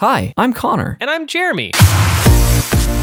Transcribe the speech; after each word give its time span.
Hi, 0.00 0.32
I'm 0.36 0.52
Connor. 0.52 0.96
And 1.00 1.10
I'm 1.10 1.26
Jeremy. 1.26 1.72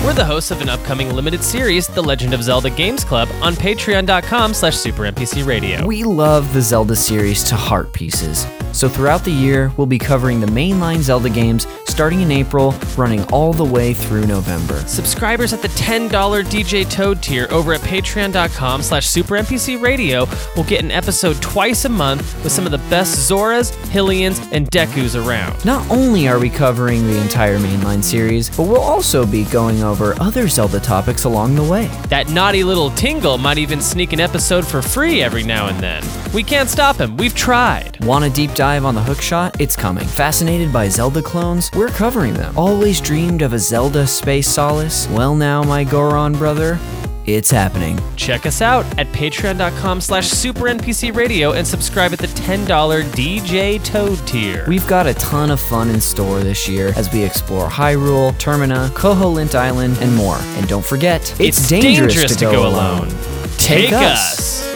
We're 0.05 0.13
the 0.13 0.23
hosts 0.23 0.51
of 0.51 0.61
an 0.61 0.69
upcoming 0.69 1.15
limited 1.15 1.43
series, 1.43 1.87
The 1.87 2.03
Legend 2.03 2.35
of 2.35 2.43
Zelda 2.43 2.69
Games 2.69 3.03
Club, 3.03 3.27
on 3.41 3.55
patreon.com 3.55 4.53
slash 4.53 4.75
supernpcradio. 4.75 5.83
We 5.83 6.03
love 6.03 6.53
the 6.53 6.61
Zelda 6.61 6.95
series 6.95 7.41
to 7.45 7.55
heart 7.55 7.91
pieces. 7.91 8.45
So 8.71 8.87
throughout 8.87 9.23
the 9.23 9.31
year, 9.31 9.71
we'll 9.77 9.87
be 9.87 9.97
covering 9.97 10.41
the 10.41 10.47
mainline 10.47 10.99
Zelda 10.99 11.29
games 11.29 11.65
starting 11.87 12.21
in 12.21 12.29
April, 12.29 12.75
running 12.97 13.23
all 13.31 13.53
the 13.53 13.63
way 13.63 13.93
through 13.93 14.27
November. 14.27 14.77
Subscribers 14.81 15.53
at 15.53 15.61
the 15.61 15.69
$10 15.69 16.09
DJ 16.09 16.87
Toad 16.87 17.23
tier 17.23 17.47
over 17.49 17.73
at 17.73 17.79
patreon.com 17.81 18.81
slash 18.81 19.07
supernpcradio 19.07 20.55
will 20.57 20.65
get 20.65 20.83
an 20.83 20.91
episode 20.91 21.41
twice 21.41 21.85
a 21.85 21.89
month 21.89 22.21
with 22.43 22.51
some 22.51 22.65
of 22.65 22.71
the 22.71 22.89
best 22.89 23.31
Zoras, 23.31 23.71
Hylians, 23.87 24.45
and 24.51 24.69
Dekus 24.69 25.15
around. 25.15 25.63
Not 25.63 25.89
only 25.89 26.27
are 26.27 26.37
we 26.37 26.49
covering 26.49 27.07
the 27.07 27.17
entire 27.21 27.57
mainline 27.59 28.03
series, 28.03 28.49
but 28.49 28.63
we'll 28.63 28.81
also 28.81 29.25
be 29.25 29.45
going 29.45 29.81
over 29.81 29.94
other 30.01 30.47
Zelda 30.47 30.79
topics 30.79 31.23
along 31.23 31.55
the 31.55 31.63
way. 31.63 31.87
That 32.09 32.29
naughty 32.29 32.63
little 32.63 32.89
Tingle 32.91 33.37
might 33.37 33.57
even 33.57 33.81
sneak 33.81 34.13
an 34.13 34.19
episode 34.19 34.65
for 34.65 34.81
free 34.81 35.21
every 35.21 35.43
now 35.43 35.67
and 35.67 35.79
then. 35.79 36.03
We 36.33 36.43
can't 36.43 36.69
stop 36.69 36.97
him, 36.97 37.15
we've 37.17 37.35
tried. 37.35 38.03
Want 38.03 38.25
a 38.25 38.29
deep 38.29 38.53
dive 38.53 38.85
on 38.85 38.95
the 38.95 39.01
hookshot? 39.01 39.59
It's 39.59 39.75
coming. 39.75 40.05
Fascinated 40.05 40.73
by 40.73 40.89
Zelda 40.89 41.21
clones? 41.21 41.71
We're 41.75 41.87
covering 41.87 42.33
them. 42.33 42.57
Always 42.57 42.99
dreamed 42.99 43.41
of 43.41 43.53
a 43.53 43.59
Zelda 43.59 44.05
space 44.05 44.47
solace? 44.47 45.07
Well 45.09 45.35
now, 45.35 45.63
my 45.63 45.83
Goron 45.83 46.33
brother, 46.33 46.79
it's 47.25 47.49
happening. 47.49 47.99
Check 48.15 48.45
us 48.45 48.61
out 48.61 48.85
at 48.99 49.07
patreon.com 49.07 50.01
slash 50.01 50.29
supernpcradio 50.29 51.55
and 51.55 51.65
subscribe 51.65 52.13
at 52.13 52.19
the 52.19 52.27
$10 52.27 52.65
DJ 53.11 53.83
Toad 53.83 54.17
tier. 54.27 54.65
We've 54.67 54.87
got 54.87 55.07
a 55.07 55.13
ton 55.15 55.51
of 55.51 55.59
fun 55.59 55.89
in 55.89 55.99
store 56.01 56.41
this 56.41 56.67
year 56.67 56.93
as 56.95 57.11
we 57.11 57.23
explore 57.23 57.67
Hyrule, 57.67 58.33
Termina, 58.33 58.89
Koholint 58.89 59.55
Island, 59.55 59.97
and 59.99 60.15
more. 60.15 60.37
And 60.37 60.67
don't 60.67 60.85
forget, 60.85 61.21
it's, 61.39 61.67
dangerous, 61.67 62.35
to, 62.35 62.45
go, 62.45 62.67
alone. 62.67 63.09
Take 63.57 63.91
us. 63.91 64.74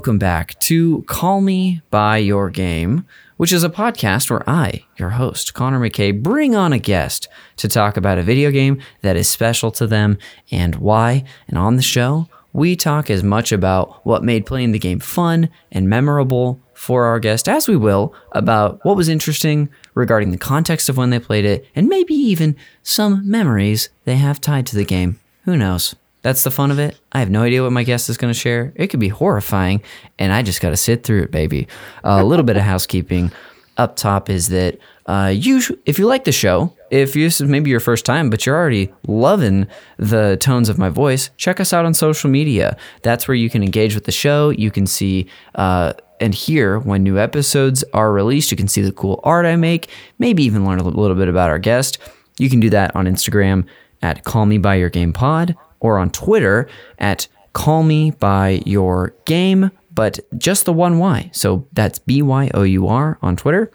Welcome 0.00 0.18
back 0.18 0.58
to 0.60 1.02
Call 1.02 1.42
Me 1.42 1.82
By 1.90 2.16
Your 2.16 2.48
Game, 2.48 3.04
which 3.36 3.52
is 3.52 3.62
a 3.62 3.68
podcast 3.68 4.30
where 4.30 4.48
I, 4.48 4.86
your 4.96 5.10
host, 5.10 5.52
Connor 5.52 5.78
McKay, 5.78 6.22
bring 6.22 6.56
on 6.56 6.72
a 6.72 6.78
guest 6.78 7.28
to 7.56 7.68
talk 7.68 7.98
about 7.98 8.16
a 8.16 8.22
video 8.22 8.50
game 8.50 8.80
that 9.02 9.18
is 9.18 9.28
special 9.28 9.70
to 9.72 9.86
them 9.86 10.16
and 10.50 10.76
why. 10.76 11.24
And 11.48 11.58
on 11.58 11.76
the 11.76 11.82
show, 11.82 12.30
we 12.54 12.76
talk 12.76 13.10
as 13.10 13.22
much 13.22 13.52
about 13.52 14.06
what 14.06 14.24
made 14.24 14.46
playing 14.46 14.72
the 14.72 14.78
game 14.78 15.00
fun 15.00 15.50
and 15.70 15.86
memorable 15.86 16.62
for 16.72 17.04
our 17.04 17.20
guest 17.20 17.46
as 17.46 17.68
we 17.68 17.76
will 17.76 18.14
about 18.32 18.82
what 18.86 18.96
was 18.96 19.10
interesting 19.10 19.68
regarding 19.92 20.30
the 20.30 20.38
context 20.38 20.88
of 20.88 20.96
when 20.96 21.10
they 21.10 21.18
played 21.18 21.44
it 21.44 21.66
and 21.74 21.90
maybe 21.90 22.14
even 22.14 22.56
some 22.82 23.30
memories 23.30 23.90
they 24.06 24.16
have 24.16 24.40
tied 24.40 24.64
to 24.68 24.76
the 24.76 24.84
game. 24.86 25.20
Who 25.44 25.58
knows? 25.58 25.94
That's 26.22 26.42
the 26.42 26.50
fun 26.50 26.70
of 26.70 26.78
it. 26.78 26.98
I 27.12 27.20
have 27.20 27.30
no 27.30 27.42
idea 27.42 27.62
what 27.62 27.72
my 27.72 27.82
guest 27.82 28.08
is 28.10 28.16
going 28.16 28.32
to 28.32 28.38
share. 28.38 28.72
It 28.76 28.88
could 28.88 29.00
be 29.00 29.08
horrifying, 29.08 29.82
and 30.18 30.32
I 30.32 30.42
just 30.42 30.60
got 30.60 30.70
to 30.70 30.76
sit 30.76 31.02
through 31.02 31.22
it, 31.22 31.30
baby. 31.30 31.66
Uh, 32.04 32.18
a 32.20 32.24
little 32.24 32.44
bit 32.44 32.56
of 32.56 32.62
housekeeping 32.62 33.32
up 33.78 33.96
top 33.96 34.28
is 34.28 34.48
that 34.48 34.78
uh, 35.06 35.32
you, 35.34 35.62
if 35.86 35.98
you 35.98 36.06
like 36.06 36.24
the 36.24 36.32
show, 36.32 36.76
if 36.90 37.14
this 37.14 37.40
is 37.40 37.48
maybe 37.48 37.70
your 37.70 37.80
first 37.80 38.04
time, 38.04 38.28
but 38.28 38.44
you're 38.44 38.56
already 38.56 38.92
loving 39.06 39.66
the 39.96 40.36
tones 40.40 40.68
of 40.68 40.76
my 40.76 40.90
voice, 40.90 41.30
check 41.36 41.58
us 41.58 41.72
out 41.72 41.86
on 41.86 41.94
social 41.94 42.28
media. 42.28 42.76
That's 43.02 43.26
where 43.26 43.34
you 43.34 43.48
can 43.48 43.62
engage 43.62 43.94
with 43.94 44.04
the 44.04 44.12
show. 44.12 44.50
You 44.50 44.70
can 44.70 44.86
see 44.86 45.26
uh, 45.54 45.94
and 46.20 46.34
hear 46.34 46.78
when 46.78 47.02
new 47.02 47.18
episodes 47.18 47.82
are 47.94 48.12
released. 48.12 48.50
You 48.50 48.56
can 48.56 48.68
see 48.68 48.82
the 48.82 48.92
cool 48.92 49.20
art 49.24 49.46
I 49.46 49.56
make, 49.56 49.88
maybe 50.18 50.42
even 50.42 50.66
learn 50.66 50.78
a 50.78 50.84
little 50.84 51.16
bit 51.16 51.28
about 51.28 51.48
our 51.48 51.58
guest. 51.58 51.98
You 52.38 52.50
can 52.50 52.60
do 52.60 52.70
that 52.70 52.94
on 52.94 53.06
Instagram 53.06 53.66
at 54.02 54.24
Call 54.24 54.44
Me 54.46 54.58
By 54.58 54.74
Your 54.74 54.90
Game 54.90 55.12
Pod 55.12 55.56
or 55.80 55.98
on 55.98 56.10
Twitter 56.10 56.68
at 56.98 57.26
Call 57.52 57.82
Me 57.82 58.12
By 58.12 58.62
Your 58.64 59.14
Game, 59.24 59.70
but 59.92 60.20
just 60.38 60.64
the 60.64 60.72
one 60.72 60.98
Y. 60.98 61.30
So 61.32 61.66
that's 61.72 61.98
B 61.98 62.22
Y 62.22 62.50
O 62.54 62.62
U 62.62 62.86
R 62.88 63.18
on 63.22 63.36
Twitter. 63.36 63.70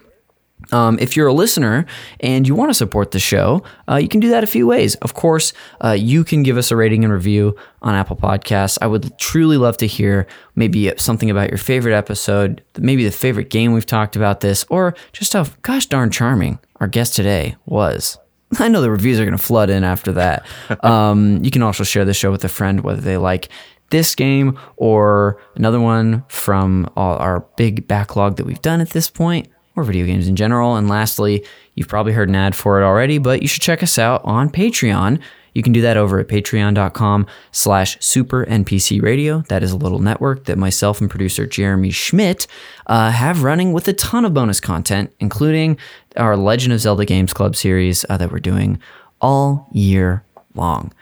Um, 0.72 0.98
if 0.98 1.16
you're 1.16 1.28
a 1.28 1.32
listener 1.32 1.86
and 2.20 2.48
you 2.48 2.54
want 2.54 2.70
to 2.70 2.74
support 2.74 3.12
the 3.12 3.20
show, 3.20 3.62
uh, 3.88 3.96
you 3.96 4.08
can 4.08 4.20
do 4.20 4.30
that 4.30 4.42
a 4.42 4.48
few 4.48 4.66
ways. 4.66 4.96
Of 4.96 5.14
course, 5.14 5.52
uh, 5.84 5.92
you 5.92 6.24
can 6.24 6.42
give 6.42 6.56
us 6.56 6.70
a 6.72 6.76
rating 6.76 7.04
and 7.04 7.12
review 7.12 7.54
on 7.82 7.94
Apple 7.94 8.16
Podcasts. 8.16 8.78
I 8.80 8.88
would 8.88 9.16
truly 9.18 9.58
love 9.58 9.76
to 9.76 9.86
hear 9.86 10.26
maybe 10.56 10.92
something 10.96 11.30
about 11.30 11.50
your 11.50 11.58
favorite 11.58 11.94
episode, 11.94 12.64
maybe 12.78 13.04
the 13.04 13.12
favorite 13.12 13.50
game 13.50 13.72
we've 13.72 13.86
talked 13.86 14.16
about 14.16 14.40
this, 14.40 14.64
or 14.68 14.94
just 15.12 15.34
how 15.34 15.44
gosh 15.62 15.86
darn 15.86 16.10
charming 16.10 16.58
our 16.80 16.88
guest 16.88 17.14
today 17.14 17.54
was. 17.66 18.18
I 18.58 18.68
know 18.68 18.80
the 18.80 18.90
reviews 18.90 19.18
are 19.18 19.24
going 19.24 19.36
to 19.36 19.42
flood 19.42 19.70
in 19.70 19.84
after 19.84 20.12
that. 20.12 20.46
Um, 20.86 21.42
you 21.42 21.50
can 21.50 21.62
also 21.62 21.82
share 21.84 22.04
the 22.04 22.14
show 22.14 22.30
with 22.30 22.44
a 22.44 22.48
friend, 22.48 22.80
whether 22.80 23.00
they 23.00 23.16
like 23.16 23.48
this 23.90 24.14
game 24.14 24.58
or 24.76 25.40
another 25.56 25.80
one 25.80 26.24
from 26.28 26.88
all 26.96 27.16
our 27.16 27.40
big 27.56 27.88
backlog 27.88 28.36
that 28.36 28.46
we've 28.46 28.62
done 28.62 28.80
at 28.80 28.90
this 28.90 29.10
point, 29.10 29.48
or 29.74 29.82
video 29.82 30.06
games 30.06 30.28
in 30.28 30.36
general. 30.36 30.76
And 30.76 30.88
lastly, 30.88 31.44
you've 31.74 31.88
probably 31.88 32.12
heard 32.12 32.28
an 32.28 32.34
ad 32.34 32.54
for 32.54 32.80
it 32.80 32.84
already, 32.84 33.18
but 33.18 33.42
you 33.42 33.48
should 33.48 33.62
check 33.62 33.82
us 33.82 33.98
out 33.98 34.22
on 34.24 34.50
Patreon. 34.50 35.20
You 35.54 35.62
can 35.62 35.72
do 35.72 35.80
that 35.80 35.96
over 35.96 36.18
at 36.18 36.28
patreon.com 36.28 37.26
slash 37.50 37.96
super 38.04 38.44
NPC 38.44 39.00
radio. 39.00 39.40
That 39.48 39.62
is 39.62 39.72
a 39.72 39.76
little 39.76 40.00
network 40.00 40.44
that 40.44 40.58
myself 40.58 41.00
and 41.00 41.08
producer 41.08 41.46
Jeremy 41.46 41.90
Schmidt 41.90 42.46
uh, 42.88 43.10
have 43.10 43.42
running 43.42 43.72
with 43.72 43.88
a 43.88 43.94
ton 43.94 44.26
of 44.26 44.34
bonus 44.34 44.60
content, 44.60 45.14
including 45.18 45.78
our 46.16 46.36
Legend 46.36 46.72
of 46.72 46.80
Zelda 46.80 47.04
Games 47.04 47.32
Club 47.32 47.56
series 47.56 48.04
uh, 48.08 48.16
that 48.16 48.30
we're 48.32 48.38
doing 48.40 48.78
all 49.20 49.68
year 49.72 50.24
long. 50.54 50.92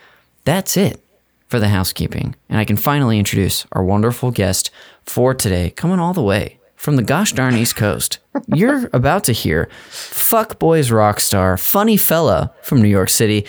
That's 0.44 0.76
it 0.76 1.00
for 1.48 1.58
the 1.58 1.68
housekeeping. 1.68 2.34
And 2.48 2.58
I 2.58 2.64
can 2.64 2.76
finally 2.76 3.18
introduce 3.18 3.66
our 3.72 3.84
wonderful 3.84 4.30
guest 4.30 4.70
for 5.04 5.34
today, 5.34 5.70
coming 5.70 5.98
all 5.98 6.12
the 6.14 6.22
way 6.22 6.58
from 6.76 6.96
the 6.96 7.02
gosh 7.02 7.32
darn 7.32 7.54
East 7.56 7.76
Coast. 7.76 8.18
You're 8.46 8.88
about 8.92 9.24
to 9.24 9.32
hear 9.32 9.68
Fuck 9.88 10.58
Boys 10.58 10.90
rock 10.90 11.20
star, 11.20 11.56
funny 11.56 11.96
fella 11.96 12.52
from 12.62 12.82
New 12.82 12.88
York 12.88 13.08
City, 13.10 13.46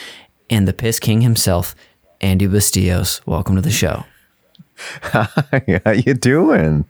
and 0.50 0.68
the 0.68 0.74
piss 0.74 1.00
king 1.00 1.22
himself, 1.22 1.76
Andy 2.22 2.48
Bustillos. 2.48 3.22
Welcome 3.26 3.56
to 3.56 3.62
the 3.62 3.72
show. 3.72 4.06
Hi, 5.04 5.82
how 5.86 5.92
you 5.92 6.14
doing? 6.14 6.86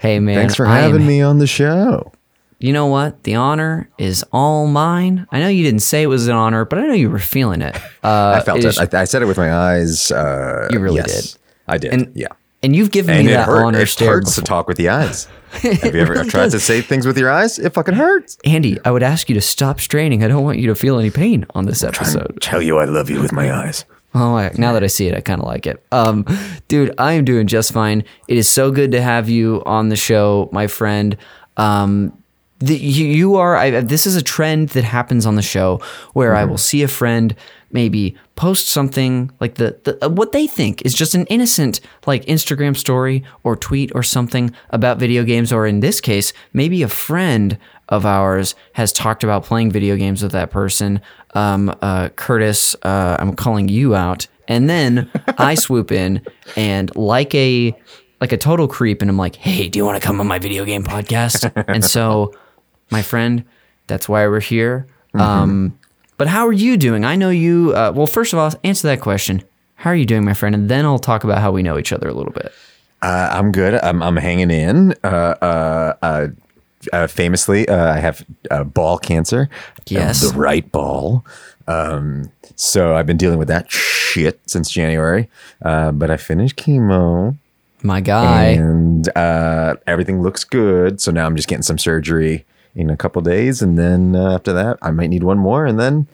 Hey 0.00 0.18
man, 0.20 0.36
Thanks 0.36 0.54
for 0.54 0.66
I 0.66 0.80
am- 0.80 0.90
having 0.92 1.06
me 1.06 1.20
on 1.22 1.38
the 1.38 1.46
show. 1.46 2.12
You 2.58 2.72
know 2.72 2.86
what? 2.86 3.22
The 3.24 3.34
honor 3.34 3.90
is 3.98 4.24
all 4.32 4.66
mine. 4.66 5.26
I 5.30 5.40
know 5.40 5.48
you 5.48 5.62
didn't 5.62 5.80
say 5.80 6.02
it 6.02 6.06
was 6.06 6.26
an 6.26 6.34
honor, 6.34 6.64
but 6.64 6.78
I 6.78 6.86
know 6.86 6.94
you 6.94 7.10
were 7.10 7.18
feeling 7.18 7.60
it. 7.62 7.76
Uh, 8.02 8.38
I 8.40 8.44
felt 8.44 8.60
it. 8.64 8.94
I, 8.94 9.00
I 9.00 9.04
said 9.04 9.22
it 9.22 9.24
with 9.26 9.36
my 9.36 9.52
eyes. 9.52 10.12
Uh, 10.12 10.68
You 10.70 10.78
really 10.78 10.96
yes, 10.98 11.32
did. 11.32 11.40
I 11.66 11.76
did. 11.76 11.92
And- 11.92 12.12
yeah. 12.14 12.28
and 12.62 12.74
you've 12.76 12.92
given 12.92 13.16
And 13.16 13.26
me 13.26 13.32
that 13.32 13.46
hurt. 13.46 13.64
honor 13.64 13.80
It 13.80 13.88
stare 13.88 14.12
hurts 14.12 14.36
to 14.36 14.42
talk 14.42 14.68
with 14.68 14.76
the 14.76 14.88
eyes. 14.90 15.26
Have 15.62 15.92
you 15.94 16.00
ever 16.02 16.12
really 16.12 16.28
tried 16.30 16.44
does. 16.44 16.52
to 16.52 16.60
say 16.60 16.80
things 16.82 17.04
with 17.04 17.18
your 17.18 17.30
eyes? 17.32 17.58
It 17.58 17.74
fucking 17.74 17.94
hurts. 17.94 18.38
Andy, 18.44 18.78
I 18.84 18.92
would 18.92 19.02
ask 19.02 19.28
you 19.28 19.34
to 19.34 19.40
stop 19.40 19.80
straining. 19.80 20.22
I 20.22 20.28
don't 20.28 20.44
want 20.44 20.58
you 20.58 20.68
to 20.68 20.76
feel 20.76 21.00
any 21.00 21.10
pain 21.10 21.46
on 21.56 21.64
this 21.66 21.82
episode. 21.82 22.38
Tell 22.40 22.62
you 22.62 22.78
I 22.78 22.84
love 22.84 23.10
you 23.10 23.20
with 23.20 23.32
my 23.32 23.52
eyes. 23.52 23.84
Oh, 24.14 24.36
I, 24.36 24.52
now 24.56 24.72
that 24.72 24.84
I 24.84 24.86
see 24.86 25.08
it, 25.08 25.14
I 25.16 25.20
kind 25.20 25.40
of 25.40 25.46
like 25.48 25.66
it. 25.66 25.84
Um, 25.90 26.24
dude, 26.68 26.94
I 26.96 27.14
am 27.14 27.24
doing 27.24 27.48
just 27.48 27.72
fine. 27.72 28.04
It 28.28 28.36
is 28.38 28.48
so 28.48 28.70
good 28.70 28.92
to 28.92 29.02
have 29.02 29.28
you 29.28 29.62
on 29.66 29.88
the 29.88 29.96
show, 29.96 30.48
my 30.52 30.68
friend. 30.68 31.16
Um, 31.56 32.16
the, 32.58 32.76
you, 32.76 33.06
you 33.06 33.36
are. 33.36 33.56
I, 33.56 33.80
this 33.80 34.06
is 34.06 34.16
a 34.16 34.22
trend 34.22 34.70
that 34.70 34.84
happens 34.84 35.26
on 35.26 35.34
the 35.34 35.42
show 35.42 35.80
where 36.14 36.34
I 36.34 36.44
will 36.44 36.58
see 36.58 36.82
a 36.82 36.88
friend 36.88 37.34
maybe 37.70 38.16
post 38.36 38.68
something 38.68 39.30
like 39.40 39.56
the, 39.56 39.78
the 39.84 40.04
uh, 40.04 40.08
what 40.08 40.32
they 40.32 40.46
think 40.46 40.80
is 40.86 40.94
just 40.94 41.14
an 41.14 41.26
innocent 41.26 41.80
like 42.06 42.24
Instagram 42.26 42.76
story 42.76 43.24
or 43.42 43.56
tweet 43.56 43.90
or 43.94 44.02
something 44.02 44.54
about 44.70 44.98
video 44.98 45.24
games, 45.24 45.52
or 45.52 45.66
in 45.66 45.80
this 45.80 46.00
case, 46.00 46.32
maybe 46.52 46.82
a 46.82 46.88
friend 46.88 47.58
of 47.88 48.06
ours 48.06 48.54
has 48.72 48.92
talked 48.92 49.22
about 49.22 49.44
playing 49.44 49.70
video 49.70 49.96
games 49.96 50.22
with 50.22 50.32
that 50.32 50.50
person. 50.50 51.00
Um, 51.34 51.74
uh, 51.82 52.08
Curtis, 52.10 52.74
uh, 52.82 53.16
I'm 53.18 53.36
calling 53.36 53.68
you 53.68 53.94
out 53.94 54.26
And 54.48 54.70
then 54.70 55.10
I 55.36 55.54
swoop 55.64 55.92
in 55.92 56.22
and 56.56 56.94
like 56.96 57.34
a 57.34 57.76
like 58.20 58.32
a 58.32 58.38
total 58.38 58.66
creep 58.66 59.02
and 59.02 59.10
I'm 59.10 59.18
like, 59.18 59.36
"Hey, 59.36 59.68
do 59.68 59.78
you 59.78 59.84
want 59.84 60.00
to 60.00 60.06
come 60.06 60.20
on 60.20 60.26
my 60.26 60.38
video 60.38 60.64
game 60.64 60.84
podcast?" 60.84 61.52
and 61.68 61.84
so 61.84 62.32
my 62.90 63.02
friend, 63.02 63.44
that's 63.86 64.08
why 64.08 64.26
we're 64.26 64.40
here. 64.40 64.86
Um 65.14 65.78
but 66.18 66.28
how 66.28 66.46
are 66.46 66.52
you 66.52 66.76
doing? 66.76 67.04
I 67.04 67.14
know 67.16 67.28
you 67.30 67.72
uh, 67.74 67.92
well, 67.94 68.06
first 68.06 68.32
of 68.32 68.38
all, 68.38 68.50
answer 68.64 68.88
that 68.88 69.00
question. 69.00 69.42
How 69.74 69.90
are 69.90 69.96
you 69.96 70.06
doing, 70.06 70.24
my 70.24 70.32
friend? 70.34 70.54
And 70.54 70.68
then 70.70 70.86
I'll 70.86 70.98
talk 70.98 71.24
about 71.24 71.38
how 71.42 71.52
we 71.52 71.62
know 71.62 71.78
each 71.78 71.92
other 71.92 72.08
a 72.08 72.14
little 72.14 72.32
bit. 72.32 72.52
Uh, 73.02 73.28
I'm 73.30 73.52
good. 73.52 73.74
I'm, 73.84 74.02
I'm 74.02 74.16
hanging 74.16 74.50
in. 74.50 74.94
Uh, 75.04 75.06
uh, 75.42 75.92
uh, 76.02 76.28
uh, 76.94 77.06
famously, 77.06 77.68
uh, 77.68 77.92
I 77.94 77.98
have 77.98 78.24
uh, 78.50 78.64
ball 78.64 78.96
cancer. 78.98 79.50
Yes. 79.86 80.24
Uh, 80.24 80.32
the 80.32 80.38
right 80.38 80.72
ball. 80.72 81.26
Um, 81.68 82.32
so 82.54 82.96
I've 82.96 83.06
been 83.06 83.18
dealing 83.18 83.38
with 83.38 83.48
that 83.48 83.70
shit 83.70 84.40
since 84.46 84.70
January. 84.70 85.28
Uh, 85.62 85.92
but 85.92 86.10
I 86.10 86.16
finished 86.16 86.56
chemo 86.56 87.36
My 87.82 88.00
guy. 88.00 88.44
and 88.46 89.06
uh, 89.14 89.74
everything 89.86 90.22
looks 90.22 90.44
good. 90.44 91.00
So 91.02 91.10
now 91.12 91.26
I'm 91.26 91.36
just 91.36 91.48
getting 91.48 91.62
some 91.62 91.76
surgery 91.78 92.46
in 92.76 92.90
a 92.90 92.96
couple 92.96 93.20
days. 93.22 93.60
And 93.62 93.76
then 93.76 94.14
uh, 94.14 94.34
after 94.34 94.52
that, 94.52 94.78
I 94.82 94.92
might 94.92 95.08
need 95.10 95.24
one 95.24 95.38
more. 95.38 95.66
And 95.66 95.80
then 95.80 96.06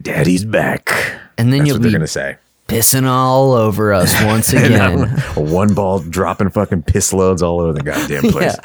daddy's 0.00 0.44
back. 0.44 0.90
And 1.38 1.52
then 1.52 1.60
That's 1.60 1.68
you'll 1.68 1.76
what 1.76 1.82
they're 1.82 1.90
be 1.90 1.92
going 1.92 2.00
to 2.00 2.06
say. 2.08 2.36
pissing 2.68 3.06
all 3.06 3.52
over 3.52 3.92
us 3.92 4.12
once 4.24 4.52
again. 4.52 5.08
One 5.36 5.74
ball 5.74 5.98
dropping 6.00 6.50
fucking 6.50 6.82
piss 6.84 7.12
loads 7.12 7.42
all 7.42 7.60
over 7.60 7.72
the 7.72 7.82
goddamn 7.82 8.22
place. 8.32 8.56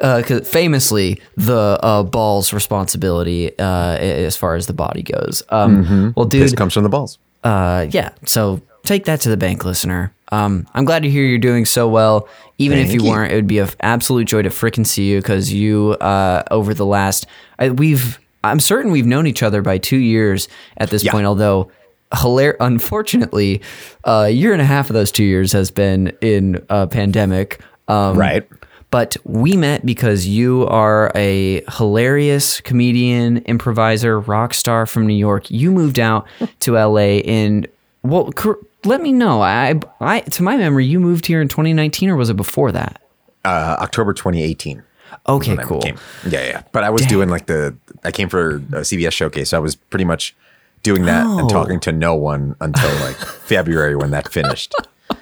Yeah, 0.00 0.16
because 0.18 0.48
famously 0.48 1.20
the 1.36 1.78
uh, 1.82 2.02
ball's 2.02 2.52
responsibility 2.52 3.56
uh, 3.58 3.96
as 3.98 4.36
far 4.36 4.54
as 4.56 4.66
the 4.66 4.72
body 4.72 5.02
goes. 5.02 5.42
Um, 5.50 6.12
Well, 6.16 6.26
Piss 6.28 6.54
comes 6.54 6.72
from 6.74 6.82
the 6.82 6.88
balls. 6.88 7.18
uh, 7.44 7.86
yeah. 7.90 8.10
So 8.24 8.60
take 8.84 9.04
that 9.04 9.20
to 9.20 9.28
the 9.28 9.36
bank, 9.36 9.64
listener. 9.64 10.12
Um, 10.34 10.66
I'm 10.74 10.84
glad 10.84 11.02
to 11.04 11.10
hear 11.10 11.24
you're 11.24 11.38
doing 11.38 11.64
so 11.64 11.88
well. 11.88 12.28
Even 12.58 12.78
if 12.78 12.92
you 12.92 13.02
you. 13.02 13.10
weren't, 13.10 13.32
it 13.32 13.36
would 13.36 13.46
be 13.46 13.58
an 13.58 13.68
absolute 13.80 14.24
joy 14.26 14.42
to 14.42 14.48
frickin' 14.48 14.86
see 14.86 15.10
you 15.10 15.20
because 15.20 15.52
you 15.52 15.92
uh, 16.00 16.42
over 16.50 16.72
the 16.74 16.86
last 16.86 17.26
I, 17.58 17.70
we've 17.70 18.18
I'm 18.42 18.60
certain 18.60 18.90
we've 18.92 19.06
known 19.06 19.26
each 19.26 19.42
other 19.42 19.62
by 19.62 19.78
two 19.78 19.96
years 19.96 20.48
at 20.76 20.90
this 20.90 21.02
Yeah. 21.04 21.12
point. 21.12 21.26
Although 21.26 21.70
hilar- 22.12 22.56
unfortunately, 22.60 23.60
uh, 24.04 24.24
a 24.26 24.30
year 24.30 24.52
and 24.52 24.62
a 24.62 24.64
half 24.66 24.90
of 24.90 24.94
those 24.94 25.10
two 25.10 25.24
years 25.24 25.52
has 25.52 25.70
been 25.70 26.12
in 26.20 26.64
a 26.68 26.86
pandemic. 26.86 27.60
Um, 27.88 28.16
Right. 28.16 28.46
but 28.90 29.16
we 29.24 29.56
met 29.56 29.84
because 29.84 30.26
you 30.26 30.66
are 30.68 31.10
a 31.16 31.62
hilarious 31.76 32.60
comedian, 32.60 33.38
improviser, 33.38 34.20
rock 34.20 34.54
star 34.54 34.86
from 34.86 35.06
New 35.06 35.14
York. 35.16 35.50
You 35.50 35.70
moved 35.72 35.98
out 35.98 36.26
to 36.60 36.76
LA 36.78 37.18
in 37.18 37.66
well, 38.04 38.30
cor- 38.32 38.58
let 38.84 39.00
me 39.00 39.12
know. 39.12 39.42
I, 39.42 39.80
I, 40.00 40.20
to 40.20 40.42
my 40.42 40.56
memory, 40.56 40.86
you 40.86 41.00
moved 41.00 41.26
here 41.26 41.40
in 41.42 41.48
2019, 41.48 42.10
or 42.10 42.16
was 42.16 42.30
it 42.30 42.36
before 42.36 42.70
that? 42.72 43.00
Uh, 43.44 43.76
October 43.80 44.12
2018. 44.14 44.82
Okay, 45.28 45.56
cool. 45.62 45.82
Yeah, 45.84 46.44
yeah. 46.46 46.62
But 46.72 46.82
I 46.84 46.90
was 46.90 47.02
doing 47.06 47.28
like 47.28 47.46
the, 47.46 47.76
I 48.04 48.10
came 48.10 48.28
for 48.28 48.56
a 48.56 48.80
CBS 48.82 49.12
showcase. 49.12 49.50
So 49.50 49.56
I 49.56 49.60
was 49.60 49.74
pretty 49.76 50.04
much 50.04 50.34
doing 50.82 51.04
that 51.06 51.24
Oh. 51.26 51.38
and 51.38 51.48
talking 51.48 51.80
to 51.80 51.92
no 51.92 52.14
one 52.14 52.56
until 52.60 52.92
like 53.00 53.16
February 53.16 53.96
when 53.96 54.10
that 54.10 54.30
finished. 54.32 54.74
Wow. 55.08 55.18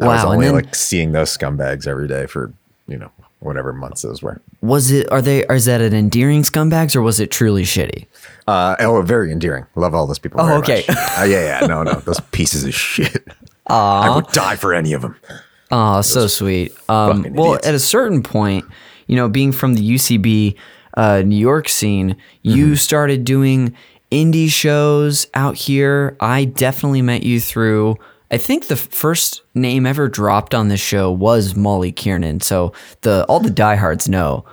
I 0.00 0.06
was 0.06 0.24
only 0.24 0.46
then- 0.46 0.54
like 0.54 0.74
seeing 0.74 1.12
those 1.12 1.36
scumbags 1.36 1.86
every 1.86 2.06
day 2.06 2.26
for, 2.26 2.52
you 2.86 2.96
know, 2.98 3.10
whatever 3.40 3.72
months 3.72 4.02
those 4.02 4.22
were. 4.22 4.40
Was 4.62 4.90
it? 4.90 5.10
Are 5.10 5.20
they? 5.20 5.44
Is 5.46 5.64
that 5.66 5.80
an 5.80 5.92
endearing 5.94 6.42
scumbags, 6.42 6.94
or 6.94 7.02
was 7.02 7.18
it 7.20 7.30
truly 7.30 7.64
shitty? 7.64 8.06
Uh, 8.46 8.76
oh, 8.80 9.02
very 9.02 9.32
endearing. 9.32 9.66
Love 9.74 9.94
all 9.94 10.06
those 10.06 10.18
people. 10.18 10.40
Oh, 10.40 10.58
okay. 10.58 10.84
Uh, 10.88 11.24
yeah, 11.24 11.60
yeah. 11.60 11.66
No, 11.66 11.82
no. 11.82 11.94
Those 11.94 12.20
pieces 12.32 12.64
of 12.64 12.72
shit. 12.74 13.26
I 13.66 14.14
would 14.14 14.26
die 14.28 14.56
for 14.56 14.72
any 14.74 14.92
of 14.94 15.02
them. 15.02 15.16
Oh, 15.70 16.00
so 16.02 16.26
sweet. 16.26 16.72
Um, 16.88 17.22
well, 17.34 17.50
idiots. 17.52 17.66
at 17.68 17.74
a 17.74 17.78
certain 17.78 18.22
point, 18.22 18.64
you 19.06 19.16
know, 19.16 19.28
being 19.28 19.52
from 19.52 19.74
the 19.74 19.82
UCB 19.94 20.56
uh, 20.96 21.22
New 21.24 21.36
York 21.36 21.68
scene, 21.68 22.10
Mm-hmm. 22.44 22.56
you 22.56 22.76
started 22.76 23.24
doing 23.24 23.74
indie 24.10 24.48
shows 24.48 25.26
out 25.34 25.56
here. 25.56 26.16
I 26.20 26.44
definitely 26.46 27.02
met 27.02 27.22
you 27.22 27.38
through. 27.40 27.96
I 28.30 28.38
think 28.38 28.66
the 28.68 28.76
first 28.76 29.42
name 29.54 29.86
ever 29.86 30.08
dropped 30.08 30.54
on 30.54 30.68
this 30.68 30.80
show 30.80 31.10
was 31.10 31.56
Molly 31.56 31.90
Kiernan. 31.92 32.40
So 32.40 32.72
the 33.02 33.24
all 33.28 33.40
the 33.40 33.50
diehards 33.50 34.08
know 34.08 34.44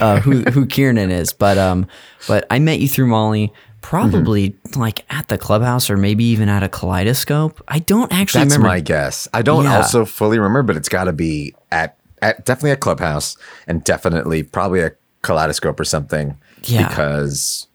uh, 0.00 0.20
who 0.20 0.42
who 0.50 0.66
Kiernan 0.66 1.10
is. 1.10 1.32
But 1.32 1.58
um, 1.58 1.86
but 2.26 2.46
I 2.50 2.58
met 2.58 2.80
you 2.80 2.88
through 2.88 3.06
Molly. 3.06 3.52
Probably 3.80 4.50
Mm-hmm. 4.50 4.80
like 4.80 5.04
at 5.08 5.28
the 5.28 5.38
clubhouse 5.38 5.88
or 5.88 5.96
maybe 5.96 6.24
even 6.24 6.48
at 6.48 6.62
a 6.64 6.68
kaleidoscope. 6.68 7.62
I 7.68 7.78
don't 7.78 8.12
actually 8.12 8.40
That's 8.44 8.54
remember. 8.56 8.68
my 8.74 8.80
guess. 8.80 9.28
I 9.32 9.40
don't 9.42 9.64
Yeah. 9.64 9.76
also 9.76 10.04
fully 10.04 10.38
remember, 10.38 10.62
but 10.64 10.76
it's 10.76 10.88
got 10.88 11.04
to 11.04 11.12
be 11.12 11.54
at, 11.70 11.96
at 12.20 12.44
definitely 12.44 12.72
a 12.72 12.76
Clubhouse 12.76 13.36
and 13.68 13.82
definitely 13.84 14.42
probably 14.42 14.80
a 14.80 14.90
Kaleidoscope 15.22 15.78
or 15.78 15.84
something. 15.84 16.36
Yeah. 16.64 16.88
Because 16.88 17.68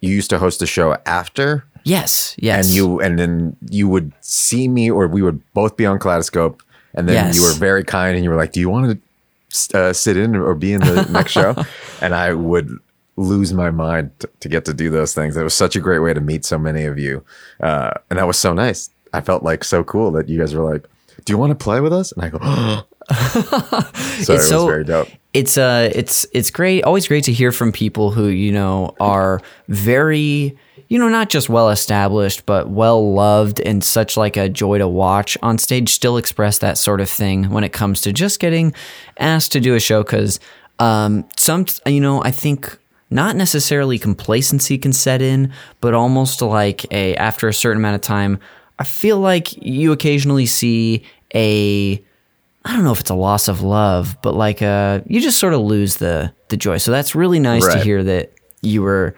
you 0.00 0.10
used 0.14 0.28
to 0.30 0.38
host 0.38 0.60
a 0.62 0.66
show 0.66 0.96
after, 1.06 1.64
yes, 1.84 2.34
yes. 2.38 2.66
and 2.66 2.74
you 2.74 3.00
and 3.00 3.18
then 3.18 3.56
you 3.70 3.88
would 3.88 4.12
see 4.20 4.68
me, 4.68 4.90
or 4.90 5.06
we 5.08 5.22
would 5.22 5.40
both 5.54 5.76
be 5.76 5.86
on 5.86 5.98
Kaleidoscope, 5.98 6.62
and 6.94 7.08
then 7.08 7.14
Yes. 7.26 7.36
you 7.36 7.42
were 7.42 7.52
very 7.54 7.84
kind, 7.84 8.14
and 8.14 8.24
you 8.24 8.30
were 8.30 8.36
like, 8.36 8.52
"Do 8.52 8.60
you 8.60 8.68
want 8.70 9.00
to 9.70 9.78
uh, 9.78 9.92
sit 9.92 10.16
in 10.16 10.36
or 10.36 10.54
be 10.54 10.72
in 10.72 10.80
the 10.80 11.02
next 11.10 11.32
show?" 11.32 11.54
And 12.00 12.14
I 12.14 12.32
would 12.34 12.70
lose 13.16 13.52
my 13.52 13.70
mind 13.70 14.10
t- 14.18 14.28
to 14.40 14.48
get 14.48 14.64
to 14.64 14.72
do 14.74 14.90
those 14.90 15.14
things. 15.14 15.36
It 15.36 15.42
was 15.42 15.54
such 15.54 15.76
a 15.76 15.80
great 15.80 15.98
way 15.98 16.14
to 16.14 16.20
meet 16.20 16.44
so 16.44 16.58
many 16.58 16.84
of 16.84 16.98
you, 16.98 17.22
uh, 17.60 17.90
and 18.10 18.18
that 18.18 18.26
was 18.26 18.38
so 18.38 18.52
nice. 18.54 18.90
I 19.12 19.20
felt 19.20 19.42
like 19.42 19.64
so 19.64 19.82
cool 19.84 20.10
that 20.12 20.28
you 20.28 20.38
guys 20.38 20.54
were 20.54 20.72
like, 20.72 20.86
"Do 21.24 21.32
you 21.32 21.38
want 21.38 21.50
to 21.50 21.56
play 21.62 21.80
with 21.80 21.92
us?" 21.92 22.12
And 22.12 22.24
I 22.24 22.28
go, 22.30 22.38
so 24.22 24.34
it 24.34 24.38
was 24.38 24.50
very 24.50 24.84
dope. 24.84 25.08
It's 25.32 25.56
uh 25.58 25.90
it's 25.94 26.26
it's 26.32 26.50
great 26.50 26.82
always 26.84 27.06
great 27.08 27.24
to 27.24 27.32
hear 27.32 27.52
from 27.52 27.72
people 27.72 28.10
who, 28.10 28.26
you 28.28 28.52
know, 28.52 28.94
are 29.00 29.40
very 29.68 30.56
you 30.90 30.98
know, 30.98 31.08
not 31.08 31.30
just 31.30 31.48
well 31.48 31.70
established, 31.70 32.44
but 32.46 32.68
well 32.68 33.14
loved 33.14 33.60
and 33.60 33.82
such 33.82 34.16
like 34.16 34.36
a 34.36 34.48
joy 34.48 34.76
to 34.76 34.88
watch 34.88 35.38
on 35.40 35.56
stage 35.56 35.88
still 35.88 36.16
express 36.16 36.58
that 36.58 36.76
sort 36.76 37.00
of 37.00 37.08
thing 37.08 37.48
when 37.48 37.62
it 37.62 37.72
comes 37.72 38.00
to 38.00 38.12
just 38.12 38.40
getting 38.40 38.74
asked 39.16 39.52
to 39.52 39.60
do 39.60 39.76
a 39.76 39.80
show 39.80 40.02
because 40.02 40.40
um 40.80 41.24
some 41.38 41.64
you 41.86 42.00
know, 42.00 42.22
I 42.24 42.32
think 42.32 42.76
not 43.08 43.36
necessarily 43.36 44.00
complacency 44.00 44.78
can 44.78 44.92
set 44.92 45.22
in, 45.22 45.52
but 45.80 45.94
almost 45.94 46.42
like 46.42 46.92
a 46.92 47.14
after 47.14 47.46
a 47.46 47.54
certain 47.54 47.80
amount 47.80 47.94
of 47.94 48.00
time, 48.00 48.40
I 48.80 48.84
feel 48.84 49.20
like 49.20 49.56
you 49.64 49.92
occasionally 49.92 50.46
see 50.46 51.04
a 51.32 52.04
I 52.64 52.72
don't 52.74 52.82
know 52.82 52.92
if 52.92 53.00
it's 53.00 53.10
a 53.10 53.14
loss 53.14 53.46
of 53.46 53.62
love, 53.62 54.16
but 54.22 54.34
like 54.34 54.60
uh 54.60 55.02
you 55.06 55.20
just 55.20 55.38
sort 55.38 55.54
of 55.54 55.60
lose 55.60 55.98
the 55.98 56.32
the 56.48 56.56
joy. 56.56 56.78
So 56.78 56.90
that's 56.90 57.14
really 57.14 57.38
nice 57.38 57.62
to 57.74 57.78
hear 57.84 58.02
that 58.02 58.32
you 58.60 58.82
were 58.82 59.14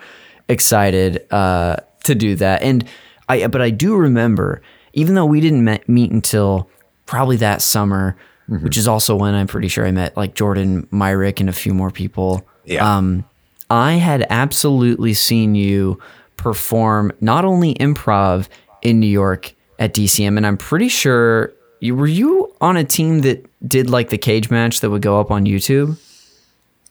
excited 0.49 1.26
uh 1.32 1.76
to 2.04 2.14
do 2.14 2.34
that. 2.37 2.62
And 2.62 2.84
I 3.28 3.46
but 3.46 3.62
I 3.62 3.70
do 3.70 3.96
remember 3.96 4.62
even 4.94 5.14
though 5.14 5.25
we 5.25 5.40
didn't 5.40 5.64
met, 5.64 5.88
meet 5.88 6.11
until 6.11 6.68
probably 7.06 7.37
that 7.38 7.62
summer, 7.62 8.16
Mm-hmm. 8.50 8.64
which 8.64 8.76
is 8.76 8.88
also 8.88 9.14
when 9.14 9.34
I'm 9.34 9.46
pretty 9.46 9.68
sure 9.68 9.87
I 9.87 9.92
met 9.92 10.16
like 10.16 10.34
Jordan 10.34 10.87
Myrick 10.90 11.38
and 11.38 11.49
a 11.49 11.52
few 11.52 11.72
more 11.72 11.92
people. 11.92 12.44
Yeah. 12.64 12.96
Um 12.96 13.25
I 13.70 13.92
had 13.94 14.26
absolutely 14.28 15.14
seen 15.14 15.54
you 15.54 16.00
perform 16.37 17.12
not 17.20 17.44
only 17.44 17.75
improv 17.75 18.49
in 18.82 18.99
New 18.99 19.06
York 19.06 19.54
at 19.78 19.94
DCM, 19.94 20.37
and 20.37 20.44
I'm 20.46 20.56
pretty 20.56 20.88
sure 20.88 21.52
you 21.80 21.94
were 21.94 22.06
you 22.08 22.52
on 22.61 22.76
a 22.76 22.84
team 22.84 23.20
that 23.20 23.46
did 23.66 23.88
like 23.88 24.11
the 24.11 24.18
cage 24.18 24.50
match 24.50 24.80
that 24.80 24.90
would 24.90 25.02
go 25.02 25.20
up 25.20 25.30
on 25.30 25.44
YouTube. 25.46 25.96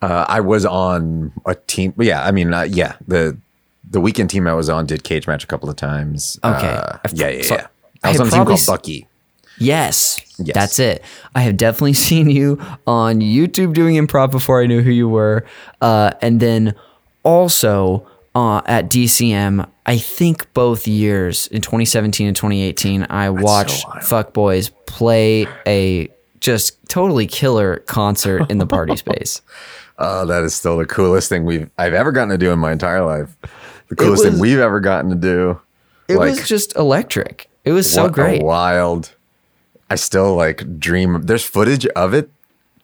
Uh, 0.01 0.25
I 0.27 0.39
was 0.39 0.65
on 0.65 1.31
a 1.45 1.55
team. 1.55 1.93
Yeah, 1.99 2.23
I 2.25 2.31
mean, 2.31 2.53
uh, 2.53 2.63
yeah, 2.63 2.95
the 3.07 3.37
the 3.89 3.99
weekend 4.01 4.29
team 4.29 4.47
I 4.47 4.53
was 4.53 4.69
on 4.69 4.85
did 4.85 5.03
cage 5.03 5.27
match 5.27 5.43
a 5.43 5.47
couple 5.47 5.69
of 5.69 5.75
times. 5.75 6.39
Okay. 6.43 6.67
Uh, 6.67 6.97
yeah, 7.13 7.29
yeah, 7.29 7.43
so 7.43 7.55
yeah. 7.55 7.67
I 8.03 8.07
I 8.09 8.11
was 8.13 8.21
on 8.21 8.27
a 8.27 8.31
team 8.31 8.45
called 8.45 8.59
Bucky. 8.67 9.07
Yes, 9.57 10.19
Yes. 10.39 10.55
that's 10.55 10.79
it. 10.79 11.03
I 11.35 11.41
have 11.41 11.55
definitely 11.57 11.93
seen 12.09 12.29
you 12.31 12.59
on 12.87 13.19
YouTube 13.19 13.73
doing 13.73 13.95
improv 13.95 14.31
before 14.31 14.61
I 14.61 14.65
knew 14.65 14.81
who 14.81 14.89
you 14.91 15.07
were, 15.07 15.45
uh, 15.81 16.11
and 16.21 16.39
then 16.39 16.73
also 17.23 18.07
uh, 18.33 18.61
at 18.65 18.89
DCM. 18.89 19.67
I 19.85 19.97
think 19.97 20.51
both 20.53 20.87
years 20.87 21.47
in 21.47 21.61
2017 21.61 22.27
and 22.27 22.35
2018, 22.35 23.05
I 23.09 23.29
watched 23.29 23.85
wild. 23.87 24.03
Fuck 24.03 24.33
Boys 24.33 24.69
play 24.87 25.47
a 25.67 26.09
just 26.39 26.77
totally 26.87 27.27
killer 27.27 27.77
concert 27.87 28.49
in 28.49 28.57
the 28.57 28.65
party 28.65 28.95
space. 29.05 29.41
Oh, 30.03 30.25
that 30.25 30.43
is 30.43 30.55
still 30.55 30.77
the 30.77 30.85
coolest 30.85 31.29
thing 31.29 31.45
we've 31.45 31.69
I've 31.77 31.93
ever 31.93 32.11
gotten 32.11 32.29
to 32.29 32.37
do 32.37 32.51
in 32.51 32.59
my 32.59 32.71
entire 32.71 33.03
life. 33.05 33.35
The 33.89 33.95
coolest 33.95 34.23
was- 34.23 34.33
thing 34.33 34.41
we've 34.41 34.59
ever 34.59 34.79
gotten 34.79 35.09
to 35.09 35.15
do. 35.15 35.59
It 36.07 36.17
like 36.17 36.31
was 36.31 36.47
just 36.47 36.75
electric. 36.75 37.49
It 37.63 37.71
was 37.71 37.89
so 37.89 38.09
great. 38.09 38.41
wild. 38.43 39.13
I 39.89 39.95
still 39.95 40.35
like 40.35 40.79
dream. 40.79 41.21
There's 41.23 41.43
footage 41.45 41.85
of 41.87 42.13
it 42.13 42.29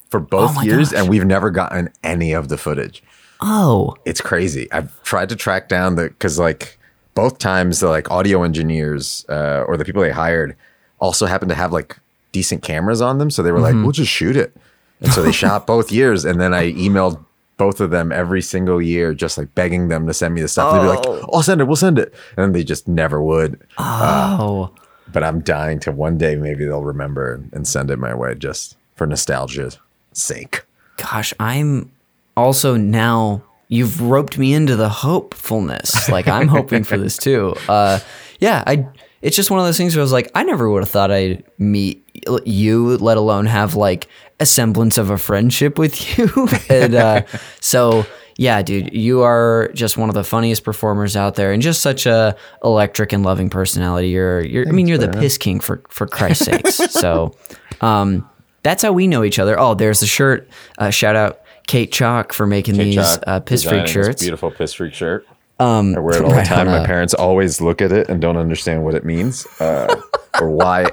for 0.10 0.20
both 0.20 0.56
Oh 0.58 0.62
years, 0.62 0.92
gosh. 0.92 1.00
and 1.02 1.10
we've 1.10 1.26
never 1.26 1.50
gotten 1.52 1.90
any 2.04 2.32
of 2.34 2.48
the 2.48 2.58
footage. 2.58 3.04
Oh, 3.42 3.96
It's 4.06 4.22
crazy. 4.22 4.72
I've 4.72 5.02
tried 5.04 5.30
to 5.30 5.36
track 5.36 5.68
down 5.68 5.96
the 5.96 6.04
because 6.10 6.40
like 6.40 6.78
both 7.16 7.40
times 7.40 7.80
the 7.82 7.90
like 7.90 8.10
audio 8.12 8.44
engineers 8.44 9.26
uh, 9.30 9.64
or 9.68 9.76
the 9.78 9.84
people 9.86 10.02
they 10.02 10.12
hired 10.12 10.56
also 11.00 11.26
happened 11.26 11.50
to 11.50 11.56
have 11.56 11.72
like 11.74 11.98
decent 12.32 12.62
cameras 12.64 13.02
on 13.02 13.18
them, 13.18 13.30
so 13.32 13.42
they 13.44 13.52
were 13.52 13.60
like, 13.60 13.76
"We'll 13.76 13.92
just 13.92 14.12
shoot 14.12 14.36
it," 14.38 14.56
and 15.02 15.12
so 15.14 15.22
they 15.24 15.32
shot 15.44 15.68
both 15.68 15.92
years. 15.92 16.26
And 16.26 16.40
then 16.40 16.54
I 16.54 16.72
emailed 16.74 17.24
both 17.58 17.80
of 17.82 17.90
them 17.90 18.12
every 18.12 18.42
single 18.42 18.82
year, 18.82 19.14
just 19.14 19.38
like 19.38 19.54
begging 19.56 19.88
them 19.88 20.06
to 20.08 20.14
send 20.14 20.34
me 20.36 20.42
the 20.42 20.48
stuff. 20.48 20.74
They'd 20.74 20.82
be 20.82 20.88
like, 20.88 21.06
Oh. 21.08 21.30
"I'll 21.34 21.44
send 21.44 21.60
it. 21.62 21.66
We'll 21.66 21.76
send 21.76 21.98
it," 22.00 22.14
and 22.36 22.44
then 22.44 22.52
they 22.54 22.64
just 22.64 22.88
never 22.88 23.22
would. 23.22 23.60
Oh, 23.80 24.72
But 25.12 25.24
I'm 25.24 25.40
dying 25.42 25.80
to 25.82 25.92
one 25.92 26.18
day 26.18 26.36
maybe 26.36 26.66
they'll 26.66 26.84
remember 26.84 27.42
and 27.54 27.68
send 27.68 27.90
it 27.90 27.98
my 27.98 28.14
way 28.14 28.36
just 28.36 28.78
for 28.96 29.08
nostalgia's 29.08 29.78
sake. 30.14 30.64
gosh, 30.98 31.34
I'm 31.40 31.92
also 32.36 32.76
now 32.76 33.42
you've 33.70 34.02
roped 34.02 34.38
me 34.38 34.54
into 34.54 34.76
the 34.76 34.90
hopefulness. 34.90 36.10
Like 36.10 36.28
I'm 36.28 36.48
hoping 36.48 36.84
for 36.84 36.98
this 36.98 37.18
too. 37.18 37.56
Uh, 37.70 38.00
yeah, 38.40 38.64
I. 38.68 38.88
It's 39.24 39.36
just 39.36 39.50
one 39.50 39.60
of 39.60 39.66
those 39.66 39.78
things 39.78 39.96
where 39.96 40.02
I 40.02 40.04
was 40.04 40.12
like, 40.12 40.30
I 40.36 40.44
never 40.44 40.70
would 40.70 40.84
have 40.84 40.90
thought 40.90 41.10
I'd 41.10 41.44
meet 41.58 42.08
you, 42.46 42.98
let 42.98 43.18
alone 43.18 43.48
have 43.48 43.74
like 43.74 44.08
a 44.40 44.46
semblance 44.46 44.98
of 44.98 45.10
a 45.10 45.18
friendship 45.18 45.78
with 45.78 46.18
you. 46.18 46.48
and 46.70 46.96
uh, 46.96 47.22
so, 47.60 48.06
yeah, 48.38 48.62
dude, 48.62 48.94
you 48.94 49.22
are 49.22 49.72
just 49.74 49.98
one 49.98 50.10
of 50.10 50.16
the 50.16 50.24
funniest 50.24 50.64
performers 50.64 51.16
out 51.16 51.36
there, 51.36 51.52
and 51.52 51.62
just 51.62 51.82
such 51.82 52.06
a 52.06 52.36
electric 52.64 53.14
and 53.14 53.24
loving 53.24 53.50
personality. 53.50 54.10
You're, 54.10 54.42
you're 54.42 54.68
I 54.68 54.72
mean, 54.72 54.88
you're 54.88 54.98
the 54.98 55.10
piss 55.10 55.38
king 55.38 55.60
for 55.60 55.82
for 55.90 56.08
Christ's 56.08 56.46
sakes. 56.46 56.78
So, 56.98 57.36
um, 57.82 58.28
that's 58.64 58.84
how 58.84 58.92
we 58.92 59.08
know 59.08 59.24
each 59.24 59.40
other. 59.40 59.60
Oh, 59.60 59.76
there's 59.76 60.00
the 60.00 60.08
shirt. 60.08 60.50
Uh, 60.78 60.90
shout 60.90 61.16
out 61.16 61.42
Kate 61.68 61.92
Chalk 61.92 62.34
for 62.34 62.48
making 62.48 62.76
these 62.78 62.98
uh, 62.98 63.40
piss 63.40 63.64
freak 63.64 63.88
shirts. 63.88 64.22
Beautiful 64.22 64.52
piss 64.52 64.74
freak 64.74 64.94
shirt. 64.94 65.28
Um, 65.60 65.96
I 65.96 66.00
wear 66.00 66.18
it 66.18 66.24
all 66.24 66.32
the 66.36 66.44
time. 66.44 66.68
My 66.68 66.86
parents 66.86 67.14
always 67.14 67.62
look 67.62 67.82
at 67.82 67.92
it 67.92 68.10
and 68.10 68.22
don't 68.22 68.38
understand 68.38 68.84
what 68.84 68.96
it 68.96 69.06
means 69.06 69.46
uh, 69.60 70.02
or 70.40 70.50
why 70.50 70.92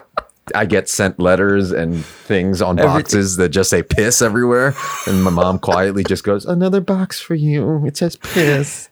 I 0.54 0.66
get 0.66 0.88
sent 0.88 1.18
letters 1.18 1.70
and 1.72 2.04
things 2.04 2.62
on 2.62 2.76
boxes 2.76 3.36
that 3.36 3.48
just 3.50 3.70
say 3.70 3.82
piss 3.82 4.22
everywhere. 4.22 4.74
And 5.06 5.22
my 5.22 5.30
mom 5.30 5.58
quietly 5.58 6.04
just 6.04 6.24
goes, 6.24 6.44
Another 6.46 6.80
box 6.80 7.20
for 7.20 7.34
you. 7.34 7.84
It 7.86 7.96
says 7.96 8.16
piss. 8.16 8.88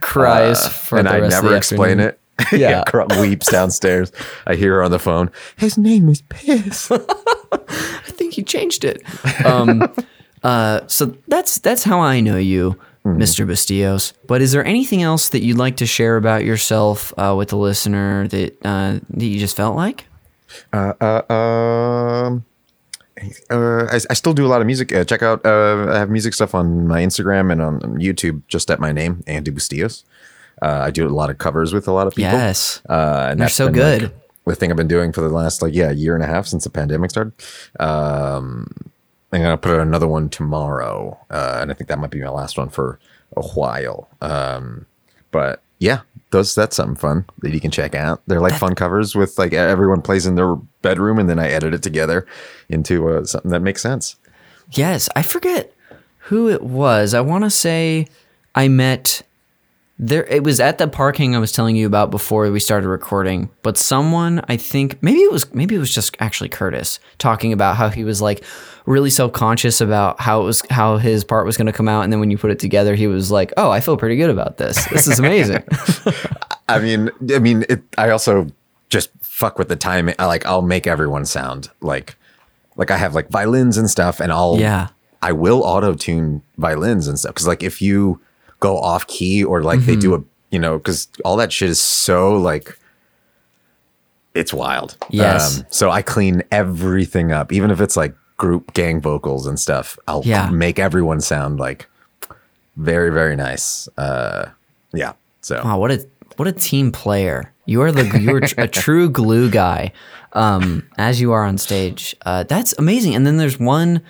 Cries 0.00 0.66
for 0.68 0.96
Uh, 0.96 0.98
and 1.00 1.08
the 1.08 1.12
I 1.12 1.28
never 1.28 1.56
explain 1.56 2.00
afternoon. 2.00 2.08
it. 2.08 2.20
Yeah. 2.52 2.82
cr- 2.84 3.02
weeps 3.20 3.50
downstairs. 3.50 4.10
I 4.46 4.56
hear 4.56 4.74
her 4.74 4.82
on 4.82 4.90
the 4.90 4.98
phone. 4.98 5.30
His 5.56 5.78
name 5.78 6.08
is 6.08 6.22
Piss. 6.22 6.90
I 7.52 8.02
think 8.06 8.36
you 8.36 8.42
changed 8.42 8.84
it. 8.84 9.02
Um, 9.46 9.88
uh, 10.42 10.80
so 10.88 11.16
that's 11.28 11.58
that's 11.60 11.84
how 11.84 12.00
I 12.00 12.20
know 12.20 12.36
you, 12.36 12.76
Hmm. 13.04 13.18
Mr. 13.22 13.46
Bustillos. 13.46 14.14
But 14.26 14.42
is 14.42 14.50
there 14.52 14.64
anything 14.64 15.02
else 15.02 15.28
that 15.28 15.42
you'd 15.44 15.58
like 15.58 15.76
to 15.76 15.86
share 15.86 16.16
about 16.16 16.44
yourself 16.44 17.12
uh, 17.16 17.34
with 17.38 17.50
the 17.50 17.56
listener 17.56 18.26
that 18.28 18.56
uh, 18.66 18.98
that 19.10 19.24
you 19.26 19.38
just 19.38 19.54
felt 19.56 19.76
like? 19.76 20.06
Um, 20.72 22.44
uh, 23.50 23.86
I, 23.90 24.00
I 24.10 24.14
still 24.14 24.34
do 24.34 24.44
a 24.44 24.48
lot 24.48 24.60
of 24.60 24.66
music. 24.66 24.92
Uh, 24.92 25.04
check 25.04 25.22
out, 25.22 25.44
uh, 25.46 25.86
I 25.90 25.98
have 25.98 26.10
music 26.10 26.34
stuff 26.34 26.54
on 26.54 26.86
my 26.86 27.00
Instagram 27.02 27.52
and 27.52 27.62
on 27.62 27.80
YouTube, 28.00 28.42
just 28.48 28.70
at 28.70 28.80
my 28.80 28.92
name, 28.92 29.22
Andy 29.26 29.50
Bustillos. 29.50 30.04
Uh, 30.60 30.82
I 30.84 30.90
do 30.90 31.06
a 31.06 31.10
lot 31.10 31.30
of 31.30 31.38
covers 31.38 31.72
with 31.72 31.88
a 31.88 31.92
lot 31.92 32.06
of 32.06 32.14
people. 32.14 32.32
Yes. 32.32 32.80
Uh, 32.88 33.28
and 33.30 33.40
They're 33.40 33.48
so 33.48 33.70
good. 33.70 34.02
like, 34.02 34.14
the 34.46 34.54
thing 34.54 34.70
I've 34.70 34.76
been 34.76 34.88
doing 34.88 35.12
for 35.12 35.20
the 35.22 35.28
last 35.28 35.62
like 35.62 35.74
yeah 35.74 35.90
year 35.90 36.14
and 36.14 36.22
a 36.22 36.26
half 36.26 36.46
since 36.46 36.64
the 36.64 36.70
pandemic 36.70 37.10
started. 37.10 37.32
Um, 37.80 38.70
I'm 39.32 39.42
gonna 39.42 39.56
put 39.56 39.72
out 39.72 39.80
another 39.80 40.06
one 40.06 40.28
tomorrow, 40.28 41.18
uh, 41.30 41.58
and 41.60 41.70
I 41.70 41.74
think 41.74 41.88
that 41.88 41.98
might 41.98 42.10
be 42.10 42.20
my 42.20 42.28
last 42.28 42.58
one 42.58 42.68
for 42.68 42.98
a 43.36 43.42
while. 43.42 44.08
Um, 44.20 44.86
but 45.30 45.62
yeah, 45.78 46.00
those 46.34 46.54
that's 46.54 46.76
something 46.76 46.96
fun 46.96 47.24
that 47.38 47.54
you 47.54 47.60
can 47.60 47.70
check 47.70 47.94
out. 47.94 48.20
They're 48.26 48.40
like 48.40 48.54
fun 48.54 48.74
covers 48.74 49.14
with 49.14 49.38
like 49.38 49.52
everyone 49.52 50.02
plays 50.02 50.26
in 50.26 50.34
their 50.34 50.56
bedroom, 50.82 51.18
and 51.18 51.30
then 51.30 51.38
I 51.38 51.48
edit 51.48 51.72
it 51.72 51.82
together 51.82 52.26
into 52.68 53.08
uh, 53.08 53.24
something 53.24 53.50
that 53.52 53.60
makes 53.60 53.80
sense. 53.80 54.16
Yes, 54.72 55.08
I 55.14 55.22
forget 55.22 55.72
who 56.18 56.48
it 56.48 56.62
was. 56.62 57.14
I 57.14 57.20
want 57.20 57.44
to 57.44 57.50
say 57.50 58.08
I 58.54 58.68
met 58.68 59.22
there. 59.98 60.24
It 60.24 60.44
was 60.44 60.60
at 60.60 60.78
the 60.78 60.88
parking 60.88 61.34
I 61.34 61.38
was 61.38 61.52
telling 61.52 61.76
you 61.76 61.86
about 61.86 62.10
before 62.10 62.50
we 62.50 62.60
started 62.60 62.88
recording. 62.88 63.50
But 63.62 63.76
someone, 63.76 64.44
I 64.48 64.56
think 64.56 65.02
maybe 65.02 65.20
it 65.20 65.32
was 65.32 65.52
maybe 65.54 65.74
it 65.74 65.78
was 65.78 65.94
just 65.94 66.16
actually 66.20 66.48
Curtis 66.48 66.98
talking 67.18 67.52
about 67.52 67.76
how 67.76 67.88
he 67.88 68.04
was 68.04 68.20
like 68.20 68.44
really 68.86 69.10
self 69.10 69.32
conscious 69.32 69.80
about 69.80 70.20
how 70.20 70.42
it 70.42 70.44
was 70.44 70.62
how 70.70 70.96
his 70.96 71.24
part 71.24 71.46
was 71.46 71.56
going 71.56 71.66
to 71.66 71.72
come 71.72 71.88
out, 71.88 72.02
and 72.02 72.12
then 72.12 72.20
when 72.20 72.30
you 72.30 72.38
put 72.38 72.50
it 72.50 72.58
together, 72.58 72.94
he 72.94 73.06
was 73.06 73.30
like, 73.30 73.52
"Oh, 73.56 73.70
I 73.70 73.80
feel 73.80 73.96
pretty 73.96 74.16
good 74.16 74.30
about 74.30 74.56
this. 74.56 74.84
This 74.86 75.06
is 75.06 75.18
amazing." 75.18 75.62
I 76.68 76.78
mean, 76.78 77.10
I 77.34 77.38
mean, 77.38 77.64
it, 77.68 77.82
I 77.98 78.10
also 78.10 78.48
just 78.88 79.10
fuck 79.20 79.58
with 79.58 79.68
the 79.68 79.76
timing. 79.76 80.14
I 80.18 80.26
like 80.26 80.46
I'll 80.46 80.62
make 80.62 80.86
everyone 80.86 81.24
sound 81.24 81.70
like 81.80 82.16
like 82.76 82.90
I 82.90 82.96
have 82.96 83.14
like 83.14 83.28
violins 83.28 83.76
and 83.76 83.88
stuff, 83.88 84.20
and 84.20 84.32
I'll 84.32 84.58
Yeah. 84.58 84.88
I 85.22 85.32
will 85.32 85.62
auto 85.62 85.94
tune 85.94 86.42
violins 86.58 87.08
and 87.08 87.18
stuff 87.18 87.34
because 87.34 87.46
like 87.46 87.62
if 87.62 87.80
you 87.80 88.20
go 88.60 88.78
off 88.78 89.06
key 89.06 89.42
or 89.44 89.62
like 89.62 89.80
they 89.80 89.96
do 89.96 90.14
a 90.14 90.22
you 90.50 90.58
know 90.58 90.78
because 90.78 91.08
all 91.24 91.36
that 91.36 91.52
shit 91.52 91.68
is 91.70 91.80
so 91.80 92.36
like 92.36 92.78
it's 94.34 94.52
wild. 94.52 94.96
Um, 95.02 95.08
Yes. 95.10 95.62
so 95.70 95.90
I 95.90 96.02
clean 96.02 96.42
everything 96.50 97.30
up, 97.32 97.52
even 97.52 97.70
if 97.70 97.80
it's 97.80 97.96
like 97.96 98.14
group 98.36 98.72
gang 98.74 99.00
vocals 99.00 99.46
and 99.46 99.58
stuff. 99.60 99.96
I'll 100.08 100.22
Yeah. 100.24 100.50
make 100.50 100.78
everyone 100.78 101.20
sound 101.20 101.60
like 101.60 101.88
very 102.76 103.10
very 103.10 103.36
nice. 103.36 103.88
Uh, 103.96 104.46
yeah. 104.92 105.12
So 105.40 105.60
Wow, 105.64 105.78
what 105.78 105.90
a 105.92 106.04
what 106.36 106.48
a 106.48 106.52
team 106.52 106.90
player! 106.90 107.52
You 107.66 107.82
are 107.82 107.92
the 107.92 108.18
you 108.18 108.34
are 108.34 108.40
a 108.58 108.66
true 108.84 109.08
glue 109.08 109.48
guy, 109.50 109.92
um, 110.32 110.82
as 110.98 111.20
you 111.20 111.30
are 111.32 111.44
on 111.44 111.58
stage. 111.58 112.16
Uh, 112.26 112.42
that's 112.42 112.74
amazing. 112.78 113.14
And 113.14 113.24
then 113.26 113.36
there's 113.36 113.58
one 113.60 114.00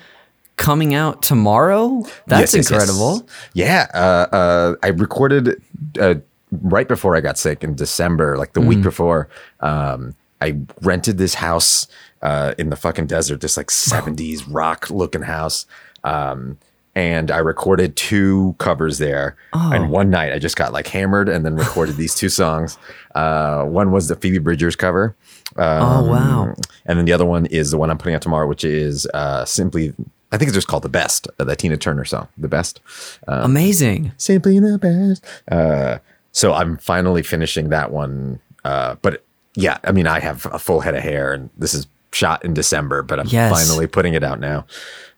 coming 0.57 0.93
out 0.93 1.21
tomorrow. 1.21 2.01
That's 2.27 2.53
Yes, 2.53 2.55
yes, 2.55 2.71
yes. 2.71 2.71
incredible. 2.71 3.27
Yeah, 3.53 3.87
uh, 3.93 4.35
uh, 4.35 4.75
I 4.83 4.87
recorded 4.89 5.61
uh, 5.99 6.15
right 6.61 6.87
before 6.87 7.15
I 7.15 7.21
got 7.21 7.37
sick 7.37 7.63
in 7.63 7.75
December, 7.75 8.37
like 8.37 8.53
the 8.53 8.61
Mm. 8.61 8.67
week 8.67 8.81
before. 8.81 9.27
Um, 9.59 10.15
I 10.41 10.57
rented 10.81 11.17
this 11.17 11.35
house 11.35 11.87
uh, 12.21 12.53
in 12.57 12.69
the 12.69 12.75
fucking 12.75 13.07
desert, 13.07 13.41
this 13.41 13.57
like 13.57 13.67
'70s 13.67 14.43
rock 14.47 14.89
looking 14.89 15.21
house. 15.23 15.65
Um, 16.03 16.57
and 16.97 17.29
I 17.29 17.39
recorded 17.39 17.97
two 17.97 18.55
covers 18.57 18.99
there. 18.99 19.35
Oh. 19.53 19.71
And 19.73 19.89
one 19.89 20.09
night 20.09 20.31
I 20.31 20.39
just 20.39 20.55
got 20.55 20.71
like 20.71 20.87
hammered 20.87 21.27
and 21.27 21.43
then 21.45 21.55
recorded 21.57 21.97
these 21.97 22.15
two 22.15 22.29
songs. 22.29 22.77
Uh, 23.13 23.63
one 23.65 23.91
was 23.91 24.07
the 24.07 24.15
Phoebe 24.15 24.37
Bridgers 24.37 24.75
cover. 24.77 25.15
Um, 25.57 25.81
Oh 25.83 26.05
wow! 26.09 26.53
and 26.85 26.97
then 26.97 27.05
the 27.05 27.11
other 27.13 27.25
one 27.25 27.45
is 27.47 27.71
the 27.71 27.77
one 27.77 27.89
I'm 27.91 27.97
putting 27.97 28.15
out 28.15 28.21
tomorrow, 28.21 28.47
which 28.47 28.63
is 28.63 29.05
uh, 29.13 29.43
simply, 29.45 29.93
I 30.35 30.37
think 30.37 30.49
it's 30.49 30.55
just 30.55 30.67
called 30.67 30.83
The 30.83 30.89
Best, 30.89 31.29
uh, 31.39 31.45
the 31.45 31.55
Tina 31.55 31.77
Turner 31.77 32.03
song, 32.03 32.27
The 32.37 32.49
Best. 32.49 32.81
Amazing. 33.25 34.11
Simply 34.17 34.59
the 34.59 34.77
Best. 34.77 35.23
Uh, 35.49 35.99
so 36.33 36.51
I'm 36.53 36.77
finally 36.77 37.23
finishing 37.23 37.69
that 37.69 37.89
one. 37.91 38.41
Uh, 38.65 38.95
but 39.01 39.23
yeah, 39.55 39.77
I 39.85 39.93
mean, 39.93 40.07
I 40.07 40.19
have 40.19 40.45
a 40.47 40.59
full 40.59 40.81
head 40.81 40.93
of 40.93 41.01
hair 41.03 41.33
and 41.33 41.49
this 41.57 41.73
is 41.73 41.87
shot 42.11 42.43
in 42.43 42.53
December, 42.53 43.01
but 43.01 43.17
I'm 43.19 43.27
Yes. 43.27 43.49
finally 43.69 43.87
putting 43.87 44.13
it 44.13 44.23
out 44.25 44.41
now. 44.41 44.65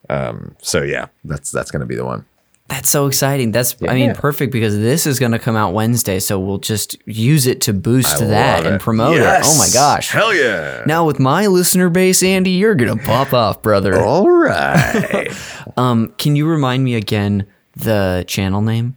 Um, 0.08 0.56
so 0.62 0.84
yeah, 0.84 1.08
that's, 1.26 1.50
that's 1.50 1.72
going 1.72 1.80
to 1.80 1.86
be 1.88 1.96
the 1.96 2.06
one. 2.06 2.26
That's 2.70 2.90
so 2.90 3.08
exciting. 3.08 3.52
That's 3.54 3.76
I 3.88 3.94
mean 3.94 4.08
Yeah. 4.10 4.14
perfect 4.14 4.52
because 4.52 4.78
this 4.78 5.08
is 5.08 5.20
going 5.20 5.32
to 5.32 5.40
come 5.40 5.56
out 5.56 5.74
Wednesday, 5.74 6.20
so 6.20 6.38
we'll 6.40 6.58
just 6.58 6.98
use 7.08 7.48
it 7.48 7.62
to 7.62 7.74
boost 7.74 8.20
that 8.20 8.66
and 8.66 8.80
promote 8.80 9.16
it. 9.18 9.22
Oh 9.24 9.58
my 9.58 9.70
gosh! 9.74 10.10
Hell 10.12 10.34
yeah. 10.34 10.84
Now 10.86 11.06
with 11.06 11.18
my 11.20 11.48
listener 11.48 11.90
base, 11.90 12.22
Andy, 12.24 12.52
you're 12.52 12.76
gonna 12.76 12.98
pop 12.98 13.34
off, 13.34 13.62
brother. 13.62 14.00
All 14.02 14.30
right. 14.30 15.28
Um, 15.76 16.14
can 16.18 16.36
you 16.36 16.48
remind 16.48 16.84
me 16.84 16.96
again 16.96 17.46
the 17.76 18.24
channel 18.28 18.62
name? 18.62 18.96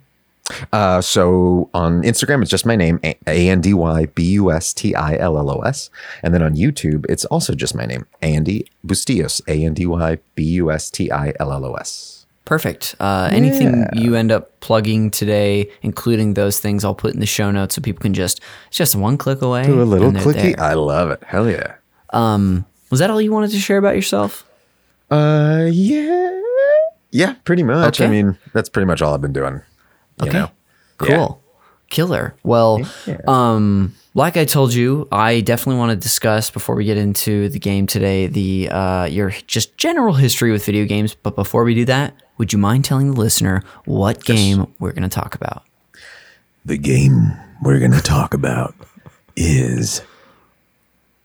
Uh, 0.72 1.00
so 1.02 1.68
on 1.74 2.02
Instagram, 2.02 2.40
it's 2.40 2.50
just 2.50 2.64
my 2.64 2.74
name, 2.74 2.98
A 3.04 3.16
N 3.50 3.60
D 3.60 3.74
Y 3.74 4.06
B 4.06 4.24
U 4.32 4.50
S 4.50 4.72
T 4.72 4.94
I 4.94 5.16
L 5.16 5.36
L 5.38 5.50
O 5.50 5.60
S. 5.60 5.90
And 6.22 6.32
then 6.32 6.42
on 6.42 6.54
YouTube, 6.54 7.04
it's 7.08 7.24
also 7.26 7.54
just 7.54 7.74
my 7.74 7.84
name, 7.86 8.06
Andy 8.22 8.66
Bustillos, 8.86 9.42
A 9.46 9.64
N 9.64 9.74
D 9.74 9.84
Y 9.84 10.18
B 10.34 10.42
U 10.44 10.70
S 10.70 10.90
T 10.90 11.10
I 11.10 11.34
L 11.38 11.52
L 11.52 11.66
O 11.66 11.74
S. 11.74 12.19
Perfect. 12.50 12.96
Uh, 12.98 13.28
anything 13.30 13.86
you 13.92 14.16
end 14.16 14.32
up 14.32 14.58
plugging 14.58 15.12
today, 15.12 15.70
including 15.82 16.34
those 16.34 16.58
things, 16.58 16.84
I'll 16.84 16.96
put 16.96 17.14
in 17.14 17.20
the 17.20 17.26
show 17.26 17.52
notes 17.52 17.76
so 17.76 17.80
people 17.80 18.02
can 18.02 18.12
just 18.12 18.40
it's 18.66 18.76
just 18.76 18.96
one 18.96 19.16
click 19.16 19.40
away. 19.40 19.66
Do 19.66 19.80
a 19.80 19.84
little 19.84 20.10
clicky. 20.10 20.56
there. 20.56 20.60
I 20.60 20.74
love 20.74 21.12
it. 21.12 21.22
Hell 21.24 21.48
yeah. 21.48 21.74
Was 22.90 22.98
that 22.98 23.08
all 23.08 23.20
you 23.20 23.30
wanted 23.30 23.52
to 23.52 23.58
share 23.60 23.78
about 23.78 23.94
yourself? 23.94 24.44
Uh, 25.12 25.68
yeah. 25.70 26.40
Yeah, 27.12 27.34
pretty 27.44 27.62
much. 27.62 28.00
I 28.00 28.08
mean, 28.08 28.36
that's 28.52 28.68
pretty 28.68 28.86
much 28.86 29.00
all 29.00 29.14
I've 29.14 29.20
been 29.22 29.32
doing. 29.32 29.60
You 30.20 30.26
Okay. 30.28 30.38
know? 30.38 30.50
Cool. 30.98 31.40
Killer. 31.88 32.34
Well, 32.42 32.84
um, 33.28 33.94
like 34.14 34.36
I 34.36 34.44
told 34.44 34.74
you, 34.74 35.06
I 35.12 35.40
definitely 35.40 35.78
want 35.78 35.90
to 35.90 35.96
discuss 35.96 36.50
before 36.50 36.74
we 36.74 36.84
get 36.84 36.96
into 36.96 37.48
the 37.48 37.60
game 37.60 37.86
today 37.86 38.26
the 38.26 38.70
uh, 38.70 39.04
your 39.04 39.30
just 39.46 39.76
general 39.76 40.14
history 40.14 40.50
with 40.50 40.66
video 40.66 40.84
games. 40.84 41.14
But 41.14 41.36
before 41.36 41.62
we 41.62 41.76
do 41.76 41.84
that, 41.84 42.14
would 42.40 42.54
you 42.54 42.58
mind 42.58 42.86
telling 42.86 43.12
the 43.12 43.20
listener 43.20 43.62
what 43.84 44.24
game 44.24 44.66
we're 44.78 44.92
going 44.92 45.02
to 45.02 45.10
talk 45.10 45.34
about? 45.34 45.62
The 46.64 46.78
game 46.78 47.32
we're 47.60 47.78
going 47.78 47.92
to 47.92 48.00
talk 48.00 48.32
about 48.32 48.74
is 49.36 50.00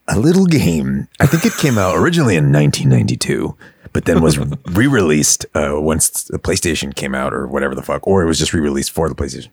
a 0.10 0.19
little 0.19 0.45
game. 0.45 1.07
I 1.22 1.25
think 1.25 1.45
it 1.45 1.53
came 1.53 1.77
out 1.77 1.95
originally 1.95 2.36
in 2.36 2.51
1992, 2.51 3.55
but 3.93 4.03
then 4.03 4.22
was 4.22 4.38
re 4.65 4.88
released 4.88 5.45
uh, 5.55 5.79
once 5.79 6.24
the 6.24 6.38
PlayStation 6.38 6.93
came 6.93 7.15
out 7.15 7.34
or 7.34 7.48
whatever 7.48 7.75
the 7.75 7.81
fuck, 7.81 8.05
or 8.05 8.22
it 8.22 8.25
was 8.25 8.38
just 8.38 8.53
re 8.53 8.60
released 8.60 8.91
for 8.91 9.07
the 9.07 9.15
PlayStation 9.15 9.51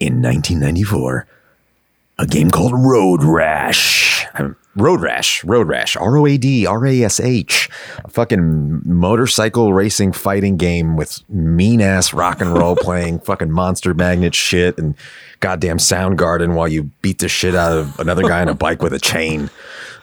in 0.00 0.22
1994. 0.22 1.26
A 2.20 2.26
game 2.26 2.50
called 2.50 2.72
Road 2.72 3.22
Rash. 3.22 4.24
Um, 4.32 4.56
Road 4.74 5.02
Rash, 5.02 5.44
Road 5.44 5.68
Rash, 5.68 5.96
R 5.96 6.16
O 6.16 6.26
A 6.26 6.38
D 6.38 6.66
R 6.66 6.86
A 6.86 7.02
S 7.02 7.20
H, 7.20 7.68
a 8.04 8.08
fucking 8.08 8.82
motorcycle 8.84 9.74
racing 9.74 10.12
fighting 10.12 10.56
game 10.56 10.96
with 10.96 11.22
mean 11.28 11.82
ass 11.82 12.14
rock 12.14 12.40
and 12.40 12.54
roll 12.54 12.74
playing 12.80 13.18
fucking 13.20 13.50
monster 13.50 13.92
magnet 13.92 14.34
shit 14.34 14.78
and 14.78 14.94
goddamn 15.40 15.76
Soundgarden 15.76 16.54
while 16.54 16.68
you 16.68 16.84
beat 17.02 17.18
the 17.18 17.28
shit 17.28 17.54
out 17.54 17.76
of 17.76 18.00
another 18.00 18.22
guy 18.22 18.40
on 18.40 18.48
a 18.48 18.54
bike 18.54 18.82
with 18.82 18.94
a 18.94 18.98
chain. 18.98 19.50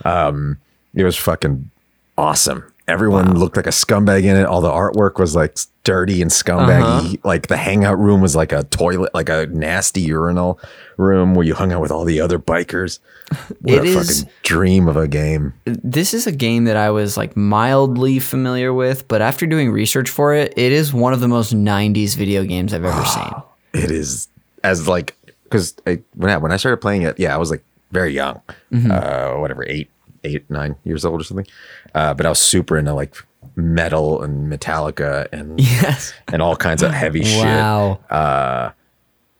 Um, 0.05 0.57
it 0.93 1.03
was 1.03 1.17
fucking 1.17 1.71
awesome. 2.17 2.71
Everyone 2.89 3.37
looked 3.37 3.55
like 3.55 3.67
a 3.67 3.71
scumbag 3.71 4.23
in 4.23 4.35
it. 4.35 4.45
All 4.45 4.61
the 4.61 4.69
artwork 4.69 5.19
was 5.19 5.35
like 5.35 5.57
dirty 5.83 6.21
and 6.21 6.31
scumbaggy. 6.31 7.23
Like 7.23 7.47
the 7.47 7.55
hangout 7.57 7.99
room 7.99 8.19
was 8.21 8.35
like 8.35 8.51
a 8.51 8.63
toilet, 8.63 9.13
like 9.13 9.29
a 9.29 9.45
nasty 9.47 10.01
urinal 10.01 10.59
room 10.97 11.35
where 11.35 11.45
you 11.45 11.53
hung 11.53 11.71
out 11.71 11.81
with 11.81 11.91
all 11.91 12.03
the 12.05 12.19
other 12.19 12.39
bikers. 12.39 12.99
What 13.61 13.73
It 13.75 13.79
a 13.83 13.83
is- 13.99 14.21
fucking 14.23 14.33
dream 14.43 14.87
of 14.87 14.97
a 14.97 15.07
game. 15.07 15.53
This 15.65 16.13
is 16.15 16.25
a 16.25 16.31
game 16.31 16.63
that 16.65 16.75
I 16.77 16.89
was 16.89 17.15
like 17.15 17.37
mildly 17.37 18.17
familiar 18.19 18.73
with, 18.73 19.07
but 19.07 19.21
after 19.21 19.45
doing 19.45 19.71
research 19.71 20.09
for 20.09 20.33
it, 20.33 20.51
it 20.57 20.71
is 20.71 20.91
one 20.93 21.13
of 21.13 21.19
the 21.19 21.27
most 21.27 21.53
90s 21.53 22.15
video 22.15 22.43
games 22.43 22.73
I've 22.73 22.83
ever 22.85 23.05
seen. 23.15 23.31
It 23.73 23.91
is 23.91 24.27
as 24.63 24.87
like 24.87 25.15
because 25.43 25.75
when 26.15 26.29
I, 26.31 26.37
when 26.37 26.51
I 26.51 26.57
started 26.57 26.77
playing 26.77 27.03
it, 27.03 27.19
yeah, 27.19 27.33
I 27.33 27.37
was 27.37 27.51
like 27.51 27.63
very 27.91 28.13
young, 28.13 28.41
uh, 28.73 29.33
whatever, 29.35 29.63
eight, 29.67 29.89
eight, 30.23 30.49
nine 30.49 30.75
years 30.83 31.05
old 31.05 31.21
or 31.21 31.23
something. 31.23 31.47
Uh, 31.95 32.13
but 32.13 32.25
I 32.25 32.29
was 32.29 32.39
super 32.39 32.77
into 32.77 32.93
like 32.93 33.15
metal 33.55 34.21
and 34.21 34.51
Metallica 34.51 35.27
and 35.31 35.59
Yes. 35.61 36.13
and 36.27 36.41
all 36.41 36.55
kinds 36.55 36.83
of 36.83 36.91
heavy 36.91 37.23
shit. 37.23 37.45
Wow. 37.45 37.99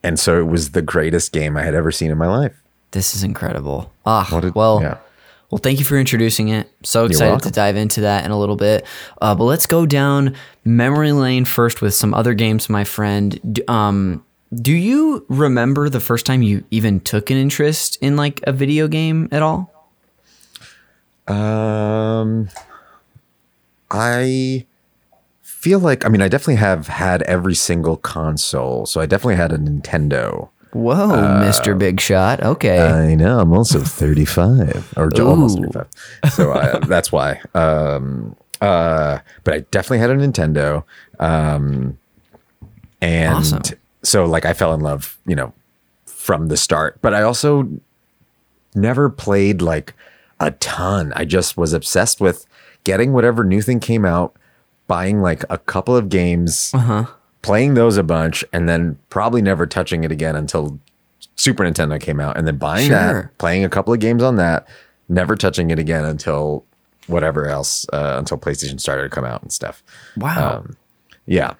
And 0.02 0.18
so 0.20 0.40
it 0.40 0.48
was 0.48 0.72
the 0.72 0.82
greatest 0.82 1.34
game 1.34 1.58
I 1.58 1.64
had 1.64 1.76
ever 1.76 1.92
seen 1.92 2.10
in 2.12 2.18
my 2.18 2.28
life. 2.28 2.54
This 2.92 3.14
is 3.16 3.24
incredible. 3.24 3.92
Ah, 4.06 4.40
did- 4.42 4.56
well, 4.56 4.80
yeah. 4.82 4.98
well, 5.52 5.60
thank 5.60 5.78
you 5.80 5.86
for 5.86 5.98
introducing 5.98 6.48
it. 6.50 6.70
So 6.84 7.06
excited 7.06 7.42
to 7.44 7.52
dive 7.52 7.76
into 7.76 8.02
that 8.02 8.24
in 8.26 8.32
a 8.32 8.40
little 8.40 8.56
bit. 8.56 8.86
Uh, 9.22 9.36
but 9.36 9.44
let's 9.44 9.68
go 9.68 9.86
down 9.86 10.36
memory 10.64 11.12
lane 11.12 11.44
first 11.46 11.82
with 11.82 11.94
some 11.94 12.14
other 12.14 12.34
games, 12.34 12.70
my 12.70 12.84
friend. 12.86 13.40
D- 13.54 13.62
Um, 13.68 14.24
do 14.54 14.72
you 14.72 15.26
remember 15.30 15.90
the 15.90 16.00
first 16.00 16.26
time 16.26 16.42
you 16.42 16.64
even 16.72 17.02
took 17.02 17.30
an 17.30 17.38
interest 17.38 17.98
in 18.02 18.16
like 18.16 18.40
a 18.48 18.52
video 18.54 18.88
game 18.88 19.28
at 19.32 19.44
all? 19.44 19.72
Um, 21.30 22.50
I 23.92 24.66
feel 25.42 25.80
like 25.80 26.06
I 26.06 26.10
mean 26.10 26.22
I 26.22 26.28
definitely 26.28 26.56
have 26.56 26.88
had 26.88 27.22
every 27.24 27.56
single 27.56 27.98
console, 27.98 28.86
so 28.86 29.02
I 29.02 29.06
definitely 29.06 29.36
had 29.36 29.52
a 29.52 29.58
Nintendo. 29.58 30.50
Whoa, 30.72 30.94
Uh, 31.10 31.44
Mr. 31.44 31.78
Big 31.78 32.00
Shot. 32.00 32.44
Okay. 32.44 32.80
I 32.80 33.16
know. 33.16 33.40
I'm 33.40 33.52
also 33.54 33.80
35 33.84 34.94
or 34.98 35.10
j- 35.10 35.24
almost 35.24 35.58
35. 35.58 35.88
So 36.32 36.52
I, 36.54 36.78
that's 36.86 37.12
why. 37.12 37.42
Um, 37.56 38.36
uh, 38.62 39.18
but 39.44 39.54
I 39.56 39.60
definitely 39.72 39.98
had 39.98 40.12
a 40.12 40.16
Nintendo. 40.16 40.84
Um, 41.20 41.98
and 43.02 43.34
Awesome. 43.34 43.62
so 44.04 44.26
like 44.26 44.46
I 44.46 44.54
fell 44.54 44.74
in 44.76 44.82
love, 44.82 45.18
you 45.26 45.36
know, 45.36 45.54
from 46.06 46.50
the 46.50 46.58
start, 46.58 47.00
but 47.02 47.16
I 47.16 47.24
also 47.24 47.68
never 48.76 49.10
played 49.10 49.64
like 49.64 49.96
a 50.40 50.52
ton. 50.52 51.12
I 51.16 51.26
just 51.26 51.58
was 51.58 51.74
obsessed 51.74 52.22
with 52.22 52.46
getting 52.84 53.12
whatever 53.14 53.44
new 53.44 53.62
thing 53.62 53.80
came 53.80 54.06
out, 54.06 54.36
buying 54.88 55.22
like 55.22 55.44
a 55.50 55.58
couple 55.58 55.96
of 55.96 56.10
games, 56.10 56.72
Uh-huh. 56.74 57.06
playing 57.42 57.74
those 57.74 57.98
a 57.98 58.04
bunch, 58.04 58.44
and 58.54 58.68
then 58.70 58.98
probably 59.10 59.42
never 59.42 59.66
touching 59.66 60.04
it 60.04 60.12
again 60.12 60.36
until 60.36 60.80
Super 61.36 61.64
Nintendo 61.64 62.00
came 62.00 62.20
out, 62.20 62.38
and 62.38 62.46
then 62.48 62.58
buying 62.58 62.88
Sure. 62.88 62.98
that, 63.24 63.38
playing 63.38 63.64
a 63.64 63.70
couple 63.70 63.94
of 63.94 64.00
games 64.00 64.24
on 64.24 64.36
that, 64.38 64.68
never 65.08 65.36
touching 65.36 65.72
it 65.72 65.80
again 65.80 66.06
until 66.06 66.64
whatever 67.08 67.48
else, 67.48 67.86
uh, 67.94 68.16
until 68.18 68.38
PlayStation 68.38 68.80
started 68.80 69.04
to 69.04 69.10
come 69.10 69.26
out 69.26 69.42
and 69.42 69.52
stuff. 69.52 69.82
wow. 70.18 70.58
Um, 70.60 70.76
yeah, 71.26 71.54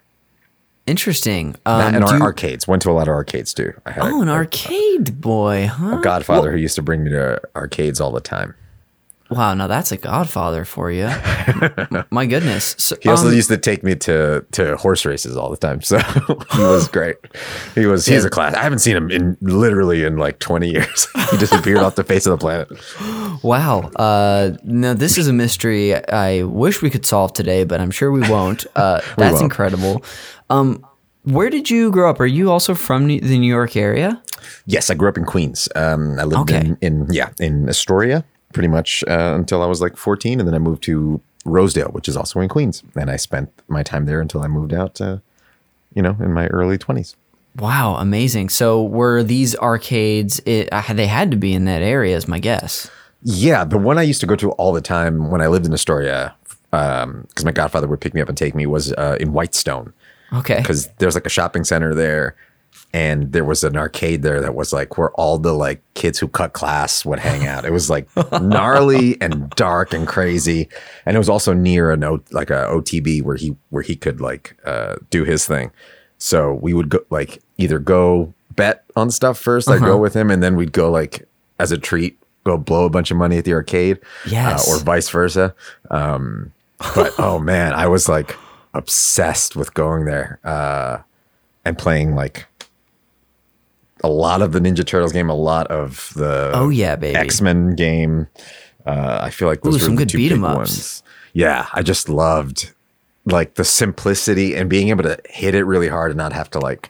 Interesting. 0.88 1.56
Um, 1.68 1.80
That 1.80 1.96
and 1.96 2.04
our 2.04 2.18
you- 2.18 2.24
arcades. 2.24 2.68
Went 2.68 2.82
to 2.82 2.90
a 2.90 2.94
lot 2.94 3.04
of 3.08 3.14
arcades 3.14 3.54
too. 3.54 3.74
I 3.86 3.92
had 3.92 4.04
oh, 4.06 4.20
a, 4.20 4.22
an 4.24 4.28
a- 4.30 4.34
arcade 4.34 5.22
boy, 5.22 5.68
huh? 5.68 6.00
a 6.00 6.02
Godfather 6.02 6.52
who 6.52 6.58
used 6.58 6.74
to 6.76 6.82
bring 6.82 7.04
me 7.04 7.12
to 7.12 7.40
arcades 7.56 8.02
all 8.02 8.12
the 8.12 8.22
time. 8.22 8.56
Wow, 9.30 9.54
now 9.54 9.68
that's 9.68 9.92
a 9.92 9.98
Godfather 9.98 10.66
for 10.66 10.90
you. 10.90 11.06
My 12.12 12.26
goodness. 12.26 12.76
So, 12.80 12.96
He 13.02 13.10
also 13.10 13.28
um, 13.28 13.34
used 13.36 13.50
to 13.50 13.58
take 13.58 13.84
me 13.84 13.96
to 13.96 14.44
to 14.54 14.76
horse 14.78 15.06
races 15.06 15.38
all 15.38 15.52
the 15.52 15.58
time. 15.58 15.82
So 15.82 16.00
he 16.52 16.62
was 16.62 16.88
great. 16.88 17.18
He 17.76 17.86
was 17.86 18.06
he's 18.08 18.26
a 18.26 18.30
class. 18.30 18.56
I 18.56 18.64
haven't 18.64 18.80
seen 18.80 18.96
him 18.96 19.12
in 19.12 19.38
literally 19.42 20.04
in 20.04 20.18
like 20.18 20.40
20 20.40 20.70
years. 20.70 21.08
he 21.32 21.38
disappeared 21.38 21.78
off 21.80 21.94
the 21.96 22.04
face 22.04 22.26
of 22.26 22.32
the 22.32 22.38
planet. 22.38 23.44
Wow. 23.44 23.92
Uh, 23.96 24.58
now 24.64 24.94
this 24.96 25.18
is 25.18 25.28
a 25.28 25.34
mystery 25.34 25.94
I 26.08 26.44
wish 26.44 26.82
we 26.82 26.90
could 26.90 27.06
solve 27.06 27.34
today, 27.34 27.66
but 27.66 27.80
I'm 27.82 27.92
sure 27.92 28.12
we 28.12 28.22
won't. 28.30 28.66
Uh, 28.76 29.02
that's 29.16 29.34
won't. 29.34 29.44
incredible. 29.44 30.04
Um, 30.50 30.84
where 31.24 31.52
did 31.52 31.70
you 31.70 31.92
grow 31.92 32.10
up? 32.10 32.20
Are 32.20 32.26
you 32.26 32.50
also 32.50 32.74
from 32.74 33.06
New- 33.06 33.22
the 33.22 33.38
New 33.38 33.48
York 33.48 33.76
area? 33.76 34.22
Yes, 34.66 34.90
I 34.90 34.96
grew 34.96 35.10
up 35.10 35.18
in 35.18 35.26
Queens. 35.26 35.70
Um, 35.76 36.18
I 36.20 36.24
lived 36.24 36.50
Okay. 36.50 36.60
in, 36.60 36.78
in 36.82 37.08
yeah 37.12 37.30
in 37.40 37.70
Astoria 37.70 38.24
pretty 38.54 38.68
much 38.68 39.04
uh, 39.08 39.34
until 39.36 39.62
I 39.62 39.66
was 39.66 39.82
like 39.82 39.98
14, 39.98 40.40
and 40.40 40.48
then 40.48 40.56
I 40.56 40.60
moved 40.60 40.84
to 40.84 41.22
Rosedale, 41.46 41.90
which 41.90 42.08
is 42.08 42.18
also 42.18 42.40
in 42.40 42.50
Queens, 42.50 42.84
and 42.96 43.10
I 43.10 43.16
spent 43.16 43.50
my 43.68 43.84
time 43.84 44.06
there 44.06 44.22
until 44.22 44.42
I 44.42 44.48
moved 44.48 44.74
out. 44.74 45.00
Uh, 45.00 45.18
you 45.94 46.02
know, 46.02 46.16
in 46.20 46.34
my 46.34 46.48
early 46.48 46.78
20s. 46.78 47.16
Wow, 47.58 47.96
amazing. 47.96 48.50
So 48.50 48.84
were 48.84 49.24
these 49.24 49.56
arcades? 49.58 50.40
It, 50.46 50.70
uh, 50.72 50.94
they 50.94 51.08
had 51.08 51.32
to 51.32 51.38
be 51.38 51.54
in 51.54 51.66
that 51.66 51.82
area, 51.82 52.16
is 52.16 52.28
my 52.28 52.40
guess. 52.40 52.90
Yeah, 53.24 53.64
the 53.66 53.78
one 53.78 53.98
I 53.98 54.04
used 54.04 54.22
to 54.22 54.28
go 54.28 54.36
to 54.36 54.52
all 54.52 54.72
the 54.72 54.82
time 54.82 55.30
when 55.30 55.42
I 55.42 55.48
lived 55.48 55.66
in 55.66 55.74
Astoria, 55.74 56.36
because 56.72 57.44
my 57.44 57.52
godfather 57.52 57.88
would 57.88 58.00
pick 58.00 58.14
me 58.14 58.22
up 58.22 58.30
and 58.30 58.38
take 58.38 58.56
me, 58.56 58.66
was 58.66 58.94
uh, 58.94 59.18
in 59.20 59.34
Whitestone. 59.34 59.94
Okay. 60.32 60.58
Because 60.58 60.88
there's 61.00 61.16
like 61.16 61.26
a 61.26 61.30
shopping 61.30 61.64
center 61.64 61.94
there, 61.94 62.36
and 62.94 63.32
there 63.32 63.44
was 63.46 63.64
an 63.64 63.78
arcade 63.78 64.24
there 64.24 64.42
that 64.42 64.56
was 64.56 64.74
like 64.74 64.98
where 64.98 65.12
all 65.12 65.38
the 65.38 65.54
like 65.54 65.82
kids 65.94 66.18
who 66.20 66.28
cut 66.28 66.54
class 66.54 67.06
would 67.06 67.20
hang 67.20 67.46
out. 67.46 67.64
It 67.66 67.72
was 67.72 67.90
like 67.90 68.08
gnarly 68.42 69.16
and 69.22 69.50
dark 69.52 69.94
and 69.94 70.08
crazy, 70.08 70.68
and 71.06 71.16
it 71.16 71.20
was 71.20 71.30
also 71.30 71.54
near 71.54 71.92
an 71.92 72.04
o, 72.04 72.20
like 72.32 72.50
a 72.50 72.66
OTB 72.72 73.22
where 73.24 73.36
he 73.36 73.56
where 73.70 73.84
he 73.84 73.96
could 73.96 74.20
like 74.22 74.58
uh, 74.66 74.96
do 75.10 75.24
his 75.24 75.46
thing. 75.46 75.72
So 76.18 76.54
we 76.54 76.74
would 76.74 76.90
go 76.90 77.00
like 77.10 77.42
either 77.58 77.80
go 77.80 78.34
bet 78.56 78.84
on 78.96 79.10
stuff 79.12 79.42
1st 79.42 79.76
I'd 79.76 79.80
go 79.82 79.98
with 79.98 80.14
him, 80.16 80.30
and 80.32 80.42
then 80.44 80.56
we'd 80.56 80.74
go 80.74 80.90
like 80.92 81.28
as 81.60 81.72
a 81.72 81.78
treat 81.78 82.18
go 82.46 82.58
blow 82.58 82.86
a 82.86 82.90
bunch 82.90 83.12
of 83.12 83.18
money 83.18 83.38
at 83.38 83.46
the 83.46 83.54
arcade, 83.54 84.00
Yes. 84.28 84.68
uh, 84.68 84.72
or 84.72 84.80
vice 84.80 85.10
versa. 85.10 85.54
Um, 85.92 86.52
but 86.96 87.14
oh 87.20 87.38
man, 87.40 87.74
I 87.74 87.88
was 87.88 88.10
like 88.10 88.36
obsessed 88.74 89.56
with 89.56 89.74
going 89.74 90.06
there 90.06 90.40
uh, 90.44 91.00
and 91.66 91.78
playing 91.78 92.16
like 92.16 92.48
a 94.04 94.10
lot 94.10 94.42
of 94.42 94.52
the 94.54 94.60
Ninja 94.60 94.86
Turtles 94.86 95.12
game, 95.14 95.30
a 95.30 95.36
lot 95.36 95.68
of 95.68 96.12
the 96.16 96.52
Oh, 96.54 96.70
yeah, 96.70 96.96
baby. 96.96 97.16
X 97.16 97.42
Men 97.42 97.76
game. 97.76 98.28
Uh, 98.86 99.20
I 99.22 99.30
feel 99.30 99.48
like 99.48 99.62
those 99.62 99.76
Ooh, 99.76 99.78
were 99.78 99.86
some 99.86 99.96
good 99.96 100.10
two 100.10 100.18
beat 100.18 100.32
'em 100.32 100.42
big 100.42 100.50
ups. 100.52 100.58
ones. 100.58 101.04
Yeah, 101.34 101.68
I 101.74 101.82
just 101.84 102.10
loved 102.10 102.74
like 103.26 103.56
the 103.56 103.64
simplicity 103.66 104.56
and 104.56 104.70
being 104.70 104.90
able 104.90 105.04
to 105.04 105.20
hit 105.30 105.54
it 105.54 105.64
really 105.66 105.88
hard 105.90 106.12
and 106.12 106.18
not 106.18 106.34
have 106.34 106.50
to 106.52 106.60
like. 106.60 106.90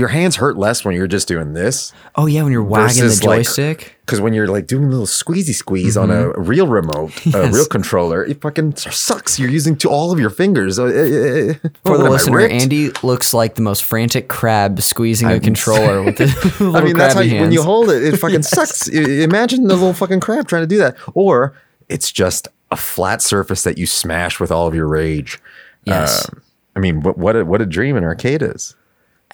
Your 0.00 0.08
hands 0.08 0.36
hurt 0.36 0.56
less 0.56 0.84
when 0.84 0.94
you're 0.94 1.06
just 1.06 1.28
doing 1.28 1.52
this 1.52 1.92
Oh 2.16 2.26
yeah, 2.26 2.42
when 2.42 2.50
you're 2.52 2.64
wagging 2.64 3.04
the 3.06 3.20
joystick. 3.22 3.96
because 4.04 4.20
when 4.20 4.32
you're 4.32 4.48
like 4.48 4.66
doing 4.66 4.84
a 4.84 4.88
little 4.88 5.06
squeezy 5.06 5.54
squeeze 5.54 5.96
on 5.96 6.10
a 6.10 6.30
real 6.32 6.66
remote, 6.66 7.10
a 7.26 7.30
Mm-hmm. 7.30 7.54
Real 7.54 7.66
controller, 7.66 8.24
it 8.24 8.40
fucking 8.40 8.76
sucks. 8.76 9.38
You're 9.38 9.50
using 9.50 9.76
to 9.76 9.88
all 9.88 10.10
of 10.10 10.18
your 10.18 10.30
fingers. 10.30 10.78
Uh, 10.78 10.84
uh, 10.84 10.88
uh, 10.88 11.68
For 11.84 11.98
the 11.98 12.10
listener. 12.10 12.40
Andy 12.40 12.90
looks 13.02 13.32
like 13.34 13.54
the 13.54 13.62
most 13.62 13.84
frantic 13.84 14.28
crab 14.28 14.80
squeezing 14.80 15.28
a 15.30 15.38
controller 15.38 16.02
with 16.02 16.16
the 16.16 16.24
little 16.64 16.76
I 16.76 16.80
mean, 16.82 16.96
that's 16.96 17.14
how 17.14 17.20
you, 17.20 17.40
when 17.40 17.52
you 17.52 17.62
hold 17.62 17.90
it, 17.90 18.02
it 18.02 18.16
fucking 18.16 18.42
sucks. 18.54 18.88
Imagine 18.88 19.68
the 19.68 19.74
little 19.74 19.92
fucking 19.92 20.20
crab 20.20 20.48
trying 20.48 20.62
to 20.62 20.66
do 20.66 20.78
that, 20.78 20.96
or 21.14 21.54
it's 21.88 22.10
just 22.10 22.48
a 22.70 22.76
flat 22.76 23.20
surface 23.22 23.62
that 23.64 23.78
you 23.78 23.86
smash 23.86 24.40
with 24.40 24.50
all 24.50 24.66
of 24.66 24.74
your 24.74 24.88
rage. 24.88 25.38
Yes. 25.84 26.28
Um, 26.28 26.42
I 26.76 26.80
mean, 26.80 27.02
what 27.02 27.18
what 27.18 27.36
a, 27.36 27.44
what 27.44 27.60
a 27.60 27.66
dream 27.66 27.96
an 27.96 28.04
arcade 28.04 28.42
is 28.42 28.74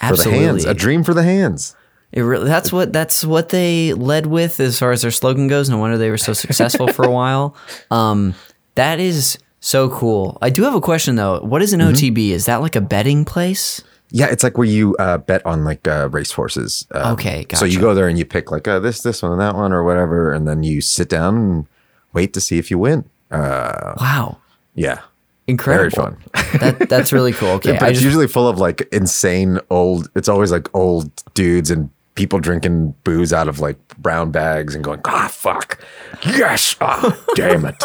for 0.00 0.06
Absolutely. 0.06 0.38
the 0.40 0.46
hands. 0.46 0.64
A 0.64 0.74
dream 0.74 1.02
for 1.04 1.14
the 1.14 1.22
hands. 1.22 1.74
It 2.12 2.22
really, 2.22 2.46
that's 2.46 2.72
what 2.72 2.92
that's 2.92 3.24
what 3.24 3.48
they 3.50 3.92
led 3.92 4.26
with 4.26 4.61
as 4.61 4.78
far 4.78 4.92
as 4.92 5.02
their 5.02 5.11
slogan 5.11 5.48
goes. 5.48 5.68
No 5.68 5.78
wonder 5.78 5.98
they 5.98 6.11
were 6.11 6.16
so 6.18 6.32
successful 6.32 6.88
for 6.88 7.04
a 7.04 7.11
while. 7.11 7.54
Um, 7.90 8.35
that 8.76 9.00
is 9.00 9.38
so 9.61 9.88
cool. 9.90 10.38
I 10.42 10.50
do 10.50 10.62
have 10.64 10.74
a 10.74 10.80
question 10.80 11.16
though. 11.16 11.40
What 11.40 11.62
is 11.62 11.72
an 11.72 11.80
Mm-hmm. 11.80 11.92
OTB? 12.14 12.30
Is 12.30 12.46
that 12.46 12.56
like 12.61 12.76
a 12.76 12.80
betting 12.80 13.24
place? 13.24 13.82
Yeah, 14.11 14.26
it's 14.26 14.44
like 14.44 14.56
where 14.56 14.66
you 14.68 14.94
uh, 15.00 15.18
bet 15.18 15.44
on 15.44 15.64
like 15.64 15.87
uh, 15.88 16.09
race 16.11 16.30
horses. 16.30 16.87
Um, 16.92 17.14
Okay, 17.14 17.44
So 17.54 17.64
you 17.64 17.80
go 17.80 17.92
there 17.94 18.06
and 18.06 18.16
you 18.18 18.24
pick 18.24 18.52
like 18.52 18.68
uh, 18.68 18.78
this, 18.78 19.02
this 19.02 19.20
one, 19.22 19.32
and 19.32 19.40
that 19.40 19.56
one, 19.56 19.72
or 19.72 19.82
whatever, 19.82 20.32
and 20.32 20.46
then 20.46 20.62
you 20.62 20.80
sit 20.80 21.09
down 21.09 21.37
and 21.37 21.66
wait 22.12 22.32
to 22.35 22.40
see 22.40 22.56
if 22.59 22.70
you 22.70 22.78
win. 22.78 23.04
Uh, 23.32 23.94
Wow. 24.00 24.38
yeah, 24.74 25.00
Incredible. 25.48 25.90
very 25.90 25.90
fun. 25.90 26.61
That 26.61 26.88
that's 26.88 27.12
really 27.12 27.32
cool. 27.32 27.48
Okay. 27.56 27.72
but 27.78 27.90
it's 27.90 27.98
just, 27.98 28.04
usually 28.04 28.26
full 28.26 28.48
of 28.48 28.59
like 28.59 28.82
insane 28.92 29.61
old. 29.70 30.11
It's 30.14 30.28
always 30.28 30.50
like 30.52 30.72
old 30.74 31.11
dudes 31.35 31.70
and 31.70 31.90
people 32.16 32.40
drinking 32.40 32.94
booze 33.04 33.32
out 33.32 33.46
of 33.46 33.61
like 33.61 33.76
brown 33.98 34.30
bags 34.30 34.74
and 34.74 34.82
going, 34.82 35.00
ah, 35.04 35.28
fuck, 35.30 35.78
yes, 36.24 36.74
ah, 36.80 37.16
damn 37.37 37.64
it. 37.64 37.76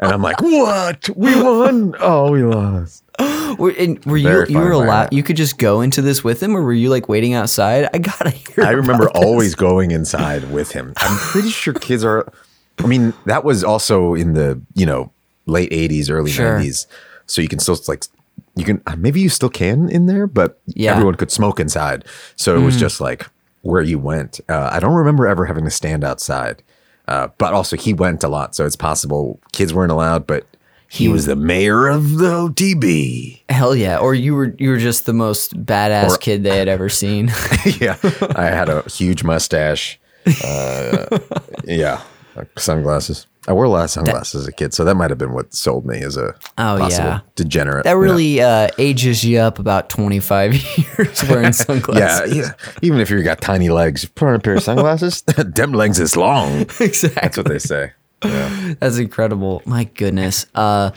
And 0.00 0.12
I'm 0.12 0.20
like, 0.22 0.40
what? 0.42 1.08
We 1.16 1.40
won? 1.40 1.94
Oh, 2.00 2.32
we 2.32 2.42
lost. 2.42 3.04
were, 3.58 3.70
and 3.78 4.04
were 4.04 4.16
you 4.18 4.24
Very 4.28 4.50
you 4.50 4.58
were 4.58 4.72
allowed 4.72 5.12
you 5.12 5.22
could 5.22 5.36
just 5.36 5.56
go 5.56 5.80
into 5.80 6.02
this 6.02 6.22
with 6.22 6.42
him 6.42 6.54
or 6.54 6.62
were 6.62 6.72
you 6.74 6.90
like 6.90 7.08
waiting 7.08 7.32
outside? 7.32 7.88
I 7.94 7.98
gotta 7.98 8.30
hear 8.30 8.64
I 8.64 8.70
remember 8.72 9.08
always 9.14 9.54
going 9.54 9.90
inside 9.92 10.50
with 10.52 10.72
him. 10.72 10.92
I'm 10.98 11.16
pretty 11.16 11.48
sure 11.50 11.72
kids 11.72 12.04
are. 12.04 12.30
I 12.78 12.86
mean, 12.86 13.14
that 13.24 13.42
was 13.42 13.64
also 13.64 14.12
in 14.14 14.34
the 14.34 14.60
you 14.74 14.84
know 14.84 15.12
late 15.46 15.70
'80s, 15.70 16.10
early 16.10 16.30
Sure. 16.30 16.58
'90s, 16.58 16.86
so 17.26 17.40
you 17.42 17.48
can 17.48 17.58
still 17.58 17.76
like 17.88 18.04
you 18.54 18.64
can 18.64 18.80
uh, 18.86 18.96
maybe 18.96 19.20
you 19.20 19.28
still 19.28 19.48
can 19.50 19.88
in 19.88 20.06
there, 20.06 20.26
but 20.26 20.58
Yeah. 20.66 20.92
everyone 20.92 21.14
could 21.16 21.30
smoke 21.30 21.60
inside. 21.60 22.04
So 22.36 22.56
it 22.56 22.60
was 22.62 22.76
just 22.76 23.00
like 23.00 23.26
where 23.62 23.82
you 23.82 23.98
went. 23.98 24.40
Uh, 24.48 24.68
I 24.72 24.80
don't 24.80 24.94
remember 24.94 25.26
ever 25.26 25.44
having 25.46 25.64
to 25.64 25.70
stand 25.70 26.04
outside, 26.04 26.62
uh, 27.08 27.28
but 27.38 27.52
also 27.54 27.76
he 27.76 27.92
went 27.92 28.22
a 28.24 28.28
lot, 28.28 28.54
so 28.54 28.64
it's 28.64 28.76
possible 28.76 29.38
kids 29.52 29.72
weren't 29.74 29.92
allowed, 29.92 30.26
but. 30.26 30.46
He 30.88 31.08
was 31.08 31.26
the 31.26 31.34
mayor 31.34 31.88
of 31.88 32.16
the 32.18 32.30
OTB. 32.30 33.40
Hell 33.48 33.74
yeah. 33.74 33.98
Or 33.98 34.14
you 34.14 34.36
were 34.36 34.54
you 34.56 34.70
were 34.70 34.78
just 34.78 35.04
the 35.04 35.12
most 35.12 35.52
badass 35.66 36.10
Or- 36.10 36.16
kid 36.18 36.44
they 36.44 36.56
had 36.58 36.68
ever 36.68 36.88
seen. 36.88 37.26
yeah, 37.80 37.96
I 38.36 38.44
had 38.44 38.68
a 38.68 38.82
huge 38.88 39.24
mustache. 39.24 39.98
Uh, 40.44 41.18
yeah, 41.64 42.02
like 42.36 42.58
sunglasses. 42.58 43.26
I 43.48 43.52
wore 43.52 43.64
a 43.64 43.68
lot 43.68 43.84
of 43.84 43.90
sunglasses 43.90 44.42
as 44.42 44.48
a 44.48 44.52
kid, 44.52 44.74
so 44.74 44.84
that 44.84 44.96
might 44.96 45.10
have 45.10 45.18
been 45.18 45.32
what 45.32 45.54
sold 45.54 45.86
me 45.86 46.00
as 46.02 46.16
a 46.16 46.34
Oh, 46.58 46.88
yeah. 46.88 47.20
degenerate. 47.36 47.84
That 47.84 47.90
Yeah. 47.92 47.96
really 47.98 48.40
uh, 48.40 48.68
ages 48.78 49.24
you 49.24 49.38
up 49.38 49.60
about 49.60 49.88
25 49.88 50.54
years 50.98 51.22
wearing 51.28 51.52
sunglasses. 51.52 52.34
yeah. 52.36 52.52
Even 52.82 52.98
if 52.98 53.08
you 53.08 53.22
got 53.22 53.40
tiny 53.40 53.68
legs, 53.68 54.04
put 54.04 54.26
on 54.28 54.34
a 54.34 54.38
pair 54.40 54.54
of 54.56 54.62
sunglasses. 54.64 55.22
them 55.36 55.72
legs 55.72 56.00
is 56.00 56.16
long. 56.16 56.62
exactly. 56.80 57.20
That's 57.22 57.36
what 57.36 57.46
they 57.48 57.58
say. 57.60 57.92
Yeah. 58.24 58.74
That's 58.80 58.98
incredible. 58.98 59.62
My 59.64 59.84
goodness. 59.84 60.46
Uh, 60.54 60.90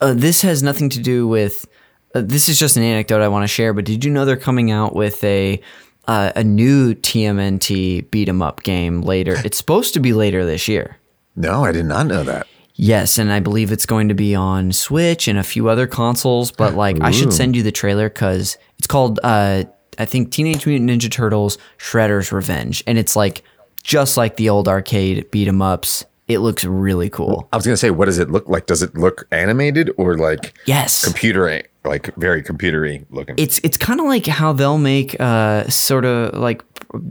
uh, 0.00 0.14
this 0.14 0.40
has 0.40 0.62
nothing 0.62 0.88
to 0.90 1.00
do 1.00 1.28
with. 1.28 1.66
Uh, 2.14 2.22
this 2.24 2.48
is 2.48 2.58
just 2.58 2.76
an 2.78 2.82
anecdote 2.82 3.20
I 3.22 3.28
want 3.28 3.42
to 3.44 3.48
share. 3.48 3.74
But 3.74 3.84
did 3.84 4.04
you 4.06 4.10
know 4.10 4.24
they're 4.24 4.36
coming 4.38 4.70
out 4.70 4.94
with 4.96 5.22
a 5.22 5.60
uh, 6.08 6.32
a 6.36 6.42
new 6.44 6.94
TMNT 6.94 8.10
beat 8.10 8.28
'em 8.28 8.42
up 8.42 8.62
game 8.62 9.02
later? 9.02 9.36
It's 9.44 9.56
supposed 9.58 9.94
to 9.94 10.00
be 10.00 10.12
later 10.12 10.44
this 10.44 10.68
year. 10.68 10.96
No, 11.36 11.64
I 11.64 11.72
did 11.72 11.86
not 11.86 12.06
know 12.06 12.22
that. 12.24 12.46
Yes, 12.74 13.18
and 13.18 13.30
I 13.30 13.40
believe 13.40 13.72
it's 13.72 13.84
going 13.86 14.08
to 14.08 14.14
be 14.14 14.34
on 14.34 14.72
Switch 14.72 15.28
and 15.28 15.38
a 15.38 15.42
few 15.42 15.68
other 15.68 15.86
consoles. 15.86 16.50
But 16.50 16.74
like, 16.74 17.00
I 17.02 17.10
should 17.10 17.32
send 17.32 17.54
you 17.54 17.62
the 17.62 17.72
trailer 17.72 18.08
because 18.08 18.56
it's 18.78 18.86
called, 18.86 19.20
uh, 19.22 19.64
I 19.98 20.04
think, 20.06 20.30
Teenage 20.32 20.64
Mutant 20.66 20.88
Ninja 20.90 21.10
Turtles: 21.10 21.58
Shredder's 21.78 22.32
Revenge, 22.32 22.82
and 22.86 22.96
it's 22.98 23.14
like 23.16 23.42
just 23.82 24.16
like 24.16 24.36
the 24.36 24.48
old 24.48 24.66
arcade 24.66 25.30
beat 25.30 25.46
'em 25.48 25.60
ups. 25.60 26.04
It 26.26 26.38
looks 26.38 26.64
really 26.64 27.10
cool. 27.10 27.48
I 27.52 27.56
was 27.56 27.66
gonna 27.66 27.76
say, 27.76 27.90
what 27.90 28.04
does 28.06 28.18
it 28.18 28.30
look 28.30 28.48
like? 28.48 28.66
Does 28.66 28.82
it 28.82 28.96
look 28.96 29.26
animated 29.30 29.90
or 29.98 30.16
like 30.16 30.54
Yes, 30.64 31.04
computer, 31.04 31.62
like 31.84 32.14
very 32.16 32.42
computery 32.42 33.04
looking? 33.10 33.34
it's 33.38 33.58
it's 33.64 33.76
kind 33.78 34.00
of 34.00 34.06
like 34.06 34.26
how 34.26 34.52
they'll 34.52 34.78
make 34.78 35.16
uh 35.20 35.66
sort 35.68 36.04
of 36.04 36.34
like 36.34 36.62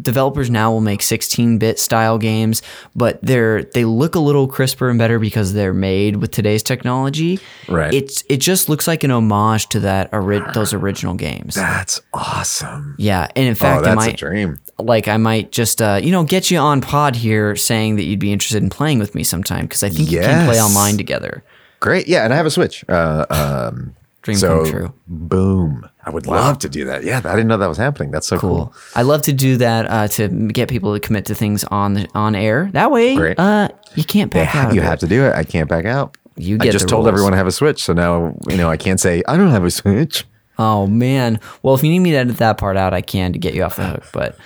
developers 0.01 0.49
now 0.49 0.71
will 0.71 0.81
make 0.81 0.99
16-bit 0.99 1.79
style 1.79 2.17
games 2.17 2.61
but 2.95 3.17
they're 3.23 3.63
they 3.63 3.85
look 3.85 4.13
a 4.15 4.19
little 4.19 4.45
crisper 4.47 4.89
and 4.89 4.99
better 4.99 5.17
because 5.19 5.53
they're 5.53 5.73
made 5.73 6.17
with 6.17 6.31
today's 6.31 6.61
technology 6.61 7.39
Right. 7.67 7.93
it's 7.93 8.23
it 8.29 8.37
just 8.37 8.67
looks 8.69 8.87
like 8.87 9.03
an 9.03 9.11
homage 9.11 9.67
to 9.69 9.79
that 9.81 10.09
ori- 10.13 10.43
those 10.53 10.73
original 10.73 11.13
games 11.15 11.55
That's 11.55 12.01
awesome. 12.13 12.95
yeah 12.99 13.27
and 13.35 13.45
in 13.45 13.51
Oh, 13.53 13.55
fact 13.55 13.85
I 13.87 13.95
that's 13.95 14.07
a 14.07 14.13
dream. 14.13 14.59
like 14.77 15.07
I 15.07 15.17
might 15.17 15.51
just 15.51 15.81
uh 15.81 15.99
you 16.03 16.11
know 16.11 16.23
get 16.25 16.51
you 16.51 16.57
on 16.59 16.81
pod 16.81 17.15
here 17.15 17.55
saying 17.55 17.95
that 17.95 18.03
you'd 18.03 18.19
be 18.19 18.33
interested 18.33 18.61
in 18.61 18.69
playing 18.69 18.99
with 18.99 19.15
me 19.15 19.23
sometime 19.23 19.63
because 19.65 19.81
I 19.83 19.89
think 19.89 20.11
you 20.11 20.19
can 20.19 20.45
play 20.47 20.61
online 20.61 20.97
together 20.97 21.43
Great. 21.79 22.09
Yeah, 22.09 22.25
and 22.25 22.33
I 22.33 22.35
have 22.35 22.45
a 22.45 22.51
Switch. 22.51 22.83
Uh, 22.89 23.25
um, 23.29 23.95
dream 24.21 24.37
so 24.37 24.63
come 24.63 24.71
true 24.71 24.93
boom. 25.07 25.89
I 26.05 26.09
would 26.11 26.25
love 26.27 26.59
to 26.59 26.69
do 26.69 26.85
that. 26.85 27.03
Yeah, 27.03 27.17
I 27.23 27.31
didn't 27.35 27.47
know 27.47 27.57
that 27.57 27.67
was 27.67 27.77
happening. 27.77 28.09
That's 28.11 28.27
so 28.27 28.37
cool. 28.39 28.55
Cool. 28.67 28.73
I 28.95 29.03
love 29.03 29.21
to 29.23 29.33
do 29.33 29.57
that 29.57 29.85
uh, 29.89 30.07
to 30.09 30.27
get 30.47 30.67
people 30.69 30.93
to 30.93 30.99
commit 30.99 31.25
to 31.27 31.35
things 31.35 31.63
on 31.65 31.93
the, 31.93 32.07
on 32.15 32.35
air. 32.35 32.69
That 32.73 32.89
way, 32.91 33.15
uh, 33.37 33.69
you 33.95 34.03
can't 34.03 34.31
back 34.31 34.53
Yeah, 34.53 34.67
out. 34.67 34.73
you 34.73 34.81
have 34.81 34.95
it. 34.95 34.99
to 35.01 35.07
do 35.07 35.23
it. 35.25 35.33
I 35.35 35.43
can't 35.43 35.69
back 35.69 35.85
out. 35.85 36.17
You 36.35 36.57
I 36.61 36.69
just 36.69 36.87
told 36.87 37.07
everyone 37.07 37.33
I 37.33 37.37
have 37.37 37.47
a 37.47 37.51
Switch, 37.51 37.83
so 37.83 37.93
now 37.93 38.35
you 38.49 38.57
know 38.57 38.69
I 38.69 38.77
can't 38.77 38.99
say 38.99 39.21
I 39.27 39.35
don't 39.37 39.49
have 39.51 39.65
a 39.65 39.71
Switch. 39.71 40.25
Oh 40.57 40.87
man. 40.87 41.39
Well, 41.61 41.75
if 41.75 41.83
you 41.83 41.89
need 41.89 41.99
me 41.99 42.11
to 42.11 42.17
edit 42.17 42.37
that 42.37 42.57
part 42.57 42.75
out, 42.77 42.93
I 42.93 43.01
can 43.01 43.33
to 43.33 43.39
get 43.39 43.53
you 43.53 43.63
off 43.63 43.75
the 43.75 43.85
hook. 43.85 44.03
But 44.13 44.37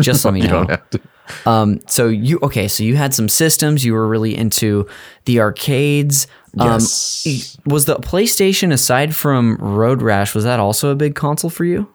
just 0.00 0.24
let 0.24 0.34
me 0.34 0.40
You 0.42 0.48
know. 0.48 0.52
don't 0.64 0.70
have 0.70 0.90
to. 0.90 1.00
Um, 1.46 1.80
so 1.86 2.08
you 2.08 2.38
okay? 2.42 2.68
So 2.68 2.82
you 2.84 2.96
had 2.96 3.14
some 3.14 3.28
systems. 3.28 3.84
You 3.84 3.92
were 3.94 4.06
really 4.08 4.36
into 4.36 4.86
the 5.26 5.40
arcades. 5.40 6.26
Yes. 6.54 7.56
Um, 7.64 7.72
was 7.72 7.86
the 7.86 7.96
PlayStation 7.96 8.72
aside 8.72 9.14
from 9.14 9.56
Road 9.56 10.02
Rash? 10.02 10.34
Was 10.34 10.44
that 10.44 10.60
also 10.60 10.90
a 10.90 10.94
big 10.94 11.14
console 11.14 11.50
for 11.50 11.64
you? 11.64 11.88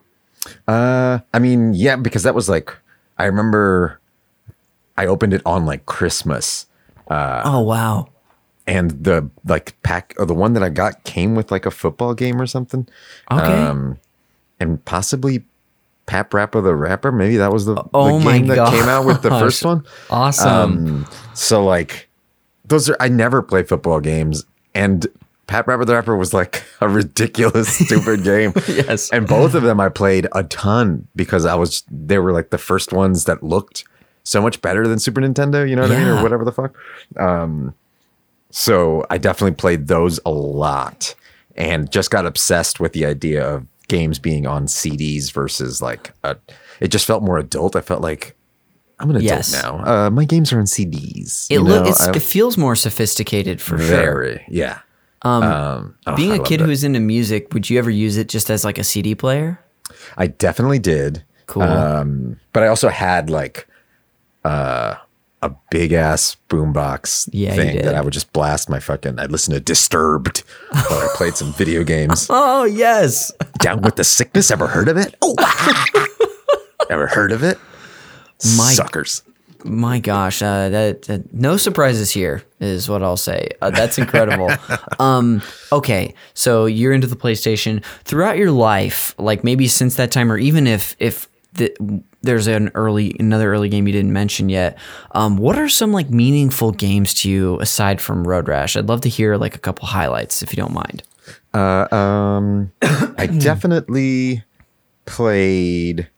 Uh, 0.66 1.20
I 1.32 1.38
mean, 1.38 1.74
yeah, 1.74 1.96
because 1.96 2.22
that 2.24 2.34
was 2.34 2.48
like 2.48 2.76
I 3.18 3.24
remember 3.24 4.00
I 4.96 5.06
opened 5.06 5.34
it 5.34 5.42
on 5.44 5.66
like 5.66 5.86
Christmas, 5.86 6.66
oh 7.08 7.60
wow. 7.60 8.08
and 8.66 8.90
the 8.90 9.28
like 9.44 9.80
pack 9.82 10.14
or 10.18 10.26
the 10.26 10.34
one 10.34 10.54
that 10.54 10.62
I 10.62 10.70
got 10.70 11.04
came 11.04 11.34
with 11.34 11.50
like 11.50 11.66
a 11.66 11.70
football 11.70 12.14
game 12.14 12.40
or 12.40 12.46
something. 12.46 12.88
Okay. 13.30 13.42
Um, 13.42 13.98
and 14.60 14.84
possibly 14.84 15.44
PaRappa 16.06 16.62
the 16.62 16.74
Rapper. 16.74 17.12
Maybe 17.12 17.36
that 17.36 17.52
was 17.52 17.66
the, 17.66 17.82
Oh 17.92 18.18
the 18.18 18.24
my 18.24 18.38
game 18.38 18.48
that 18.48 18.70
came 18.70 18.88
out 18.88 19.04
with 19.04 19.22
the 19.22 19.30
first 19.40 19.64
one. 19.64 19.84
awesome. 20.10 20.48
Um, 20.48 21.06
so 21.34 21.64
like 21.64 22.07
those 22.68 22.88
are 22.88 22.96
I 23.00 23.08
never 23.08 23.42
play 23.42 23.62
football 23.62 24.00
games 24.00 24.44
and 24.74 25.06
PaRappa 25.46 25.86
the 25.86 25.94
Rapper 25.94 26.16
was 26.16 26.34
like 26.34 26.62
a 26.80 26.88
ridiculous 26.88 27.68
stupid 27.76 28.22
game. 28.22 28.52
Yes. 28.68 29.10
And 29.10 29.26
both 29.26 29.54
of 29.54 29.62
them 29.62 29.80
I 29.80 29.88
played 29.88 30.28
a 30.32 30.44
ton 30.44 31.08
because 31.16 31.46
I 31.46 31.54
was 31.54 31.84
they 31.90 32.18
were 32.18 32.32
like 32.32 32.50
the 32.50 32.58
first 32.58 32.92
ones 32.92 33.24
that 33.24 33.42
looked 33.42 33.84
so 34.24 34.42
much 34.42 34.60
better 34.60 34.86
than 34.86 34.98
Super 34.98 35.20
Nintendo, 35.20 35.68
you 35.68 35.74
know 35.74 35.82
what 35.82 35.92
I 35.92 35.98
mean? 35.98 36.08
Or 36.08 36.22
whatever 36.22 36.44
the 36.44 36.52
fuck. 36.52 36.76
Um 37.18 37.74
so 38.50 39.06
I 39.10 39.18
definitely 39.18 39.56
played 39.56 39.88
those 39.88 40.20
a 40.24 40.30
lot 40.30 41.14
and 41.56 41.90
just 41.90 42.10
got 42.10 42.24
obsessed 42.24 42.80
with 42.80 42.92
the 42.92 43.04
idea 43.04 43.46
of 43.46 43.66
games 43.88 44.18
being 44.18 44.46
on 44.46 44.66
CDs 44.66 45.32
versus 45.32 45.82
like 45.82 46.12
a, 46.22 46.36
it 46.80 46.88
just 46.88 47.06
felt 47.06 47.22
more 47.22 47.38
adult. 47.38 47.74
I 47.74 47.80
felt 47.80 48.00
like 48.00 48.36
I'm 49.00 49.10
an 49.10 49.16
adult 49.16 49.24
Yes. 49.24 49.52
now. 49.52 49.84
Uh, 49.84 50.10
my 50.10 50.24
games 50.24 50.52
are 50.52 50.58
on 50.58 50.64
CDs. 50.66 51.46
it 51.50 51.60
look 51.60 51.84
know? 51.84 51.90
it's, 51.90 52.00
I- 52.06 52.12
it 52.16 52.22
feels 52.22 52.56
more 52.58 52.74
sophisticated 52.76 53.60
for 53.60 53.78
sure. 53.78 54.40
yeah. 54.48 54.80
Um, 55.22 55.96
oh, 56.06 56.14
Being 56.16 56.32
I 56.32 56.36
a 56.36 56.42
kid 56.42 56.60
who's 56.60 56.84
into 56.84 57.00
music, 57.00 57.52
would 57.52 57.68
you 57.68 57.78
ever 57.78 57.90
use 57.90 58.16
it 58.16 58.28
just 58.28 58.50
as 58.50 58.64
like 58.64 58.78
a 58.78 58.84
CD 58.84 59.14
player? 59.16 59.58
I 60.16 60.28
definitely 60.28 60.78
did. 60.78 61.24
Cool. 61.46 61.62
Um, 61.64 62.38
but 62.52 62.62
I 62.62 62.68
also 62.68 62.88
had 62.88 63.28
like 63.28 63.66
uh, 64.44 64.94
a 65.42 65.50
big 65.70 65.92
ass 65.92 66.36
boombox 66.48 67.28
Yeah, 67.32 67.54
thing 67.54 67.82
that 67.82 67.96
I 67.96 68.00
would 68.00 68.12
just 68.12 68.32
blast 68.32 68.68
my 68.70 68.78
fucking. 68.78 69.18
I'd 69.18 69.32
listen 69.32 69.54
to 69.54 69.60
Disturbed 69.60 70.44
while 70.70 70.84
I 71.00 71.08
played 71.14 71.36
some 71.36 71.52
video 71.52 71.82
games. 71.82 72.28
Oh 72.30 72.62
yes. 72.64 73.32
Down 73.58 73.80
with 73.82 73.96
the 73.96 74.04
sickness. 74.04 74.50
Ever 74.52 74.68
heard 74.68 74.88
of 74.88 74.96
it? 74.96 75.16
Oh, 75.20 75.34
ever 76.90 77.06
heard 77.08 77.32
of 77.32 77.42
it? 77.42 77.58
My- 78.56 78.72
Suckers. 78.72 79.22
My 79.64 79.98
gosh, 79.98 80.40
uh, 80.40 80.68
that, 80.68 81.02
that 81.02 81.34
no 81.34 81.56
surprises 81.56 82.12
here 82.12 82.44
is 82.60 82.88
what 82.88 83.02
I'll 83.02 83.16
say. 83.16 83.48
Uh, 83.60 83.70
that's 83.70 83.98
incredible. 83.98 84.50
um, 85.00 85.42
okay, 85.72 86.14
so 86.34 86.66
you're 86.66 86.92
into 86.92 87.08
the 87.08 87.16
PlayStation 87.16 87.84
throughout 88.04 88.38
your 88.38 88.52
life, 88.52 89.16
like 89.18 89.42
maybe 89.42 89.66
since 89.66 89.96
that 89.96 90.12
time, 90.12 90.30
or 90.30 90.38
even 90.38 90.68
if 90.68 90.94
if 91.00 91.28
the, 91.54 91.74
there's 92.22 92.46
an 92.46 92.70
early 92.74 93.16
another 93.18 93.52
early 93.52 93.68
game 93.68 93.86
you 93.88 93.92
didn't 93.92 94.12
mention 94.12 94.48
yet. 94.48 94.78
Um, 95.12 95.36
what 95.36 95.58
are 95.58 95.68
some 95.68 95.92
like 95.92 96.08
meaningful 96.08 96.70
games 96.70 97.12
to 97.22 97.30
you 97.30 97.58
aside 97.60 98.00
from 98.00 98.26
Road 98.26 98.46
Rash? 98.46 98.76
I'd 98.76 98.88
love 98.88 99.00
to 99.02 99.08
hear 99.08 99.36
like 99.36 99.56
a 99.56 99.58
couple 99.58 99.86
highlights 99.86 100.42
if 100.42 100.52
you 100.52 100.56
don't 100.56 100.72
mind. 100.72 101.02
Uh, 101.52 101.92
um, 101.92 102.72
I 102.82 103.26
definitely 103.38 104.44
played. 105.04 106.08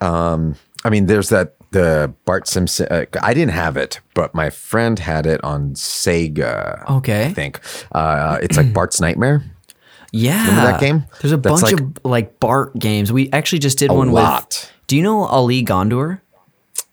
Um, 0.00 0.54
I 0.84 0.90
mean, 0.90 1.06
there's 1.06 1.28
that 1.30 1.54
the 1.70 2.12
Bart 2.24 2.46
Simpson. 2.48 2.86
Uh, 2.90 3.04
I 3.22 3.34
didn't 3.34 3.52
have 3.52 3.76
it, 3.76 4.00
but 4.14 4.34
my 4.34 4.48
friend 4.50 4.98
had 4.98 5.26
it 5.26 5.42
on 5.44 5.74
Sega. 5.74 6.88
Okay. 6.88 7.26
I 7.26 7.32
think 7.32 7.60
uh, 7.92 8.38
it's 8.42 8.56
like 8.56 8.72
Bart's 8.72 9.00
Nightmare. 9.00 9.42
Yeah. 10.12 10.40
Remember 10.46 10.70
that 10.72 10.80
game? 10.80 11.04
There's 11.20 11.32
a 11.32 11.36
That's 11.36 11.60
bunch 11.60 11.72
like 11.74 11.80
of 11.82 12.04
like 12.04 12.40
Bart 12.40 12.78
games. 12.78 13.12
We 13.12 13.30
actually 13.32 13.58
just 13.58 13.78
did 13.78 13.90
a 13.90 13.94
one 13.94 14.10
lot. 14.12 14.46
with. 14.46 14.72
Do 14.86 14.96
you 14.96 15.02
know 15.02 15.24
Ali 15.24 15.62
Gondor? 15.64 16.20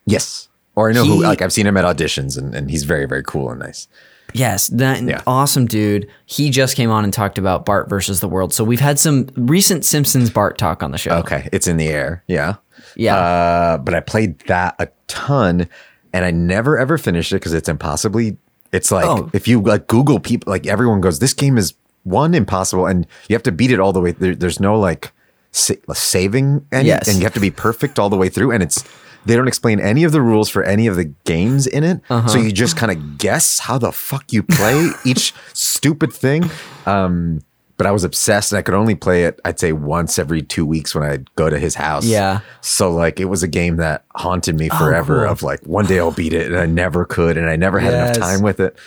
Yes. 0.05 0.49
Or 0.75 0.89
I 0.89 0.93
know 0.93 1.05
who 1.05 1.21
like 1.23 1.41
I've 1.41 1.53
seen 1.53 1.65
him 1.65 1.77
at 1.77 1.85
auditions 1.85 2.37
and, 2.37 2.53
and 2.53 2.69
he's 2.69 2.83
very, 2.83 3.05
very 3.05 3.23
cool 3.23 3.49
and 3.51 3.59
nice. 3.59 3.87
Yes, 4.33 4.67
that 4.69 5.01
Yeah. 5.03 5.21
awesome 5.25 5.65
dude. 5.65 6.09
He 6.25 6.49
just 6.49 6.75
came 6.75 6.91
on 6.91 7.05
and 7.05 7.13
talked 7.13 7.37
about 7.37 7.65
Bart 7.65 7.87
versus 7.87 8.19
the 8.19 8.27
world. 8.27 8.53
So 8.53 8.65
we've 8.65 8.81
had 8.81 8.99
some 8.99 9.29
recent 9.37 9.85
Simpsons 9.85 10.29
Bart 10.29 10.57
talk 10.57 10.83
on 10.83 10.91
the 10.91 10.97
show. 10.97 11.11
Okay. 11.19 11.47
It's 11.53 11.67
in 11.67 11.77
the 11.77 11.87
air. 11.87 12.23
Yeah. 12.27 12.55
Yeah. 12.95 13.15
Uh, 13.17 13.77
but 13.77 13.93
I 13.93 13.99
played 13.99 14.39
that 14.47 14.75
a 14.79 14.87
ton 15.07 15.67
and 16.13 16.25
I 16.25 16.31
never 16.31 16.77
ever 16.77 16.97
finished 16.97 17.31
it 17.31 17.35
because 17.37 17.53
it's 17.53 17.69
impossibly 17.69 18.37
it's 18.71 18.91
like 18.91 19.05
Oh. 19.05 19.29
if 19.33 19.47
you 19.47 19.61
like 19.61 19.87
Google 19.87 20.19
people 20.19 20.51
like 20.51 20.67
everyone 20.67 21.01
goes, 21.01 21.19
this 21.19 21.33
game 21.33 21.57
is 21.57 21.73
one 22.03 22.33
impossible 22.33 22.85
and 22.85 23.07
you 23.29 23.35
have 23.35 23.43
to 23.43 23.51
beat 23.51 23.71
it 23.71 23.79
all 23.79 23.93
the 23.93 24.01
way. 24.01 24.11
There, 24.11 24.35
there's 24.35 24.59
no 24.59 24.77
like 24.79 25.11
sa- 25.51 25.73
saving 25.93 26.65
any, 26.71 26.87
Yes. 26.89 27.07
and 27.07 27.17
you 27.17 27.23
have 27.23 27.33
to 27.35 27.39
be 27.39 27.51
perfect 27.51 27.99
all 27.99 28.09
the 28.09 28.17
way 28.17 28.29
through. 28.29 28.51
And 28.51 28.61
it's 28.61 28.83
they 29.25 29.35
don't 29.35 29.47
explain 29.47 29.79
any 29.79 30.03
of 30.03 30.11
the 30.11 30.21
rules 30.21 30.49
for 30.49 30.63
any 30.63 30.85
of 30.87 30.95
the 30.97 31.05
games 31.23 31.65
in 31.65 31.83
it. 31.83 31.99
Uh-huh. 32.11 32.27
So 32.27 32.37
you 32.37 32.51
just 32.51 32.77
kind 32.77 32.91
of 32.91 33.17
guess 33.17 33.57
how 33.59 33.77
the 33.79 33.91
fuck 33.91 34.31
you 34.31 34.43
play 34.43 34.89
each 35.05 35.33
stupid 35.53 36.13
thing. 36.13 36.49
Um, 36.85 37.41
but 37.77 37.85
I 37.85 37.91
was 37.91 38.03
obsessed 38.03 38.51
and 38.51 38.59
I 38.59 38.61
could 38.61 38.73
only 38.73 38.95
play 38.95 39.25
it, 39.25 39.39
I'd 39.43 39.59
say 39.59 39.73
once 39.73 40.17
every 40.17 40.41
two 40.41 40.65
weeks 40.65 40.95
when 40.95 41.03
I'd 41.03 41.33
go 41.35 41.49
to 41.49 41.59
his 41.59 41.75
house. 41.75 42.05
Yeah. 42.05 42.39
So 42.61 42.91
like 42.91 43.19
it 43.19 43.25
was 43.25 43.43
a 43.43 43.47
game 43.47 43.77
that 43.77 44.05
haunted 44.15 44.57
me 44.57 44.69
forever 44.69 45.21
Oh, 45.21 45.23
cool. 45.25 45.31
of 45.33 45.43
like 45.43 45.61
one 45.65 45.85
day 45.85 45.99
I'll 45.99 46.11
beat 46.11 46.33
it 46.33 46.47
and 46.51 46.57
I 46.59 46.65
never 46.65 47.03
could 47.05 47.37
and 47.37 47.49
I 47.49 47.55
never 47.57 47.79
had 47.79 47.91
Yes. 47.91 48.15
enough 48.17 48.29
time 48.29 48.41
with 48.41 48.59
it. 48.59 48.77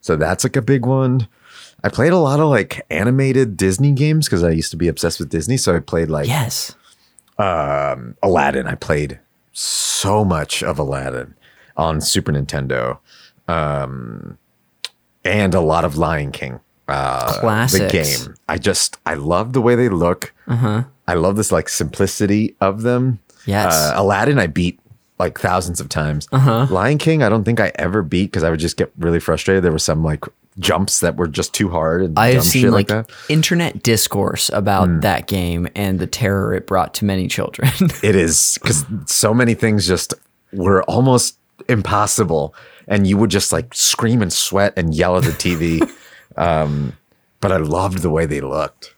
So 0.00 0.16
that's 0.16 0.44
like 0.44 0.56
a 0.56 0.62
big 0.62 0.86
one. 0.86 1.28
I 1.84 1.88
played 1.88 2.12
a 2.12 2.18
lot 2.18 2.40
of 2.40 2.48
like 2.48 2.86
animated 2.90 3.56
Disney 3.56 3.92
games 3.92 4.26
because 4.28 4.42
I 4.42 4.50
used 4.50 4.70
to 4.70 4.76
be 4.76 4.88
obsessed 4.88 5.18
with 5.18 5.28
Disney. 5.28 5.56
So 5.56 5.76
I 5.76 5.80
played 5.80 6.08
like 6.10 6.26
Yes. 6.28 6.74
Aladdin. 7.38 8.66
I 8.66 8.74
played 8.76 9.20
so 9.52 10.24
much 10.24 10.62
of 10.62 10.78
Aladdin 10.78 11.34
on 11.76 12.00
Super 12.00 12.32
Nintendo. 12.32 12.98
Um 13.48 14.38
and 15.24 15.54
a 15.54 15.60
lot 15.60 15.84
of 15.84 15.96
Lion 15.96 16.32
King. 16.32 16.60
Uh 16.88 17.38
Classics. 17.40 17.92
the 17.92 18.26
game. 18.28 18.34
I 18.48 18.58
just 18.58 18.98
I 19.06 19.14
love 19.14 19.52
the 19.52 19.60
way 19.60 19.74
they 19.74 19.88
look. 19.88 20.34
Uh-huh. 20.48 20.84
I 21.08 21.14
love 21.14 21.36
this 21.36 21.52
like 21.52 21.68
simplicity 21.68 22.54
of 22.60 22.82
them. 22.82 23.20
Yes. 23.46 23.72
Uh, 23.74 23.92
Aladdin 23.96 24.38
I 24.38 24.46
beat 24.46 24.78
like 25.18 25.38
thousands 25.38 25.80
of 25.80 25.88
times. 25.88 26.26
Uh-huh. 26.32 26.66
Lion 26.70 26.98
King 26.98 27.22
I 27.22 27.28
don't 27.28 27.44
think 27.44 27.60
I 27.60 27.72
ever 27.76 28.02
beat 28.02 28.26
because 28.26 28.42
I 28.44 28.50
would 28.50 28.60
just 28.60 28.76
get 28.76 28.90
really 28.98 29.20
frustrated. 29.20 29.62
There 29.64 29.72
were 29.72 29.78
some 29.78 30.02
like 30.04 30.24
jumps 30.58 31.00
that 31.00 31.16
were 31.16 31.28
just 31.28 31.54
too 31.54 31.70
hard 31.70 32.02
and 32.02 32.18
I've 32.18 32.34
dumb 32.34 32.42
seen 32.42 32.70
like, 32.72 32.90
like, 32.90 33.10
internet 33.30 33.82
discourse 33.82 34.50
about 34.52 34.86
Hmm. 34.88 35.00
that 35.00 35.26
game 35.26 35.66
and 35.74 35.98
the 35.98 36.06
terror 36.06 36.52
it 36.52 36.66
brought 36.66 36.92
to 36.94 37.04
many 37.06 37.26
children. 37.28 37.70
It 38.02 38.16
is 38.16 38.58
because 38.60 38.84
so 39.06 39.32
many 39.32 39.54
things 39.54 39.86
just 39.86 40.12
were 40.52 40.82
almost 40.82 41.38
impossible, 41.68 42.54
and 42.86 43.06
you 43.06 43.16
would 43.16 43.30
just 43.30 43.52
like 43.52 43.72
scream 43.74 44.20
and 44.22 44.32
sweat 44.32 44.72
and 44.76 44.94
yell 44.94 45.16
at 45.16 45.24
the 45.24 45.30
TV. 45.30 45.80
um, 46.36 46.92
but 47.40 47.52
I 47.52 47.56
loved 47.56 47.98
the 48.02 48.10
way 48.10 48.26
they 48.26 48.40
looked. 48.40 48.94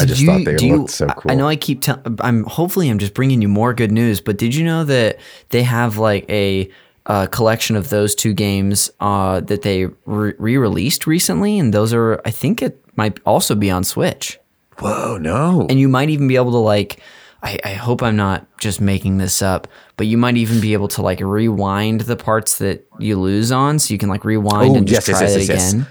I 0.00 0.06
just 0.06 0.20
Did 0.20 0.26
thought 0.26 0.44
they 0.44 0.56
do 0.56 0.66
you- 0.66 0.76
looked 0.78 0.90
so 0.90 1.06
cool. 1.06 1.30
I 1.30 1.34
know 1.36 1.46
I 1.46 1.54
keep 1.56 1.80
telling. 1.82 2.18
I'm 2.20 2.44
hopefully 2.44 2.88
I'm 2.88 2.98
just 2.98 3.14
bringing 3.14 3.40
you 3.40 3.48
more 3.48 3.72
good 3.72 3.92
news. 3.92 4.20
But 4.20 4.38
did 4.38 4.54
you 4.54 4.64
know 4.64 4.82
that 4.84 5.18
they 5.50 5.62
have 5.62 5.98
like 5.98 6.28
a, 6.28 6.68
uh 7.06 7.26
collection 7.26 7.76
of 7.76 7.90
those 7.90 8.14
two 8.14 8.32
games 8.32 8.90
uh, 9.00 9.38
that 9.40 9.62
they 9.62 9.86
re- 10.06 10.32
re-released 10.38 11.06
recently, 11.06 11.58
and 11.58 11.72
those 11.72 11.92
are 11.92 12.20
I 12.24 12.30
think 12.30 12.60
it 12.62 12.82
might 12.96 13.20
also 13.24 13.54
be 13.54 13.70
on 13.70 13.84
Switch, 13.84 14.38
Whoa, 14.78 15.18
no! 15.18 15.66
and 15.70 15.78
you 15.78 15.88
might 15.88 16.10
even 16.10 16.26
be 16.28 16.36
able 16.36 16.52
to 16.52 16.58
like. 16.58 17.00
I, 17.42 17.58
I 17.62 17.72
hope 17.74 18.02
I'm 18.02 18.16
not 18.16 18.46
just 18.58 18.80
making 18.80 19.18
this 19.18 19.42
up, 19.42 19.68
but 19.98 20.06
you 20.06 20.16
might 20.16 20.38
even 20.38 20.62
be 20.62 20.72
able 20.72 20.88
to 20.88 21.02
like 21.02 21.20
rewind 21.20 22.00
the 22.00 22.16
parts 22.16 22.56
that 22.56 22.86
you 22.98 23.20
lose 23.20 23.52
on, 23.52 23.78
so 23.78 23.92
you 23.92 23.98
can 23.98 24.08
like 24.08 24.24
rewind 24.24 24.70
Oh, 24.72 24.76
and 24.76 24.88
just 24.88 25.06
yes, 25.06 25.18
try 25.18 25.28
yes, 25.28 25.36
it 25.36 25.38
yes, 25.40 25.48
yes, 25.48 25.74
yes. 25.74 25.86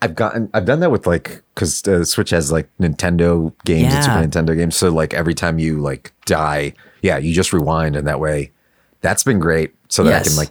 I've 0.00 0.14
gotten 0.14 0.48
I've 0.54 0.64
done 0.64 0.80
that 0.80 0.90
with 0.90 1.06
like 1.06 1.42
because 1.54 1.86
uh, 1.88 2.04
Switch 2.04 2.30
has 2.30 2.52
like 2.52 2.68
Nintendo 2.80 3.52
games 3.64 3.92
and 3.94 4.04
Super 4.04 4.16
Nintendo 4.18 4.56
games. 4.56 4.76
So 4.76 4.90
like 4.90 5.12
every 5.12 5.34
time 5.34 5.58
you 5.58 5.80
like 5.80 6.12
die, 6.24 6.74
yeah, 7.02 7.18
you 7.18 7.34
just 7.34 7.52
rewind, 7.52 7.96
and 7.96 8.06
that 8.06 8.20
way, 8.20 8.52
that's 9.00 9.24
been 9.24 9.38
great. 9.40 9.74
So 9.88 10.04
that 10.04 10.20
I 10.22 10.24
can 10.28 10.36
like 10.36 10.50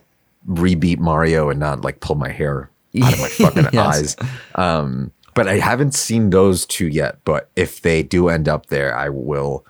rebeat 0.50 0.98
Mario 1.00 1.50
and 1.50 1.60
not 1.60 1.82
like 1.84 2.00
pull 2.02 2.16
my 2.16 2.30
hair 2.30 2.70
out 3.04 3.14
of 3.14 3.20
my 3.20 3.28
fucking 3.28 3.68
Yes. 3.72 4.16
eyes. 4.20 4.28
Um, 4.56 5.12
but 5.34 5.48
I 5.48 5.60
haven't 5.60 5.94
seen 5.94 6.30
those 6.32 6.66
two 6.66 6.88
yet. 6.88 7.20
But 7.24 7.50
if 7.56 7.82
they 7.82 8.04
do 8.04 8.28
end 8.30 8.50
up 8.50 8.66
there, 8.66 8.96
I 8.98 9.08
will 9.10 9.66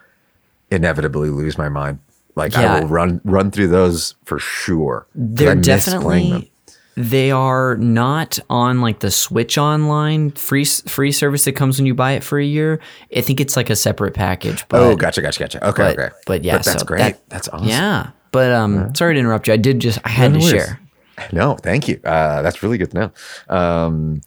inevitably 0.71 1.29
lose 1.29 1.57
my 1.57 1.69
mind. 1.69 1.99
Like 2.35 2.53
Yeah. 2.53 2.75
I 2.75 2.79
will 2.81 2.87
run 2.87 3.21
run 3.23 3.51
through 3.51 3.67
those 3.67 4.15
for 4.25 4.39
sure. 4.39 5.07
They're 5.13 5.55
miss 5.55 5.93
playing 5.95 6.29
them. 6.31 6.39
definitely 6.39 6.51
they 6.97 7.29
are 7.31 7.77
not 7.77 8.39
on 8.49 8.81
like 8.81 8.99
the 8.99 9.11
Switch 9.11 9.57
Online 9.57 10.31
free 10.31 10.65
free 10.65 11.11
service 11.11 11.45
that 11.45 11.53
comes 11.53 11.77
when 11.77 11.85
you 11.85 11.93
buy 11.93 12.13
it 12.13 12.23
for 12.23 12.39
a 12.39 12.43
year. 12.43 12.79
I 13.15 13.21
think 13.21 13.39
it's 13.39 13.55
like 13.55 13.69
a 13.69 13.75
separate 13.75 14.13
package. 14.15 14.65
But, 14.67 14.81
Oh, 14.81 14.95
gotcha, 14.95 15.21
gotcha, 15.21 15.39
gotcha. 15.39 15.69
Okay, 15.69 15.93
but, 15.95 15.99
okay. 15.99 16.15
but 16.25 16.43
yeah, 16.43 16.57
that's 16.57 16.79
so 16.79 16.85
great. 16.85 16.99
that- 16.99 17.29
that's 17.29 17.47
awesome. 17.49 17.67
Yeah, 17.67 18.09
but 18.31 18.51
um, 18.51 18.93
sorry 18.95 19.13
to 19.13 19.19
interrupt 19.19 19.47
you. 19.47 19.53
I 19.53 19.57
did 19.57 19.79
just 19.79 19.99
I 20.03 20.09
had 20.09 20.33
No 20.33 20.39
to 20.39 20.45
worries. 20.45 20.65
share. 20.65 20.79
No, 21.31 21.55
thank 21.55 21.87
you. 21.87 21.99
Uh, 22.03 22.41
that's 22.41 22.61
really 22.61 22.77
good 22.77 22.91
to 22.91 22.97
know. 23.49 23.55
Um, 23.55 24.21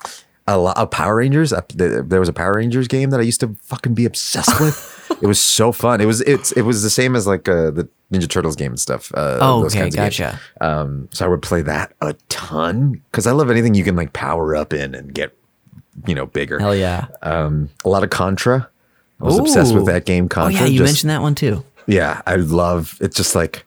a 0.49 0.57
lot 0.59 0.77
of 0.77 0.91
Power 0.91 1.17
Rangers. 1.17 1.53
Uh, 1.53 1.61
there 1.75 2.19
was 2.21 2.29
a 2.29 2.33
Power 2.33 2.55
Rangers 2.55 2.89
game 2.89 3.11
that 3.11 3.21
I 3.21 3.23
used 3.23 3.41
to 3.41 3.57
fucking 3.63 3.95
be 3.95 4.05
obsessed 4.05 4.59
with. 4.61 5.17
it 5.23 5.27
was 5.27 5.41
so 5.41 5.71
fun. 5.71 6.01
It 6.01 6.07
was 6.07 6.21
it's 6.23 6.51
it 6.53 6.63
was 6.63 6.83
the 6.83 6.91
same 6.91 7.15
as 7.15 7.27
like 7.27 7.49
uh, 7.49 7.71
the 7.71 7.89
Ninja 8.13 8.29
Turtles 8.29 8.57
game 8.57 8.73
and 8.73 8.81
stuff. 8.81 9.13
Uh, 9.15 9.39
Oh, 9.41 9.63
those 9.63 9.73
okay, 9.75 9.83
kinds 9.83 9.95
of 9.95 9.99
games. 10.01 10.19
gotcha. 10.19 10.41
Um, 10.61 11.09
so 11.13 11.25
I 11.25 11.29
would 11.29 11.43
play 11.43 11.63
that 11.63 11.93
a 12.01 12.15
ton 12.29 13.03
because 13.11 13.27
I 13.27 13.33
love 13.33 13.51
anything 13.51 13.75
you 13.75 13.85
can 13.85 13.97
like 13.97 14.13
power 14.13 14.57
up 14.57 14.73
in 14.73 14.95
and 14.95 15.15
get 15.15 15.37
you 16.07 16.15
know 16.15 16.27
bigger. 16.27 16.59
Hell 16.59 16.75
yeah! 16.75 17.07
Um, 17.23 17.69
a 17.85 17.89
lot 17.89 18.03
of 18.05 18.11
Contra. 18.11 18.69
I 19.21 19.25
was 19.25 19.39
obsessed 19.39 19.75
with 19.75 19.87
that 19.87 20.07
game. 20.07 20.29
Oh 20.37 20.49
yeah, 20.49 20.65
you 20.65 20.79
Just- 20.79 20.89
mentioned 20.89 21.11
that 21.11 21.21
one 21.23 21.35
too. 21.35 21.65
yeah, 21.87 22.23
I 22.27 22.37
love 22.37 22.97
it's 23.01 23.17
just 23.17 23.35
like 23.35 23.65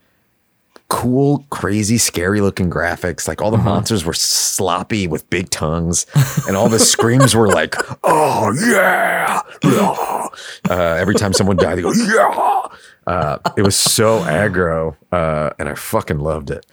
cool, 0.90 1.44
crazy, 1.50 1.98
scary 1.98 2.40
looking 2.42 2.70
graphics. 2.70 3.28
Like 3.28 3.42
all 3.42 3.50
the 3.52 3.58
monsters 3.58 4.06
were 4.06 4.14
sloppy 4.14 5.08
with 5.08 5.28
big 5.30 5.50
tongues, 5.50 6.06
and 6.48 6.56
all 6.58 6.70
the 6.70 6.80
screams 6.80 7.36
were 7.36 7.48
like, 7.48 7.76
"Oh 8.04 8.52
yeah!" 8.68 9.42
yeah." 9.64 10.28
Uh, 10.70 10.96
every 11.00 11.16
time 11.16 11.34
someone 11.34 11.58
died, 11.58 11.78
they 11.78 11.82
go, 11.82 11.92
"Yeah!" 11.94 12.62
Uh, 13.06 13.38
it 13.58 13.62
was 13.63 13.76
so 13.76 14.20
aggro, 14.22 14.96
uh, 15.12 15.50
and 15.60 15.68
I 15.70 15.76
fucking 15.76 16.20
loved 16.20 16.52
it. 16.52 16.66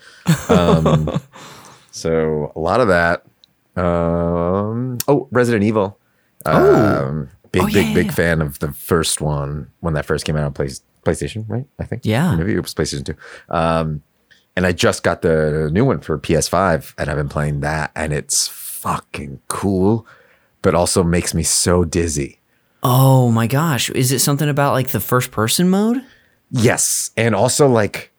Um, 0.48 1.20
so 1.90 2.52
a 2.54 2.58
lot 2.60 2.80
of 2.80 2.88
that. 2.88 3.24
Um, 3.76 4.98
oh, 5.08 5.28
Resident 5.30 5.64
Evil. 5.64 5.98
Um, 6.46 7.28
big, 7.52 7.62
Oh, 7.62 7.66
big, 7.66 7.88
yeah, 7.88 7.94
big 7.94 8.06
yeah. 8.06 8.12
fan 8.12 8.40
of 8.42 8.58
the 8.60 8.72
first 8.72 9.20
one 9.20 9.70
when 9.80 9.94
that 9.94 10.06
first 10.06 10.24
came 10.24 10.36
out 10.36 10.44
on 10.44 10.52
Play, 10.52 10.68
PlayStation, 11.04 11.44
right? 11.48 11.66
I 11.78 11.84
think. 11.84 12.02
Yeah. 12.04 12.34
Or 12.34 12.36
Maybe 12.36 12.54
it 12.54 12.60
was 12.60 12.74
PlayStation 12.74 13.04
2. 13.04 13.14
Um, 13.54 14.02
and 14.56 14.66
I 14.66 14.72
just 14.72 15.02
got 15.02 15.22
the 15.22 15.70
new 15.72 15.84
one 15.84 16.00
for 16.00 16.18
PS5 16.18 16.94
and 16.98 17.08
I've 17.08 17.16
been 17.16 17.28
playing 17.28 17.60
that 17.60 17.90
and 17.94 18.12
it's 18.12 18.48
fucking 18.48 19.40
cool, 19.48 20.06
but 20.62 20.74
also 20.74 21.02
makes 21.02 21.34
me 21.34 21.42
so 21.42 21.84
dizzy. 21.84 22.38
Oh 22.82 23.30
my 23.30 23.46
gosh, 23.46 23.90
is 23.90 24.10
it 24.10 24.20
something 24.20 24.48
about 24.48 24.72
like 24.72 24.88
the 24.88 25.00
first 25.00 25.30
person 25.30 25.68
mode? 25.68 26.02
Yes. 26.50 27.10
And 27.16 27.34
also 27.34 27.68
like 27.68 28.10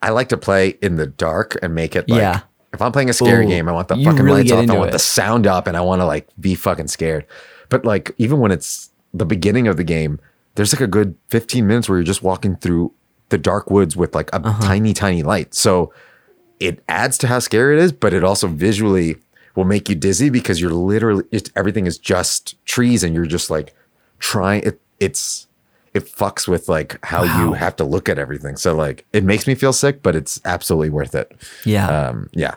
I 0.00 0.10
like 0.10 0.28
to 0.30 0.36
play 0.36 0.76
in 0.82 0.96
the 0.96 1.06
dark 1.06 1.56
and 1.62 1.74
make 1.74 1.94
it 1.96 2.08
like 2.08 2.18
Yeah. 2.20 2.40
if 2.72 2.82
I'm 2.82 2.92
playing 2.92 3.10
a 3.10 3.12
scary 3.12 3.44
Ooh, 3.46 3.48
game, 3.48 3.68
I 3.68 3.72
want 3.72 3.88
the 3.88 3.96
fucking 3.96 4.24
really 4.24 4.42
lights 4.42 4.52
off. 4.52 4.68
I 4.68 4.76
want 4.76 4.88
it. 4.88 4.92
the 4.92 4.98
sound 4.98 5.46
up 5.46 5.66
and 5.66 5.76
I 5.76 5.80
want 5.80 6.00
to 6.00 6.06
like 6.06 6.28
be 6.40 6.54
fucking 6.54 6.88
scared. 6.88 7.26
But 7.68 7.84
like 7.84 8.12
even 8.18 8.38
when 8.40 8.50
it's 8.52 8.90
the 9.14 9.24
beginning 9.26 9.66
of 9.68 9.76
the 9.76 9.84
game, 9.84 10.18
there's 10.54 10.72
like 10.74 10.80
a 10.82 10.86
good 10.86 11.14
15 11.28 11.66
minutes 11.66 11.88
where 11.88 11.98
you're 11.98 12.04
just 12.04 12.22
walking 12.22 12.56
through 12.56 12.92
the 13.30 13.38
dark 13.38 13.70
woods 13.70 13.96
with 13.96 14.14
like 14.14 14.28
a 14.32 14.44
Uh-huh. 14.44 14.62
tiny, 14.62 14.92
tiny 14.92 15.22
light. 15.22 15.54
So 15.54 15.92
it 16.60 16.82
adds 16.88 17.16
to 17.18 17.26
how 17.28 17.38
scary 17.38 17.78
it 17.78 17.82
is, 17.82 17.92
but 17.92 18.12
it 18.12 18.22
also 18.24 18.46
visually 18.48 19.16
will 19.54 19.64
make 19.64 19.88
you 19.88 19.94
dizzy 19.94 20.28
because 20.30 20.60
you're 20.60 20.70
literally 20.72 21.24
it, 21.30 21.50
everything 21.56 21.86
is 21.86 21.96
just 21.98 22.62
trees 22.66 23.02
and 23.04 23.14
you're 23.14 23.26
just 23.26 23.50
like 23.50 23.74
trying 24.18 24.62
it 24.62 24.80
it's 25.00 25.46
it 25.94 26.04
fucks 26.04 26.48
with 26.48 26.68
like 26.68 26.98
how 27.04 27.22
you 27.42 27.52
have 27.52 27.76
to 27.76 27.84
look 27.84 28.08
at 28.08 28.18
everything. 28.18 28.56
So 28.56 28.74
like 28.74 29.04
it 29.12 29.24
makes 29.24 29.46
me 29.46 29.54
feel 29.54 29.72
sick, 29.72 30.02
but 30.02 30.16
it's 30.16 30.40
absolutely 30.44 30.90
worth 30.90 31.14
it. 31.14 31.32
Yeah. 31.64 31.86
Um 32.08 32.28
yeah. 32.32 32.54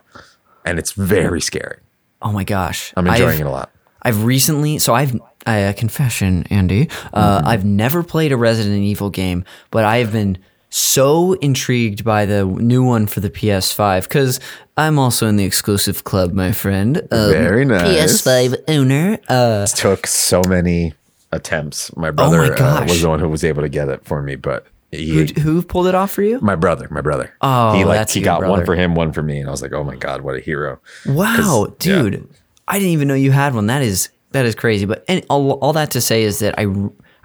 And 0.66 0.80
it's 0.80 0.92
very 0.94 1.42
scary. 1.42 1.80
oh 2.22 2.32
my 2.32 2.44
gosh, 2.44 2.94
I'm 2.98 3.08
enjoying 3.08 3.30
I've- 3.32 3.42
it 3.42 3.48
a 3.48 3.52
lot. 3.52 3.72
I've 4.02 4.24
recently, 4.24 4.78
so 4.78 4.94
I've 4.94 5.20
a 5.48 5.74
confession, 5.76 6.46
Andy. 6.52 6.90
Uh, 7.12 7.40
Mm-hmm. 7.40 7.48
I've 7.48 7.66
never 7.66 8.04
played 8.04 8.32
a 8.32 8.38
Resident 8.38 8.84
Evil 8.84 9.10
game, 9.10 9.44
but 9.72 9.84
I 9.84 9.98
have 9.98 10.12
been 10.12 10.38
so 10.70 11.34
intrigued 11.34 12.04
by 12.04 12.26
the 12.28 12.46
new 12.46 12.84
one 12.84 13.08
for 13.08 13.20
the 13.20 13.30
PS5 13.32 14.04
because 14.04 14.40
I'm 14.78 15.00
also 15.00 15.26
in 15.28 15.38
the 15.38 15.44
exclusive 15.46 16.04
club, 16.04 16.34
my 16.34 16.52
friend. 16.52 16.98
Um, 17.12 17.32
Very 17.32 17.66
nice. 17.66 18.22
PS5 18.24 18.56
owner. 18.68 19.18
Uh, 19.28 19.66
took 19.68 20.06
so 20.06 20.42
many 20.48 20.94
attempts. 21.36 21.96
My 21.96 22.12
brother 22.12 22.56
uh, 22.56 22.86
was 22.88 23.02
the 23.02 23.10
one 23.10 23.20
who 23.20 23.30
was 23.30 23.44
able 23.44 23.62
to 23.62 23.70
get 23.70 23.90
it 23.90 24.06
for 24.06 24.22
me, 24.22 24.36
but 24.36 24.66
he, 24.92 25.14
Who, 25.34 25.42
who 25.42 25.62
pulled 25.62 25.88
it 25.88 25.96
off 25.96 26.12
for 26.12 26.22
you? 26.24 26.40
my 26.42 26.56
brother, 26.56 26.88
my 26.90 27.02
brother. 27.02 27.34
Oh, 27.42 27.74
he 27.78 27.84
like 27.86 27.98
that's 27.98 28.14
he 28.14 28.22
got 28.22 28.40
brother. 28.40 28.52
one 28.52 28.66
for 28.66 28.76
him, 28.76 28.96
one 28.96 29.12
for 29.12 29.22
me, 29.22 29.40
and 29.40 29.48
I 29.48 29.52
was 29.52 29.62
like, 29.62 29.74
oh 29.74 29.84
my 29.84 29.96
god, 29.96 30.22
what 30.22 30.36
a 30.36 30.40
hero! 30.40 30.80
Wow, 31.06 31.36
'Cause, 31.36 31.88
yeah. 31.88 32.02
dude, 32.02 32.30
I 32.68 32.80
didn't 32.80 32.92
even 32.94 33.08
know 33.08 33.14
you 33.16 33.32
had 33.32 33.54
one. 33.54 33.68
That 33.68 33.82
is 33.82 34.10
that 34.32 34.46
is 34.46 34.56
crazy. 34.56 34.86
But 34.86 35.04
and 35.08 35.26
all, 35.30 35.52
all 35.60 35.74
that 35.74 35.92
to 35.92 36.02
say 36.02 36.24
is 36.24 36.40
that 36.40 36.58
I 36.58 36.66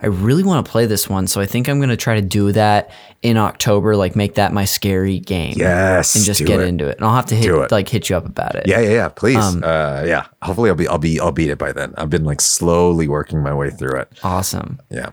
I 0.03 0.07
really 0.07 0.43
want 0.43 0.65
to 0.65 0.71
play 0.71 0.87
this 0.87 1.09
one, 1.09 1.27
so 1.27 1.41
I 1.41 1.47
think 1.47 1.69
I'm 1.69 1.79
gonna 1.81 1.97
try 1.97 2.15
to 2.15 2.23
do 2.23 2.53
that 2.53 2.91
in 3.23 3.37
October. 3.37 3.97
Like 3.97 4.17
make 4.17 4.35
that 4.37 4.53
my 4.53 4.65
scary 4.65 5.19
game. 5.21 5.55
Yes, 5.57 6.15
and 6.15 6.25
just 6.25 6.45
get 6.45 6.61
it. 6.61 6.69
into 6.69 6.89
it. 6.89 6.97
And 6.97 7.05
I'll 7.05 7.15
have 7.15 7.27
to 7.27 7.35
hit 7.35 7.53
it. 7.55 7.71
like 7.71 7.89
hit 7.89 8.09
you 8.09 8.17
up 8.17 8.25
about 8.27 8.55
it. 8.57 8.67
Yeah, 8.67 8.81
yeah, 8.81 8.91
yeah. 8.91 9.09
Please, 9.09 9.37
Um, 9.37 9.63
uh, 9.63 10.05
yeah. 10.07 10.27
Hopefully, 10.43 10.71
I'll 10.71 10.77
be, 10.77 10.89
I'll 10.89 10.99
be, 10.99 11.21
I'll 11.21 11.33
beat 11.33 11.51
it 11.51 11.59
by 11.59 11.73
then. 11.73 11.93
I've 11.99 12.09
been 12.11 12.25
like 12.25 12.41
slowly 12.41 13.09
working 13.09 13.43
my 13.43 13.53
way 13.55 13.69
through 13.71 14.01
it. 14.01 14.09
Awesome. 14.25 14.81
Yeah. 14.91 15.11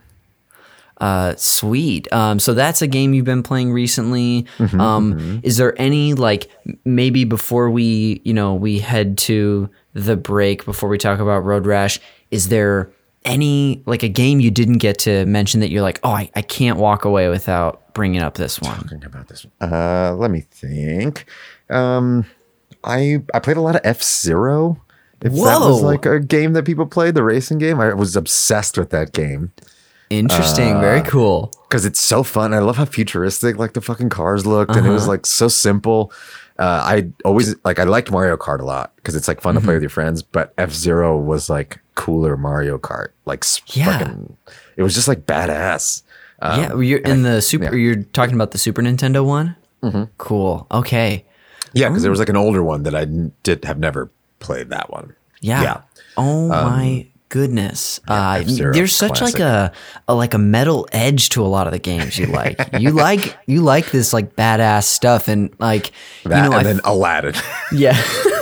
Uh, 0.99 1.35
sweet. 1.35 2.11
Um, 2.11 2.39
so 2.39 2.53
that's 2.55 2.81
a 2.81 2.87
game 2.87 3.13
you've 3.13 3.25
been 3.25 3.43
playing 3.43 3.71
recently. 3.71 4.47
Mm-hmm, 4.57 4.81
um, 4.81 5.41
is 5.43 5.57
there 5.57 5.79
any 5.79 6.13
like 6.15 6.49
maybe 6.85 7.23
before 7.23 7.69
we 7.69 8.19
you 8.23 8.33
know 8.33 8.55
we 8.55 8.79
head 8.79 9.17
to 9.19 9.69
the 9.93 10.15
break 10.17 10.65
before 10.65 10.89
we 10.89 10.97
talk 10.97 11.19
about 11.19 11.43
Road 11.45 11.67
Rash? 11.67 11.99
Is 12.31 12.49
there 12.49 12.89
any 13.25 13.83
like 13.85 14.03
a 14.03 14.09
game 14.09 14.39
you 14.39 14.51
didn't 14.51 14.77
get 14.77 14.99
to 14.99 15.25
mention 15.25 15.59
that 15.59 15.69
you're 15.69 15.81
like, 15.81 15.99
oh, 16.03 16.11
I, 16.11 16.29
I 16.35 16.41
can't 16.41 16.77
walk 16.79 17.03
away 17.05 17.29
without 17.29 17.93
bringing 17.93 18.21
up 18.21 18.35
this 18.35 18.61
one? 18.61 18.79
Think 18.87 19.05
about 19.05 19.27
this. 19.27 19.45
one. 19.59 19.73
Uh, 19.73 20.13
let 20.17 20.31
me 20.31 20.41
think. 20.51 21.25
Um, 21.69 22.25
I 22.83 23.21
I 23.33 23.39
played 23.39 23.57
a 23.57 23.61
lot 23.61 23.75
of 23.75 23.81
F 23.83 24.01
Zero. 24.03 24.81
If 25.21 25.33
that 25.33 25.59
was 25.59 25.81
like 25.81 26.05
a 26.05 26.19
game 26.19 26.53
that 26.53 26.63
people 26.63 26.85
played, 26.85 27.15
the 27.15 27.23
racing 27.23 27.57
game, 27.57 27.79
I 27.79 27.93
was 27.93 28.15
obsessed 28.15 28.77
with 28.77 28.91
that 28.91 29.13
game 29.13 29.51
Interesting. 30.09 30.79
Very 30.79 30.99
Uh, 31.01 31.03
cool. 31.05 31.51
because 31.67 31.85
it's 31.85 31.99
so 32.01 32.23
fun. 32.23 32.53
I 32.53 32.59
love 32.59 32.77
how 32.77 32.85
futuristic 32.85 33.57
like 33.57 33.73
the 33.73 33.81
fucking 33.81 34.09
cars 34.09 34.45
looked, 34.45 34.71
and 34.75 34.85
it 34.85 34.89
Uh-huh. 34.89 34.93
was 34.93 35.07
like 35.07 35.25
so 35.25 35.47
simple. 35.49 36.13
Uh, 36.59 36.81
I 36.83 37.09
always 37.25 37.55
like 37.65 37.77
I 37.79 37.83
liked 37.83 38.09
Mario 38.09 38.37
Kart 38.37 38.59
a 38.61 38.63
lot 38.65 38.95
because 38.95 39.15
it's 39.15 39.27
like 39.27 39.41
fun 39.41 39.55
to 39.55 39.59
Mm-hmm. 39.59 39.65
play 39.65 39.73
with 39.75 39.83
your 39.83 39.89
friends. 39.89 40.23
But 40.23 40.53
F 40.57 40.71
Zero 40.71 41.17
was 41.17 41.49
like 41.49 41.79
cooler 41.97 42.37
Mario 42.37 42.77
Kart. 42.77 43.09
Like 43.25 43.43
Yeah. 43.75 43.97
fucking, 43.99 44.37
it 44.77 44.83
was 44.83 44.93
just 44.95 45.09
like 45.09 45.25
badass. 45.25 46.03
Um, 46.39 46.61
yeah, 46.61 46.79
you're 46.79 46.99
in 46.99 47.23
the 47.23 47.41
super. 47.41 47.75
You're 47.75 48.03
talking 48.13 48.35
about 48.35 48.51
the 48.51 48.57
Super 48.59 48.81
Nintendo 48.83 49.25
one. 49.25 49.55
Mm-hmm. 49.83 50.03
Cool. 50.19 50.67
Okay. 50.71 51.25
Yeah, 51.73 51.89
because 51.89 52.03
there 52.03 52.11
was 52.11 52.19
like 52.19 52.29
an 52.29 52.37
older 52.37 52.63
one 52.63 52.83
that 52.83 52.95
I 52.95 53.05
did 53.43 53.65
have 53.65 53.79
never 53.79 54.09
played 54.39 54.69
that 54.69 54.89
one. 54.91 55.15
Yeah. 55.41 55.61
Yeah. 55.63 55.73
Um, 56.15 56.25
Oh 56.25 56.47
my 56.49 57.07
goodness. 57.29 57.99
uh, 58.07 58.41
there's 58.45 58.95
such 58.95 59.19
like 59.21 59.39
a, 59.39 59.71
a 60.07 60.13
like 60.15 60.33
a 60.33 60.37
metal 60.37 60.87
edge 60.91 61.29
to 61.29 61.43
a 61.43 61.49
lot 61.49 61.67
of 61.67 61.73
the 61.73 61.79
games 61.79 62.17
you 62.17 62.27
like. 62.27 62.59
you 62.79 62.91
like 62.91 63.35
you 63.47 63.61
like 63.61 63.89
this 63.91 64.13
like 64.13 64.35
badass 64.35 64.83
stuff 64.85 65.27
and 65.27 65.53
like 65.59 65.91
That 66.23 66.43
you 66.43 66.49
know 66.51 66.57
and 66.57 66.67
I 66.67 66.71
then 66.73 66.79
Aladdin. 66.85 67.33
yeah. 67.71 67.99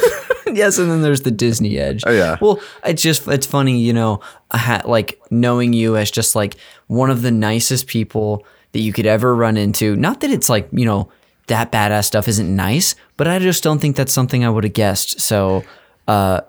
yes, 0.56 0.78
and 0.78 0.90
then 0.90 1.02
there's 1.02 1.22
the 1.22 1.32
Disney 1.32 1.78
edge. 1.78 2.04
Oh, 2.08 2.12
yeah. 2.12 2.38
Well, 2.42 2.60
it's 2.84 3.02
just 3.02 3.28
it's 3.28 3.46
funny, 3.46 3.80
you 3.80 3.94
know, 3.94 4.22
had 4.52 4.86
like 4.86 5.20
knowing 5.30 5.74
you 5.74 5.98
as 5.98 6.10
just 6.12 6.36
like 6.36 6.56
one 6.88 7.10
of 7.10 7.22
the 7.22 7.32
nicest 7.32 7.88
people 7.88 8.46
that 8.72 8.80
you 8.80 8.92
could 8.94 9.06
ever 9.06 9.36
run 9.36 9.58
into. 9.58 9.96
Not 9.96 10.22
that 10.22 10.32
it's 10.32 10.50
like, 10.50 10.68
you 10.72 10.86
know, 10.86 11.10
that 11.48 11.72
badass 11.72 12.06
stuff 12.06 12.28
isn't 12.28 12.56
nice, 12.56 12.96
but 13.18 13.28
I 13.28 13.40
just 13.40 13.64
don't 13.64 13.80
think 13.80 13.96
that's 13.96 14.12
something 14.12 14.44
I 14.44 14.50
would 14.50 14.64
have 14.64 14.74
guessed. 14.74 15.22
So, 15.22 15.64
uh 16.08 16.42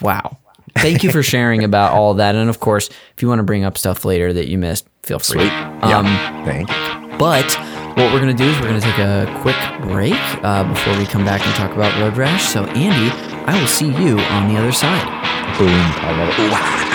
wow. 0.00 0.36
Thank 0.78 1.02
you 1.02 1.10
for 1.10 1.22
sharing 1.22 1.64
about 1.64 1.92
all 1.92 2.14
that. 2.14 2.34
And 2.36 2.48
of 2.48 2.60
course, 2.60 2.88
if 3.16 3.22
you 3.22 3.28
want 3.28 3.40
to 3.40 3.42
bring 3.42 3.64
up 3.64 3.76
stuff 3.76 4.04
later 4.04 4.32
that 4.32 4.48
you 4.48 4.56
missed, 4.56 4.86
feel 5.02 5.18
free. 5.18 5.40
Sweet. 5.40 5.52
Um, 5.82 6.06
yeah. 6.06 6.44
Thank 6.44 6.68
you. 6.70 7.18
but 7.18 7.44
what 8.00 8.14
we're 8.14 8.20
going 8.20 8.34
to 8.34 8.42
do 8.42 8.48
is 8.48 8.58
we're 8.60 8.68
going 8.68 8.80
to 8.80 8.86
take 8.86 8.98
a 8.98 9.38
quick 9.42 9.56
break 9.82 10.14
uh, 10.42 10.64
before 10.64 10.96
we 10.96 11.04
come 11.04 11.22
back 11.22 11.44
and 11.44 11.54
talk 11.54 11.72
about 11.72 11.94
Road 12.00 12.16
Rash. 12.16 12.44
So, 12.44 12.64
Andy, 12.64 13.14
I 13.46 13.60
will 13.60 13.68
see 13.68 13.88
you 13.88 14.18
on 14.18 14.48
the 14.48 14.58
other 14.58 14.72
side. 14.72 15.04
Boom. 15.58 15.68
I 15.68 16.16
love 16.16 16.86
it. 16.86 16.89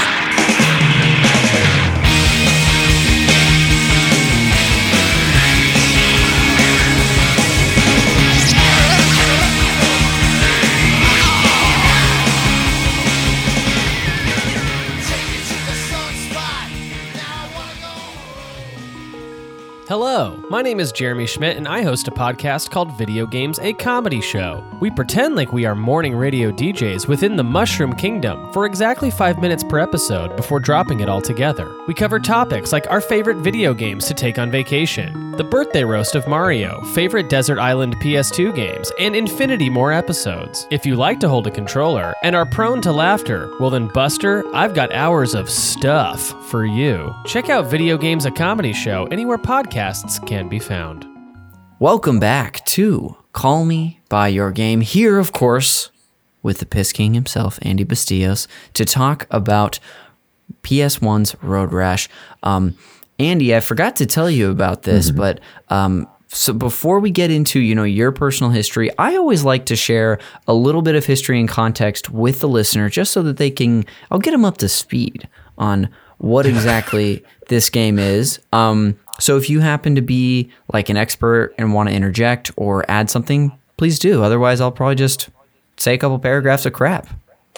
Hello, 19.97 20.43
my 20.49 20.61
name 20.61 20.81
is 20.81 20.91
Jeremy 20.91 21.25
Schmidt, 21.25 21.55
and 21.55 21.69
I 21.69 21.81
host 21.81 22.09
a 22.09 22.11
podcast 22.11 22.69
called 22.69 22.97
Video 22.97 23.25
Games 23.25 23.59
A 23.59 23.71
Comedy 23.71 24.19
Show. 24.19 24.61
We 24.81 24.91
pretend 24.91 25.37
like 25.37 25.53
we 25.53 25.63
are 25.63 25.73
morning 25.73 26.13
radio 26.13 26.51
DJs 26.51 27.07
within 27.07 27.37
the 27.37 27.45
Mushroom 27.45 27.95
Kingdom 27.95 28.51
for 28.51 28.65
exactly 28.65 29.09
five 29.09 29.39
minutes 29.39 29.63
per 29.63 29.79
episode 29.79 30.35
before 30.35 30.59
dropping 30.59 30.99
it 30.99 31.07
all 31.07 31.21
together. 31.21 31.73
We 31.87 31.93
cover 31.93 32.19
topics 32.19 32.73
like 32.73 32.91
our 32.91 32.99
favorite 32.99 33.37
video 33.37 33.73
games 33.73 34.05
to 34.07 34.13
take 34.13 34.37
on 34.37 34.51
vacation, 34.51 35.31
the 35.37 35.45
birthday 35.45 35.85
roast 35.85 36.13
of 36.13 36.27
Mario, 36.27 36.81
favorite 36.93 37.29
Desert 37.29 37.57
Island 37.57 37.95
PS2 38.01 38.53
games, 38.53 38.91
and 38.99 39.15
infinity 39.15 39.69
more 39.69 39.93
episodes. 39.93 40.67
If 40.71 40.85
you 40.85 40.97
like 40.97 41.21
to 41.21 41.29
hold 41.29 41.47
a 41.47 41.51
controller 41.51 42.13
and 42.21 42.35
are 42.35 42.45
prone 42.45 42.81
to 42.81 42.91
laughter, 42.91 43.49
well 43.61 43.69
then, 43.69 43.87
Buster, 43.87 44.43
I've 44.53 44.73
got 44.73 44.91
hours 44.91 45.33
of 45.35 45.49
stuff 45.49 46.21
for 46.49 46.65
you. 46.65 47.15
Check 47.23 47.49
out 47.49 47.71
Video 47.71 47.97
Games 47.97 48.25
A 48.25 48.31
Comedy 48.31 48.73
Show 48.73 49.05
anywhere 49.05 49.37
podcasts 49.37 49.84
can 50.25 50.49
be 50.49 50.57
found. 50.57 51.05
Welcome 51.79 52.19
back 52.19 52.65
to 52.65 53.17
Call 53.33 53.65
Me 53.65 53.99
By 54.09 54.29
Your 54.29 54.51
Game. 54.51 54.81
Here, 54.81 55.19
of 55.19 55.31
course, 55.31 55.91
with 56.41 56.57
the 56.57 56.65
Piss 56.65 56.91
King 56.91 57.13
himself, 57.13 57.59
Andy 57.61 57.85
Bustillos, 57.85 58.47
to 58.73 58.83
talk 58.83 59.27
about 59.29 59.79
PS1's 60.63 61.35
Road 61.43 61.71
Rash. 61.71 62.09
Um, 62.41 62.75
Andy, 63.19 63.55
I 63.55 63.59
forgot 63.59 63.95
to 63.97 64.07
tell 64.07 64.27
you 64.27 64.49
about 64.49 64.81
this, 64.83 65.11
but 65.11 65.39
um, 65.69 66.07
so 66.29 66.51
before 66.51 66.99
we 66.99 67.11
get 67.11 67.29
into 67.29 67.59
you 67.59 67.75
know 67.75 67.83
your 67.83 68.11
personal 68.11 68.51
history, 68.51 68.89
I 68.97 69.15
always 69.15 69.43
like 69.43 69.67
to 69.67 69.75
share 69.75 70.17
a 70.47 70.55
little 70.55 70.81
bit 70.81 70.95
of 70.95 71.05
history 71.05 71.39
and 71.39 71.47
context 71.47 72.09
with 72.09 72.39
the 72.39 72.47
listener, 72.47 72.89
just 72.89 73.11
so 73.11 73.21
that 73.21 73.37
they 73.37 73.51
can. 73.51 73.85
I'll 74.09 74.17
get 74.17 74.31
them 74.31 74.45
up 74.45 74.57
to 74.57 74.67
speed 74.67 75.27
on 75.59 75.89
what 76.17 76.45
exactly 76.45 77.23
this 77.47 77.69
game 77.69 77.99
is. 77.99 78.39
Um, 78.53 78.97
so 79.19 79.37
if 79.37 79.49
you 79.49 79.59
happen 79.59 79.95
to 79.95 80.01
be 80.01 80.49
like 80.73 80.89
an 80.89 80.97
expert 80.97 81.53
and 81.57 81.73
want 81.73 81.89
to 81.89 81.95
interject 81.95 82.51
or 82.55 82.89
add 82.89 83.09
something, 83.09 83.57
please 83.77 83.99
do. 83.99 84.23
Otherwise, 84.23 84.61
I'll 84.61 84.71
probably 84.71 84.95
just 84.95 85.29
say 85.77 85.93
a 85.93 85.97
couple 85.97 86.17
paragraphs 86.19 86.65
of 86.65 86.73
crap. 86.73 87.07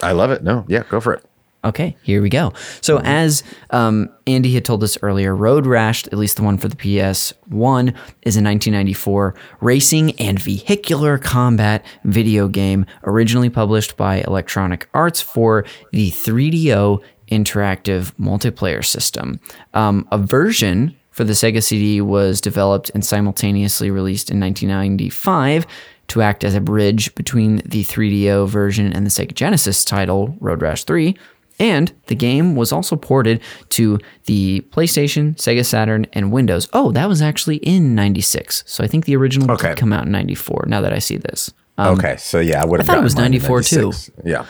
I 0.02 0.12
love 0.12 0.32
it. 0.32 0.44
No, 0.44 0.66
yeah, 0.68 0.84
go 0.90 1.00
for 1.00 1.14
it. 1.14 1.24
Okay, 1.66 1.98
here 2.04 2.22
we 2.22 2.30
go. 2.30 2.54
So, 2.82 3.00
as 3.00 3.44
um, 3.72 4.10
Andy 4.28 4.54
had 4.54 4.64
told 4.64 4.84
us 4.84 4.98
earlier, 5.02 5.36
Road 5.36 5.66
Rash, 5.66 6.06
at 6.06 6.14
least 6.14 6.38
the 6.38 6.44
one 6.44 6.58
for 6.58 6.68
the 6.68 6.76
PS1, 6.76 7.90
is 8.22 8.38
a 8.38 8.44
1994 8.44 9.36
racing 9.60 10.12
and 10.20 10.40
vehicular 10.40 11.18
combat 11.18 11.84
video 12.04 12.48
game 12.48 12.86
originally 13.04 13.50
published 13.50 13.98
by 13.98 14.22
Electronic 14.22 14.88
Arts 14.94 15.20
for 15.20 15.66
the 15.92 16.12
3DO 16.12 17.02
interactive 17.32 18.14
multiplayer 18.20 18.86
system. 18.86 19.40
Um, 19.74 20.08
a 20.12 20.18
version 20.18 20.96
for 21.12 21.24
the 21.24 21.34
Sega 21.34 21.64
CD 21.64 22.00
was 22.02 22.40
developed 22.42 22.92
and 22.94 23.04
simultaneously 23.04 23.90
released 23.92 24.30
in 24.30 24.40
1995 24.40 25.66
to 26.10 26.22
act 26.22 26.44
as 26.44 26.56
a 26.56 26.62
bridge 26.62 27.14
between 27.16 27.58
the 27.66 27.84
3DO 27.84 28.48
version 28.48 28.94
and 28.94 29.06
the 29.06 29.10
Sega 29.10 29.34
Genesis 29.34 29.84
title, 29.84 30.36
Road 30.40 30.62
Rash 30.62 30.84
3. 30.86 31.18
And 31.60 31.92
the 32.06 32.14
game 32.16 32.56
was 32.56 32.72
also 32.72 32.96
ported 32.96 33.42
to 33.70 33.98
the 34.26 34.62
PlayStation, 34.70 35.36
Sega 35.38 35.66
Saturn, 35.66 36.06
and 36.14 36.32
Windows. 36.32 36.70
Oh, 36.72 36.92
that 36.92 37.10
was 37.10 37.20
actually 37.22 37.58
in 37.58 37.96
96. 37.96 38.64
So 38.68 38.84
I 38.84 38.88
think 38.88 39.06
the 39.06 39.16
original 39.16 39.50
Okay. 39.52 39.70
did 39.70 39.78
come 39.78 39.92
out 39.92 40.06
in 40.06 40.12
94, 40.12 40.66
now 40.68 40.82
that 40.82 40.94
I 40.94 41.00
see 41.00 41.18
this. 41.18 41.52
Um, 41.80 41.98
okay, 41.98 42.16
so 42.18 42.40
yeah, 42.40 42.62
I 42.62 42.66
would 42.66 42.80
have. 42.80 42.86
thought 42.88 43.00
it 43.00 43.04
was 43.04 43.16
94 43.16 43.64
too. 43.64 43.76
96. 43.92 44.12
Yeah. 44.24 44.46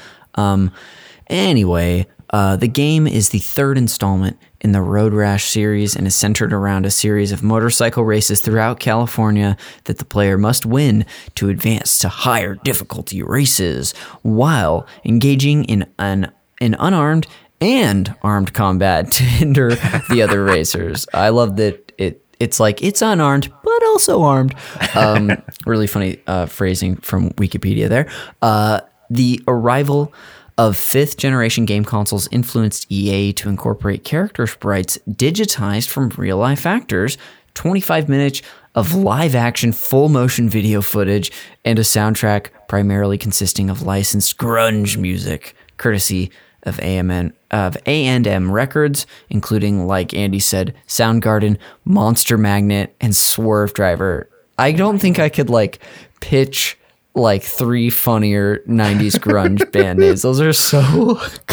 Anyway, 1.29 2.07
uh, 2.31 2.55
the 2.55 2.67
game 2.67 3.07
is 3.07 3.29
the 3.29 3.39
third 3.39 3.77
installment 3.77 4.37
in 4.61 4.71
the 4.71 4.81
Road 4.81 5.13
Rash 5.13 5.45
series 5.45 5.95
and 5.95 6.07
is 6.07 6.15
centered 6.15 6.51
around 6.51 6.85
a 6.85 6.91
series 6.91 7.31
of 7.31 7.43
motorcycle 7.43 8.03
races 8.03 8.41
throughout 8.41 8.79
California 8.79 9.55
that 9.85 9.97
the 9.97 10.05
player 10.05 10.37
must 10.37 10.65
win 10.65 11.05
to 11.35 11.49
advance 11.49 11.99
to 11.99 12.09
higher 12.09 12.55
difficulty 12.55 13.21
races 13.21 13.93
while 14.23 14.85
engaging 15.05 15.63
in 15.65 15.85
an, 15.99 16.31
unarmed 16.59 17.27
and 17.61 18.13
armed 18.23 18.53
combat 18.53 19.11
to 19.11 19.23
hinder 19.23 19.75
the 20.09 20.21
other 20.21 20.43
racers. 20.43 21.07
I 21.13 21.29
love 21.29 21.55
that 21.57 21.91
it 21.97 22.23
it's 22.39 22.59
like 22.59 22.83
it's 22.83 23.01
unarmed 23.01 23.51
but 23.63 23.83
also 23.83 24.21
armed. 24.23 24.53
Um, 24.95 25.31
really 25.65 25.87
funny 25.87 26.21
uh, 26.27 26.45
phrasing 26.45 26.97
from 26.97 27.31
Wikipedia 27.31 27.89
there. 27.89 28.09
Uh, 28.41 28.81
the 29.09 29.41
arrival 29.47 30.13
of 30.57 30.75
fifth 30.75 31.17
generation 31.17 31.65
game 31.65 31.85
consoles 31.85 32.27
influenced 32.31 32.91
EA 32.91 33.31
to 33.33 33.49
incorporate 33.49 34.03
character 34.03 34.47
sprites 34.47 34.97
digitized 35.09 35.87
from 35.87 36.09
real 36.17 36.37
life 36.37 36.65
actors, 36.65 37.17
25 37.53 38.09
minutes 38.09 38.41
of 38.75 38.93
live 38.95 39.35
action 39.35 39.71
full 39.71 40.09
motion 40.09 40.49
video 40.49 40.81
footage, 40.81 41.31
and 41.63 41.79
a 41.79 41.83
soundtrack 41.83 42.49
primarily 42.67 43.17
consisting 43.17 43.69
of 43.69 43.81
licensed 43.81 44.37
grunge 44.37 44.97
music, 44.97 45.55
courtesy 45.77 46.31
of 46.63 46.77
AMN 46.77 47.33
of 47.51 47.77
A&M 47.85 48.51
Records, 48.51 49.07
including 49.29 49.87
like 49.87 50.13
Andy 50.13 50.39
said, 50.39 50.73
Soundgarden, 50.87 51.57
Monster 51.85 52.37
Magnet, 52.37 52.95
and 52.99 53.13
Swervedriver. 53.13 54.25
I 54.57 54.73
don't 54.73 54.99
think 54.99 55.17
I 55.17 55.29
could 55.29 55.49
like 55.49 55.79
pitch 56.19 56.77
like 57.17 57.43
three 57.43 57.89
funnier 57.89 58.59
90s 58.67 59.19
grunge 59.19 59.71
band 59.71 59.99
names. 59.99 60.21
Those 60.21 60.39
are 60.41 60.53
so 60.53 61.19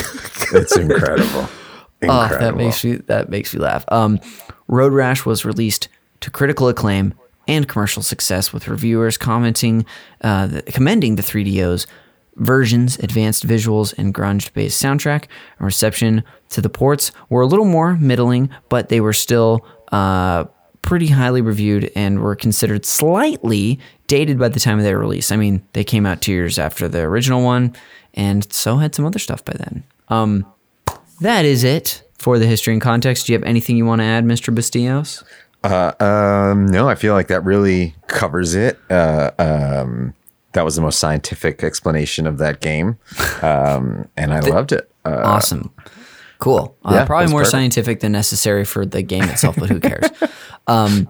It's 0.53 0.77
incredible. 0.77 1.49
Oh, 2.03 2.29
that 2.29 2.55
makes 2.57 2.85
me 2.85 2.97
that 3.07 3.31
makes 3.31 3.55
me 3.55 3.61
laugh. 3.61 3.85
Um, 3.89 4.21
Road 4.69 4.93
Rash 4.93 5.25
was 5.25 5.45
released 5.45 5.89
to 6.21 6.31
critical 6.31 6.69
acclaim 6.69 7.15
and 7.47 7.69
commercial 7.69 8.03
success, 8.03 8.53
with 8.53 8.69
reviewers 8.69 9.19
commenting, 9.19 9.85
uh, 10.23 10.47
the, 10.47 10.63
commending 10.63 11.17
the 11.17 11.23
3DO's 11.23 11.87
versions, 12.37 12.99
advanced 12.99 13.47
visuals, 13.47 13.95
and 13.99 14.15
grunge-based 14.15 14.83
soundtrack. 14.83 15.25
And 15.59 15.67
reception 15.67 16.25
to 16.51 16.61
the 16.61 16.71
ports 16.71 17.13
were 17.29 17.43
a 17.43 17.47
little 17.47 17.67
more 17.67 17.97
middling, 17.97 18.49
but 18.69 18.89
they 18.89 19.01
were 19.01 19.13
still 19.13 19.67
uh, 19.93 20.45
pretty 20.83 21.09
highly 21.09 21.43
reviewed 21.43 21.91
and 21.95 22.21
were 22.21 22.35
considered 22.35 22.85
slightly 22.87 23.79
dated 24.15 24.39
by 24.39 24.49
the 24.49 24.61
time 24.61 24.79
of 24.79 24.85
their 24.85 24.97
release. 24.97 25.33
I 25.33 25.37
mean, 25.37 25.61
they 25.73 25.83
came 25.83 26.07
out 26.07 26.23
two 26.23 26.31
years 26.31 26.57
after 26.57 26.87
the 26.87 27.01
original 27.01 27.43
one, 27.43 27.75
and 28.15 28.51
so 28.53 28.77
had 28.77 28.95
some 28.95 29.05
other 29.05 29.19
stuff 29.19 29.45
by 29.45 29.55
then. 29.55 29.83
Um, 30.09 30.47
that 31.21 31.45
is 31.45 31.65
it 31.65 32.05
for 32.17 32.39
the 32.39 32.47
history 32.47 32.75
and 32.75 32.81
context. 32.81 33.27
Do 33.27 33.33
you 33.33 33.39
have 33.41 33.45
anything 33.45 33.77
you 33.77 33.85
want 33.85 34.03
to 34.03 34.05
add, 34.05 34.25
Mr. 34.25 34.55
Bustillos? 34.55 35.25
Uh, 35.65 35.95
um, 35.99 36.67
no, 36.67 36.89
I 36.89 36.95
feel 36.95 37.13
like 37.15 37.27
that 37.27 37.45
really 37.45 37.97
covers 38.07 38.55
it. 38.55 38.79
Uh, 38.89 39.33
um, 39.41 40.15
that 40.53 40.65
was 40.65 40.77
the 40.77 40.83
most 40.83 41.01
scientific 41.01 41.65
explanation 41.65 42.29
of 42.29 42.39
that 42.39 42.61
game, 42.61 42.97
um, 43.43 44.09
and 44.17 44.33
I 44.33 44.39
loved 44.39 44.71
it. 44.71 44.89
Uh, 45.05 45.23
Awesome. 45.25 45.73
Cool. 46.39 46.77
Uh, 46.85 46.93
yeah, 46.95 47.05
probably 47.05 47.33
more 47.33 47.41
perfect. 47.41 47.51
scientific 47.51 47.99
than 47.99 48.13
necessary 48.13 48.65
for 48.65 48.87
the 48.87 49.03
game 49.03 49.25
itself, 49.25 49.57
but 49.59 49.71
who 49.71 49.81
cares? 49.81 50.07
um, 50.69 51.09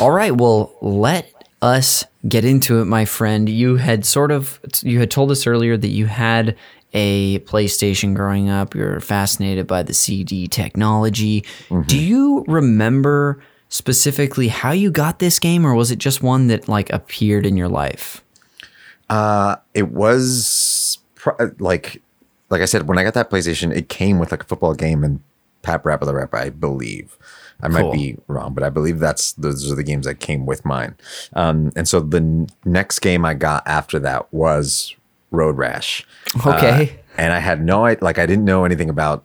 all 0.00 0.10
right. 0.10 0.36
Well, 0.36 0.74
let 0.80 1.32
us 1.62 2.04
get 2.28 2.44
into 2.44 2.80
it, 2.80 2.86
my 2.86 3.04
friend. 3.04 3.48
You 3.48 3.76
had 3.76 4.04
sort 4.04 4.30
of 4.30 4.60
you 4.82 4.98
had 4.98 5.10
told 5.10 5.30
us 5.30 5.46
earlier 5.46 5.76
that 5.76 5.88
you 5.88 6.06
had 6.06 6.56
a 6.92 7.38
PlayStation 7.40 8.14
growing 8.14 8.48
up. 8.48 8.74
You're 8.74 9.00
fascinated 9.00 9.66
by 9.66 9.82
the 9.82 9.94
CD 9.94 10.48
technology. 10.48 11.42
Mm-hmm. 11.68 11.82
Do 11.82 11.98
you 11.98 12.44
remember 12.48 13.42
specifically 13.68 14.48
how 14.48 14.72
you 14.72 14.90
got 14.90 15.18
this 15.18 15.38
game, 15.38 15.64
or 15.66 15.74
was 15.74 15.90
it 15.90 15.98
just 15.98 16.22
one 16.22 16.48
that 16.48 16.68
like 16.68 16.90
appeared 16.90 17.46
in 17.46 17.56
your 17.56 17.68
life? 17.68 18.22
Uh, 19.08 19.56
it 19.74 19.90
was 19.90 20.98
pr- 21.16 21.52
like, 21.58 22.02
like 22.48 22.62
I 22.62 22.64
said, 22.64 22.88
when 22.88 22.98
I 22.98 23.02
got 23.04 23.14
that 23.14 23.30
PlayStation, 23.30 23.74
it 23.74 23.88
came 23.88 24.18
with 24.18 24.30
like 24.30 24.42
a 24.42 24.46
football 24.46 24.74
game 24.74 25.02
and 25.04 25.20
PaRappa 25.62 26.04
the 26.06 26.14
Rapper, 26.14 26.36
I 26.36 26.50
believe. 26.50 27.16
I 27.62 27.68
might 27.68 27.82
Cool. 27.82 27.92
be 27.92 28.16
wrong, 28.26 28.54
but 28.54 28.62
I 28.64 28.70
believe 28.70 28.98
that's 29.00 29.32
those 29.32 29.70
are 29.70 29.74
the 29.74 29.82
games 29.82 30.06
that 30.06 30.20
came 30.20 30.46
with 30.46 30.64
mine. 30.64 30.96
Um, 31.34 31.70
and 31.76 31.86
so 31.86 32.00
the 32.00 32.16
n- 32.18 32.48
next 32.64 33.00
game 33.00 33.24
I 33.24 33.34
got 33.34 33.62
after 33.66 33.98
that 33.98 34.32
was 34.32 34.94
Road 35.30 35.58
Rash. 35.58 36.06
Okay. 36.46 36.90
Uh, 36.90 37.00
and 37.18 37.32
I 37.34 37.38
had 37.40 37.62
no 37.62 37.84
idea, 37.84 38.02
like 38.04 38.18
I 38.18 38.24
didn't 38.26 38.44
know 38.46 38.64
anything 38.64 38.88
about 38.88 39.24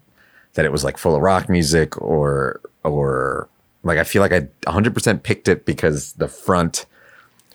that 0.56 0.66
it 0.66 0.72
was 0.72 0.84
like 0.84 0.98
full 0.98 1.16
of 1.16 1.22
rock 1.22 1.48
music 1.50 2.00
or 2.02 2.60
or 2.84 3.48
like 3.84 3.98
I 3.98 4.04
feel 4.04 4.22
like 4.22 4.34
I 4.34 4.42
100% 4.68 5.24
picked 5.24 5.48
it 5.48 5.66
because 5.66 6.14
the 6.14 6.28
front 6.28 6.86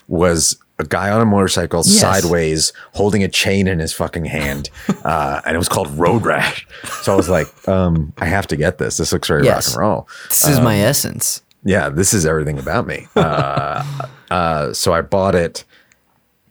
was 0.08 0.56
a 0.80 0.84
guy 0.84 1.10
on 1.10 1.20
a 1.20 1.24
motorcycle 1.24 1.82
Yes. 1.84 2.00
sideways 2.00 2.72
holding 2.94 3.22
a 3.22 3.28
chain 3.28 3.68
in 3.68 3.78
his 3.78 3.92
fucking 3.92 4.24
hand 4.24 4.70
uh, 5.04 5.40
and 5.46 5.54
it 5.54 5.58
was 5.58 5.68
called 5.68 5.88
road 5.98 6.24
rash 6.24 6.66
so 7.02 7.12
i 7.12 7.16
was 7.16 7.28
like 7.28 7.46
um, 7.68 8.12
i 8.18 8.24
have 8.24 8.46
to 8.48 8.56
get 8.56 8.78
this 8.78 8.96
this 8.96 9.12
looks 9.12 9.28
very 9.28 9.44
Yes. 9.44 9.68
rock 9.68 9.74
and 9.76 9.80
roll 9.80 10.08
This 10.28 10.46
is 10.48 10.60
my 10.60 10.78
essence. 10.80 11.42
yeah 11.64 11.88
this 11.88 12.12
is 12.14 12.26
everything 12.26 12.58
about 12.58 12.86
me 12.86 13.06
uh, 13.16 13.84
uh, 14.30 14.72
so 14.72 14.92
i 14.92 15.00
bought 15.02 15.34
it 15.34 15.64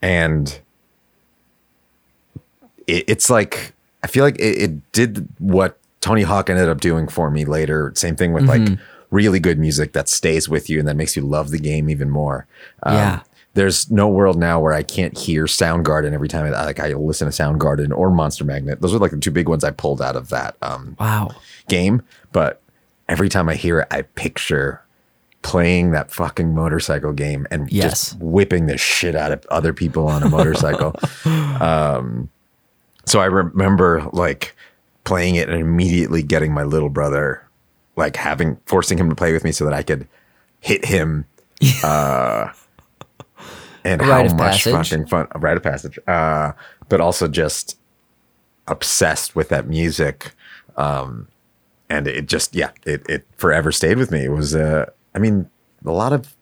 and 0.01 0.59
it, 2.88 3.03
it's 3.07 3.30
like 3.30 3.73
i 4.03 4.07
feel 4.07 4.23
like 4.23 4.38
it, 4.39 4.57
it 4.61 4.91
did 4.91 5.27
what 5.39 5.77
tony 6.01 6.21
hawk 6.23 6.49
ended 6.49 6.69
up 6.69 6.80
doing 6.82 7.07
for 7.07 7.30
me 7.30 7.45
later 7.45 7.91
same 7.95 8.15
thing 8.15 8.34
with 8.34 8.45
like 8.47 8.77
really 9.11 9.39
good 9.39 9.57
music 9.57 9.93
that 9.93 10.07
stays 10.07 10.47
with 10.47 10.69
you 10.69 10.77
and 10.80 10.88
that 10.88 10.95
makes 10.95 11.15
you 11.15 11.21
love 11.23 11.49
the 11.49 11.57
game 11.57 11.89
even 11.89 12.09
more 12.09 12.45
Um, 12.84 12.93
Yeah. 12.93 13.19
There's 13.56 13.89
no 13.91 14.08
world 14.08 14.38
now 14.38 14.60
where 14.60 14.74
I 14.74 14.84
can't 14.84 15.18
hear 15.18 15.45
Soundgarden 15.45 16.14
every 16.14 16.28
time 16.28 16.45
I, 16.54 16.66
like 16.66 16.80
I 16.80 16.93
listen 16.93 17.30
to 17.30 17.36
Soundgarden 17.36 17.95
or 17.95 18.10
Monster 18.12 18.45
Magnet. 18.45 18.80
Those 18.82 18.93
are 18.93 19.00
like 19.00 19.12
the 19.12 19.18
two 19.18 19.32
big 19.32 19.50
ones 19.50 19.64
I 19.64 19.72
pulled 19.72 20.02
out 20.02 20.16
of 20.16 20.30
that 20.30 20.56
um, 20.62 20.95
Wow. 21.00 21.32
game. 21.68 22.02
But 22.32 22.62
every 23.08 23.28
time 23.28 23.50
I 23.50 23.56
hear 23.56 23.80
it, 23.82 23.88
I 23.91 24.04
picture 24.04 24.82
playing 25.41 25.91
that 25.91 26.12
fucking 26.12 26.54
motorcycle 26.54 27.12
game 27.14 27.47
and 27.50 27.72
Yes. 27.72 27.91
just 28.12 28.20
whipping 28.20 28.68
the 28.68 28.78
shit 28.78 29.16
out 29.16 29.32
of 29.32 29.45
other 29.50 29.74
people 29.74 30.08
on 30.08 30.22
a 30.22 30.30
motorcycle. 30.30 30.93
um, 31.60 32.30
so 33.06 33.20
I 33.20 33.26
remember 33.26 34.08
like 34.14 34.56
playing 35.06 35.36
it 35.36 35.50
and 35.50 35.60
immediately 35.60 36.22
getting 36.22 36.54
my 36.54 36.64
little 36.64 36.89
brother, 36.89 37.43
like 37.95 38.16
having 38.16 38.58
forcing 38.68 38.97
him 38.97 39.10
to 39.10 39.16
play 39.16 39.34
with 39.34 39.43
me 39.43 39.52
so 39.52 39.66
that 39.66 39.74
I 39.74 39.82
could 39.82 40.08
hit 40.60 40.86
him. 40.86 41.26
Uh, 41.84 42.54
and 43.84 44.01
how 44.01 44.23
much 44.23 44.63
passage. 44.63 44.73
fucking 44.89 45.07
fun, 45.07 45.27
a 45.32 45.39
rite 45.39 45.57
of 45.57 45.63
passage. 45.63 45.97
Uh, 46.07 46.51
but 46.88 46.99
also 47.01 47.27
just 47.27 47.77
obsessed 48.67 49.36
with 49.36 49.49
that 49.49 49.67
music. 49.67 50.34
Um, 50.77 51.27
and 51.89 52.07
it 52.07 52.27
just, 52.27 52.55
yeah, 52.55 52.71
it, 52.86 53.07
it 53.09 53.25
forever 53.38 53.71
stayed 53.71 53.97
with 53.97 54.11
me. 54.11 54.25
It 54.25 54.32
was, 54.32 54.55
uh, 54.55 54.86
I 55.15 55.19
mean, 55.19 55.49
a 55.86 55.91
lot 55.91 56.13
of, 56.13 56.36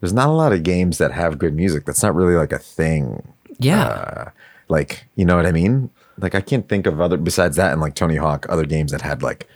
there's 0.00 0.12
not 0.12 0.28
a 0.28 0.32
lot 0.32 0.52
of 0.52 0.62
games 0.62 0.98
that 0.98 1.12
have 1.12 1.38
good 1.38 1.54
music. 1.54 1.84
That's 1.84 2.02
not 2.02 2.14
really 2.14 2.34
like 2.34 2.52
a 2.52 2.58
thing. 2.58 3.32
Yeah. 3.58 3.84
Uh, 3.84 4.30
like, 4.68 5.06
you 5.16 5.24
know 5.24 5.36
what 5.36 5.46
I 5.46 5.52
mean? 5.52 5.90
Like, 6.18 6.34
I 6.34 6.40
can't 6.40 6.68
think 6.68 6.86
of 6.86 7.00
other, 7.00 7.16
besides 7.16 7.56
that 7.56 7.72
and 7.72 7.80
like 7.80 7.94
Tony 7.94 8.16
Hawk, 8.16 8.46
other 8.48 8.66
games 8.66 8.92
that 8.92 9.02
had 9.02 9.22
like 9.22 9.48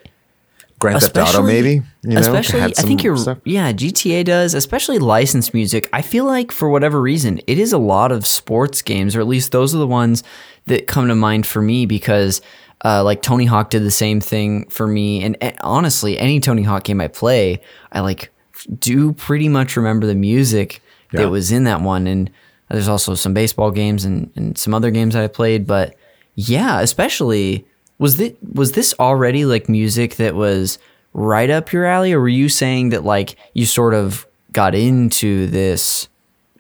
Grand 0.83 1.01
Theft 1.01 1.17
Auto, 1.17 1.23
Especially- 1.23 1.53
maybe, 1.53 1.83
you 2.03 2.11
know, 2.11 2.21
especially 2.21 2.61
I 2.63 2.69
think 2.73 3.03
you're 3.03 3.17
stuff. 3.17 3.39
yeah, 3.45 3.73
GTA 3.73 4.25
does, 4.25 4.53
especially 4.55 4.99
licensed 4.99 5.55
music. 5.55 5.89
I 5.93 6.03
feel 6.03 6.25
like 6.27 6.53
for 6.53 6.69
whatever 6.69 7.01
reason, 7.01 7.41
it 7.47 7.59
is 7.59 7.73
a 7.73 7.79
lot 7.79 8.13
of 8.13 8.27
sports 8.27 8.83
games, 8.83 9.17
or 9.17 9.21
at 9.21 9.27
least 9.27 9.53
those 9.53 9.75
are 9.75 9.79
the 9.79 9.87
ones 9.87 10.23
that 10.67 10.87
come 10.87 11.09
to 11.09 11.15
mind 11.15 11.47
for 11.47 11.63
me 11.63 11.87
because 11.87 12.41
uh, 12.85 13.03
like 13.05 13.23
Tony 13.23 13.45
Hawk 13.47 13.71
did 13.71 13.85
the 13.85 13.91
same 13.93 14.21
thing 14.21 14.67
for 14.69 14.87
me. 14.87 15.23
And 15.23 15.37
eh, 15.41 15.53
honestly, 15.63 16.19
any 16.19 16.41
Tony 16.41 16.63
Hawk 16.65 16.83
game 16.85 17.01
I 17.01 17.09
play, 17.09 17.61
I 17.93 18.01
like 18.01 18.31
do 18.79 19.13
pretty 19.13 19.49
much 19.49 19.77
remember 19.77 20.07
the 20.07 20.15
music 20.17 20.83
Yeah. 21.13 21.21
that 21.23 21.31
was 21.31 21.53
in 21.53 21.65
that 21.65 21.81
one. 21.81 22.07
And 22.09 22.29
there's 22.69 22.89
also 22.89 23.15
some 23.15 23.35
baseball 23.35 23.71
games 23.71 24.05
and, 24.05 24.31
and 24.35 24.59
some 24.59 24.75
other 24.75 24.91
games 24.91 25.15
that 25.15 25.23
I 25.23 25.29
played, 25.29 25.67
but 25.67 25.95
yeah, 26.35 26.81
especially 26.81 27.67
was 28.03 28.17
this 28.17 28.33
was 28.53 28.73
this 28.73 28.95
already 28.99 29.45
like 29.45 29.69
music 29.69 30.17
that 30.17 30.35
was 30.35 30.79
right 31.15 31.49
up 31.49 31.73
your 31.73 31.87
alley, 31.87 32.13
or 32.13 32.21
were 32.21 32.29
you 32.29 32.49
saying 32.49 32.89
that 32.89 33.05
like 33.05 33.37
you 33.55 33.65
sort 33.65 33.95
of 33.95 34.27
got 34.53 34.75
into 34.75 35.47
this 35.47 36.09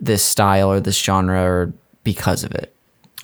this 0.00 0.22
style 0.22 0.70
or 0.70 0.78
this 0.78 0.96
genre 0.96 1.42
or 1.42 1.72
because 2.04 2.44
of 2.44 2.52
it? 2.52 2.72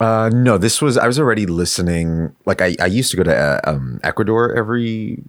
Uh, 0.00 0.30
no, 0.32 0.58
this 0.58 0.82
was 0.82 0.98
I 0.98 1.06
was 1.06 1.20
already 1.20 1.46
listening. 1.46 2.34
Like 2.44 2.60
I, 2.60 2.74
I 2.80 2.86
used 2.86 3.12
to 3.12 3.16
go 3.16 3.22
to 3.22 3.34
uh, 3.36 3.60
um, 3.64 4.00
Ecuador 4.02 4.52
every 4.52 5.22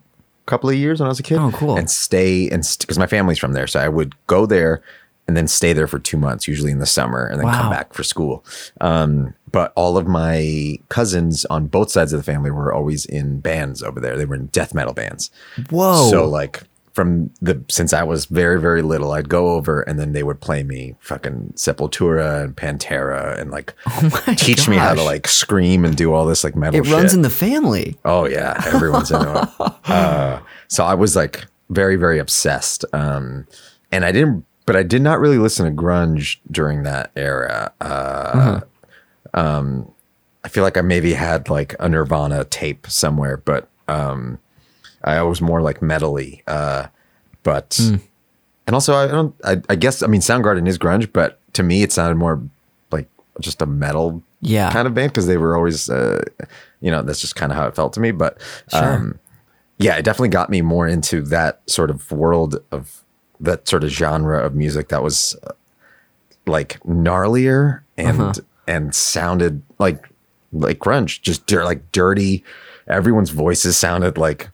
couple 0.47 0.67
of 0.67 0.75
years 0.75 0.99
when 0.99 1.05
I 1.05 1.09
was 1.09 1.19
a 1.19 1.23
kid. 1.23 1.37
Oh, 1.37 1.51
cool. 1.51 1.77
And 1.77 1.91
stay 1.91 2.49
and 2.49 2.67
because 2.79 2.97
my 2.97 3.07
family's 3.07 3.37
from 3.37 3.53
there, 3.53 3.67
so 3.67 3.79
I 3.79 3.87
would 3.87 4.15
go 4.25 4.47
there 4.47 4.81
and 5.29 5.37
then 5.37 5.47
stay 5.47 5.73
there 5.73 5.85
for 5.85 5.99
two 5.99 6.17
months, 6.17 6.47
usually 6.47 6.71
in 6.71 6.79
the 6.79 6.87
summer, 6.87 7.27
and 7.27 7.39
then 7.39 7.45
Wow. 7.45 7.61
come 7.61 7.69
back 7.71 7.93
for 7.93 8.01
school. 8.03 8.43
Um, 8.81 9.35
but 9.51 9.71
all 9.75 9.95
of 9.95 10.07
my 10.07 10.79
cousins 10.89 11.45
on 11.45 11.67
both 11.67 11.91
sides 11.91 12.13
of 12.13 12.19
the 12.19 12.23
family 12.23 12.49
were 12.49 12.73
always 12.73 13.05
in 13.05 13.39
bands 13.41 13.83
over 13.83 13.99
there. 13.99 14.17
They 14.17 14.25
were 14.25 14.35
in 14.35 14.47
death 14.47 14.73
metal 14.73 14.93
bands. 14.95 15.29
Whoa! 15.69 16.09
So 16.09 16.25
like 16.27 16.63
from 16.93 17.29
the 17.41 17.63
since 17.69 17.93
I 17.93 18.01
was 18.03 18.25
very 18.25 18.59
very 18.59 18.81
little, 18.81 19.11
I'd 19.11 19.29
go 19.29 19.51
over 19.51 19.81
and 19.81 19.99
then 19.99 20.13
they 20.13 20.23
would 20.23 20.41
play 20.41 20.63
me 20.63 20.95
fucking 20.99 21.53
Sepultura 21.55 22.43
and 22.43 22.55
Pantera 22.55 23.39
and 23.39 23.51
like 23.51 23.73
teach 24.37 24.67
me 24.67 24.75
how 24.77 24.95
to 24.95 25.01
Oh 25.01 25.05
like 25.05 25.27
scream 25.27 25.85
and 25.85 25.95
do 25.95 26.11
all 26.13 26.25
this 26.25 26.43
like 26.43 26.55
metal. 26.55 26.79
it 26.79 26.91
runs 26.91 27.11
shit. 27.11 27.17
in 27.17 27.21
the 27.21 27.29
family. 27.29 27.97
Oh 28.05 28.25
yeah, 28.25 28.59
everyone's 28.65 29.11
in 29.11 29.21
it. 29.21 29.47
Uh, 29.85 30.39
so 30.67 30.83
I 30.83 30.93
was 30.93 31.15
like 31.15 31.45
very 31.69 31.95
very 31.95 32.19
obsessed, 32.19 32.85
um, 32.93 33.47
and 33.91 34.05
I 34.05 34.11
didn't, 34.11 34.45
but 34.69 34.75
I 34.75 34.83
did 34.83 35.01
not 35.01 35.19
really 35.19 35.39
listen 35.39 35.65
to 35.65 35.71
grunge 35.83 36.37
during 36.51 36.83
that 36.83 37.09
era. 37.15 37.71
Uh, 37.81 38.59
Mm-hmm. 39.33 39.39
um, 39.39 39.91
I 40.43 40.47
feel 40.47 40.63
like 40.63 40.77
I 40.77 40.81
maybe 40.81 41.13
had 41.13 41.49
like 41.49 41.75
a 41.79 41.89
Nirvana 41.89 42.45
tape 42.45 42.85
somewhere, 42.87 43.37
but 43.37 43.67
um, 43.87 44.37
I 45.03 45.21
was 45.23 45.41
more 45.41 45.61
like 45.61 45.79
metally. 45.79 46.41
Uh, 46.47 46.87
but 47.43 47.77
Hmm. 47.81 47.95
and 48.67 48.73
also 48.75 48.93
I 48.95 49.07
don't. 49.07 49.33
I, 49.43 49.61
I 49.69 49.75
guess 49.75 50.03
I 50.03 50.07
mean 50.07 50.21
Soundgarden 50.21 50.67
is 50.67 50.77
grunge, 50.77 51.11
but 51.11 51.39
to 51.53 51.63
me 51.63 51.81
it 51.83 51.91
sounded 51.91 52.15
more 52.15 52.39
like 52.91 53.09
just 53.41 53.61
a 53.61 53.65
metal 53.65 54.21
Yeah. 54.41 54.71
kind 54.71 54.87
of 54.87 54.93
band 54.93 55.11
because 55.11 55.25
they 55.27 55.37
were 55.37 55.55
always, 55.57 55.89
uh, 55.89 56.21
you 56.79 56.91
know, 56.91 57.01
that's 57.01 57.19
just 57.19 57.35
kind 57.35 57.51
of 57.51 57.57
how 57.57 57.67
it 57.67 57.75
felt 57.75 57.93
to 57.93 57.99
me. 57.99 58.11
But 58.11 58.37
um, 58.71 59.17
yeah, 59.79 59.95
it 59.97 60.03
definitely 60.03 60.29
got 60.29 60.49
me 60.51 60.61
more 60.61 60.87
into 60.87 61.21
that 61.23 61.61
sort 61.67 61.89
of 61.89 62.11
world 62.11 62.61
of 62.71 63.03
that 63.39 63.67
sort 63.67 63.83
of 63.83 63.89
genre 63.89 64.43
of 64.45 64.53
music 64.55 64.89
that 64.89 65.01
was 65.03 65.35
uh, 65.43 65.51
like 66.45 66.79
gnarlier 66.83 67.81
and 67.97 68.19
Uh-huh. 68.21 68.33
and 68.67 68.93
sounded 68.95 69.61
like 69.79 70.03
like 70.51 70.79
grunge, 70.79 71.21
just 71.21 71.45
dir- 71.45 71.63
like 71.65 71.91
dirty. 71.91 72.43
Everyone's 72.87 73.29
voices 73.29 73.77
sounded 73.77 74.17
like 74.17 74.49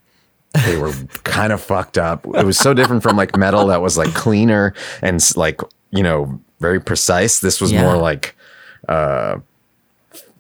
they 0.66 0.78
were 0.78 0.92
kind 1.24 1.54
of 1.54 1.62
fucked 1.62 1.98
up. 1.98 2.26
It 2.36 2.46
was 2.46 2.58
so 2.58 2.74
different 2.74 3.02
from 3.02 3.16
like 3.16 3.38
metal 3.38 3.68
that 3.68 3.82
was 3.82 3.98
like 3.98 4.14
cleaner 4.14 4.74
and 5.02 5.22
like 5.38 5.62
you 5.92 6.04
know 6.04 6.40
very 6.60 6.80
precise. 6.82 7.40
This 7.40 7.62
was 7.62 7.72
Yeah. 7.72 7.82
more 7.84 7.98
like 7.98 8.36
uh, 8.90 9.38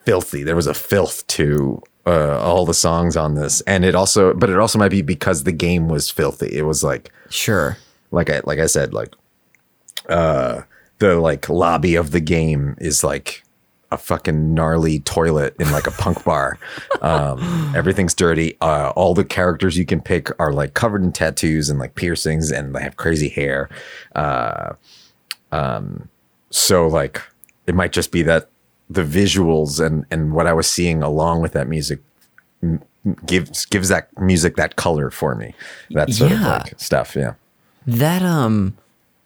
filthy. 0.06 0.44
There 0.44 0.56
was 0.56 0.68
a 0.68 0.74
filth 0.74 1.26
to 1.28 1.82
uh, 2.06 2.40
all 2.40 2.66
the 2.66 2.74
songs 2.74 3.18
on 3.18 3.36
this, 3.36 3.62
and 3.62 3.84
it 3.84 3.96
also, 3.96 4.34
but 4.34 4.50
it 4.50 4.60
also 4.60 4.78
might 4.78 4.92
be 4.92 5.02
because 5.02 5.44
the 5.44 5.52
game 5.52 5.88
was 5.88 6.10
filthy. 6.10 6.56
It 6.56 6.64
was 6.64 6.84
like 6.84 7.12
Sure. 7.30 7.78
Like 8.16 8.30
I 8.30 8.42
like 8.46 8.60
I 8.60 8.66
said, 8.66 8.94
like 8.94 9.14
uh 10.10 10.62
the 11.00 11.16
like 11.20 11.50
lobby 11.50 11.96
of 11.96 12.12
the 12.12 12.20
game 12.20 12.76
is 12.80 13.04
like 13.04 13.44
a 13.92 13.98
fucking 13.98 14.54
gnarly 14.54 15.00
toilet 15.02 15.56
in 15.60 15.72
like 15.72 15.86
a 15.88 15.92
punk 15.92 16.24
bar. 16.24 16.58
Um 17.02 17.74
everything's 17.76 18.14
dirty. 18.16 18.58
Uh 18.62 18.92
all 18.96 19.14
the 19.14 19.26
characters 19.26 19.78
you 19.78 19.86
can 19.86 20.02
pick 20.02 20.30
are 20.40 20.54
like 20.54 20.74
covered 20.74 21.04
in 21.04 21.12
tattoos 21.12 21.70
and 21.70 21.78
like 21.80 21.96
piercings 21.96 22.52
and 22.52 22.76
they 22.76 22.82
have 22.82 22.98
crazy 22.98 23.30
hair. 23.30 23.70
Uh 24.16 24.74
um 25.52 26.10
so 26.50 26.88
like 26.88 27.22
it 27.68 27.76
might 27.76 27.92
just 27.92 28.12
be 28.12 28.22
that 28.24 28.50
the 28.90 29.04
visuals 29.04 29.84
and 29.86 30.06
and 30.12 30.34
what 30.34 30.48
I 30.48 30.54
was 30.54 30.68
seeing 30.70 31.02
along 31.04 31.42
with 31.42 31.54
that 31.54 31.68
music 31.68 32.00
m- 32.64 32.82
gives 33.26 33.66
gives 33.66 33.90
that 33.90 34.10
music 34.20 34.56
that 34.56 34.76
color 34.76 35.10
for 35.12 35.36
me. 35.36 35.54
That 35.92 36.12
sort 36.14 36.32
Yeah. 36.32 36.38
of 36.58 36.64
like 36.64 36.80
stuff, 36.80 37.16
yeah. 37.16 37.34
That 37.88 38.22
um 38.22 38.76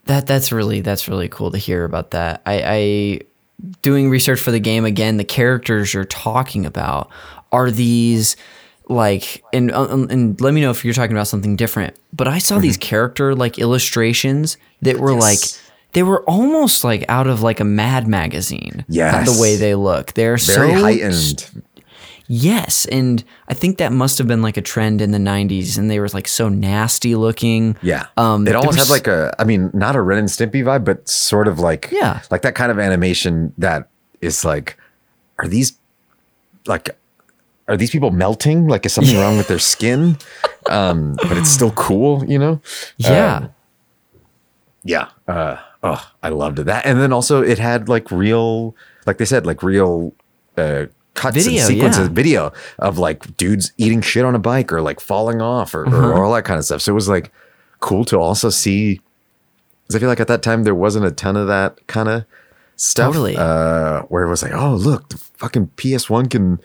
that 0.05 0.25
that's 0.25 0.51
really 0.51 0.81
that's 0.81 1.07
really 1.07 1.29
cool 1.29 1.51
to 1.51 1.57
hear 1.57 1.85
about 1.85 2.11
that. 2.11 2.41
I, 2.45 2.61
I 2.65 3.19
doing 3.81 4.09
research 4.09 4.39
for 4.39 4.51
the 4.51 4.59
game 4.59 4.85
again, 4.85 5.17
the 5.17 5.23
characters 5.23 5.93
you're 5.93 6.05
talking 6.05 6.65
about 6.65 7.09
are 7.51 7.71
these 7.71 8.35
like 8.87 9.43
and 9.53 9.71
um, 9.71 10.07
and 10.09 10.39
let 10.41 10.53
me 10.53 10.61
know 10.61 10.71
if 10.71 10.83
you're 10.83 10.93
talking 10.93 11.15
about 11.15 11.27
something 11.27 11.55
different. 11.55 11.95
But 12.11 12.27
I 12.27 12.39
saw 12.39 12.57
these 12.59 12.77
character 12.77 13.35
like 13.35 13.59
illustrations 13.59 14.57
that 14.81 14.99
were 14.99 15.13
like 15.13 15.39
they 15.93 16.03
were 16.03 16.23
almost 16.23 16.83
like 16.83 17.03
out 17.09 17.27
of 17.27 17.41
like 17.41 17.59
a 17.59 17.63
Mad 17.63 18.07
magazine. 18.07 18.85
Yes. 18.87 19.31
the 19.31 19.41
way 19.41 19.55
they 19.55 19.75
look, 19.75 20.13
they're 20.13 20.37
Very 20.37 20.73
so 20.73 20.81
heightened. 20.81 21.63
Yes, 22.31 22.85
and 22.85 23.23
I 23.47 23.55
think 23.55 23.79
that 23.79 23.91
must 23.91 24.19
have 24.19 24.27
been 24.27 24.43
like 24.43 24.55
a 24.55 24.61
trend 24.61 25.01
in 25.01 25.09
the 25.09 25.17
'90s, 25.17 25.79
and 25.79 25.89
they 25.89 25.99
were 25.99 26.09
like 26.09 26.27
so 26.27 26.47
nasty 26.47 27.15
looking. 27.15 27.75
Yeah. 27.81 28.05
um, 28.17 28.47
it 28.47 28.55
almost 28.55 28.77
was- 28.77 28.87
had 28.87 28.93
like 28.93 29.07
a, 29.07 29.33
I 29.39 29.45
mean, 29.45 29.71
not 29.73 29.95
a 29.95 30.01
Ren 30.01 30.19
and 30.19 30.27
Stimpy 30.27 30.63
vibe, 30.63 30.85
but 30.85 31.09
sort 31.09 31.47
of 31.47 31.57
like, 31.59 31.89
Yeah. 31.91 32.21
like 32.29 32.43
that 32.43 32.53
kind 32.53 32.71
of 32.71 32.77
animation 32.77 33.51
that 33.57 33.89
is 34.21 34.45
like, 34.45 34.77
are 35.39 35.47
these 35.47 35.73
like, 36.67 36.89
are 37.67 37.75
these 37.77 37.89
people 37.89 38.11
melting? 38.11 38.67
Like, 38.67 38.85
is 38.85 38.93
something 38.93 39.17
wrong 39.17 39.37
with 39.37 39.47
their 39.47 39.57
skin? 39.73 40.17
Um, 40.69 41.15
but 41.23 41.35
it's 41.35 41.49
still 41.49 41.71
cool, 41.71 42.23
you 42.25 42.37
know? 42.37 42.61
yeah, 42.97 43.47
Yeah. 44.83 45.07
Uh, 45.27 45.57
oh, 45.83 46.11
I 46.21 46.29
loved. 46.29 46.59
That. 46.59 46.85
And 46.85 46.99
then 47.01 47.11
also 47.11 47.41
it 47.41 47.57
had 47.57 47.89
like 47.89 48.11
real, 48.11 48.75
like 49.07 49.17
they 49.17 49.25
said, 49.25 49.45
like 49.47 49.63
real, 49.63 50.13
uh, 50.57 50.85
cuts 51.19 51.35
Video, 51.43 51.59
and 51.61 51.67
sequences, 51.67 52.07
yeah. 52.07 52.13
video 52.13 52.53
of 52.79 52.97
like 52.97 53.35
dudes 53.37 53.73
eating 53.77 54.01
shit 54.01 54.23
on 54.25 54.33
a 54.35 54.39
bike 54.39 54.71
or 54.71 54.81
like 54.81 54.99
falling 54.99 55.41
off 55.41 55.73
or, 55.75 55.85
Uh-huh. 55.87 56.11
or 56.11 56.23
all 56.23 56.33
that 56.33 56.45
kind 56.45 56.57
of 56.57 56.65
stuff. 56.65 56.81
So 56.81 56.91
it 56.91 56.95
was 56.95 57.09
like 57.09 57.31
cool 57.79 58.05
to 58.05 58.17
also 58.17 58.49
see. 58.49 59.01
Because 59.83 59.95
I 59.95 59.99
feel 59.99 60.09
like 60.09 60.19
at 60.19 60.27
that 60.27 60.41
time 60.43 60.63
there 60.63 60.75
wasn't 60.75 61.05
a 61.05 61.11
ton 61.11 61.35
of 61.35 61.47
that 61.47 61.85
kind 61.87 62.07
of 62.09 62.25
stuff. 62.75 63.07
Totally. 63.13 63.35
Uh, 63.37 64.03
where 64.03 64.23
it 64.23 64.29
was 64.29 64.41
like, 64.43 64.53
oh 64.53 64.75
look, 64.75 65.09
the 65.09 65.17
fucking 65.17 65.71
PS1 65.77 66.29
can 66.29 66.59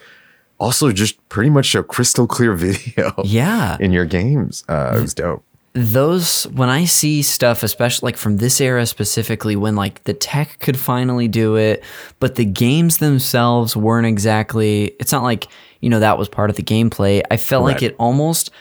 also 0.59 0.91
just 0.91 1.27
pretty 1.27 1.49
much 1.49 1.65
show 1.65 1.83
crystal 1.83 2.27
clear 2.27 2.53
video. 2.65 3.13
yeah. 3.25 3.77
In 3.79 3.91
your 3.91 4.05
games, 4.05 4.63
uh, 4.69 4.93
it 4.97 5.01
was 5.01 5.13
dope. 5.13 5.43
Those 5.75 6.45
when 6.47 6.69
I 6.69 6.85
see 6.85 7.21
stuff, 7.21 7.61
especially 7.61 8.07
like 8.07 8.17
from 8.17 8.37
this 8.37 8.61
era 8.61 8.85
specifically, 8.85 9.57
when 9.57 9.75
like 9.75 10.03
the 10.05 10.13
tech 10.13 10.57
could 10.59 10.77
finally 10.77 11.27
do 11.27 11.57
it, 11.57 11.83
but 12.19 12.35
the 12.35 12.45
games 12.45 12.97
themselves 12.97 13.75
weren't 13.75 14.07
exactly. 14.07 14.95
It's 14.99 15.11
not 15.11 15.23
like 15.23 15.47
you 15.81 15.89
know 15.89 15.99
that 15.99 16.17
was 16.17 16.29
part 16.29 16.49
of 16.49 16.55
the 16.55 16.63
gameplay. 16.63 17.21
I 17.29 17.35
felt 17.37 17.65
like 17.65 17.83
it 17.83 17.95
almost 17.99 18.51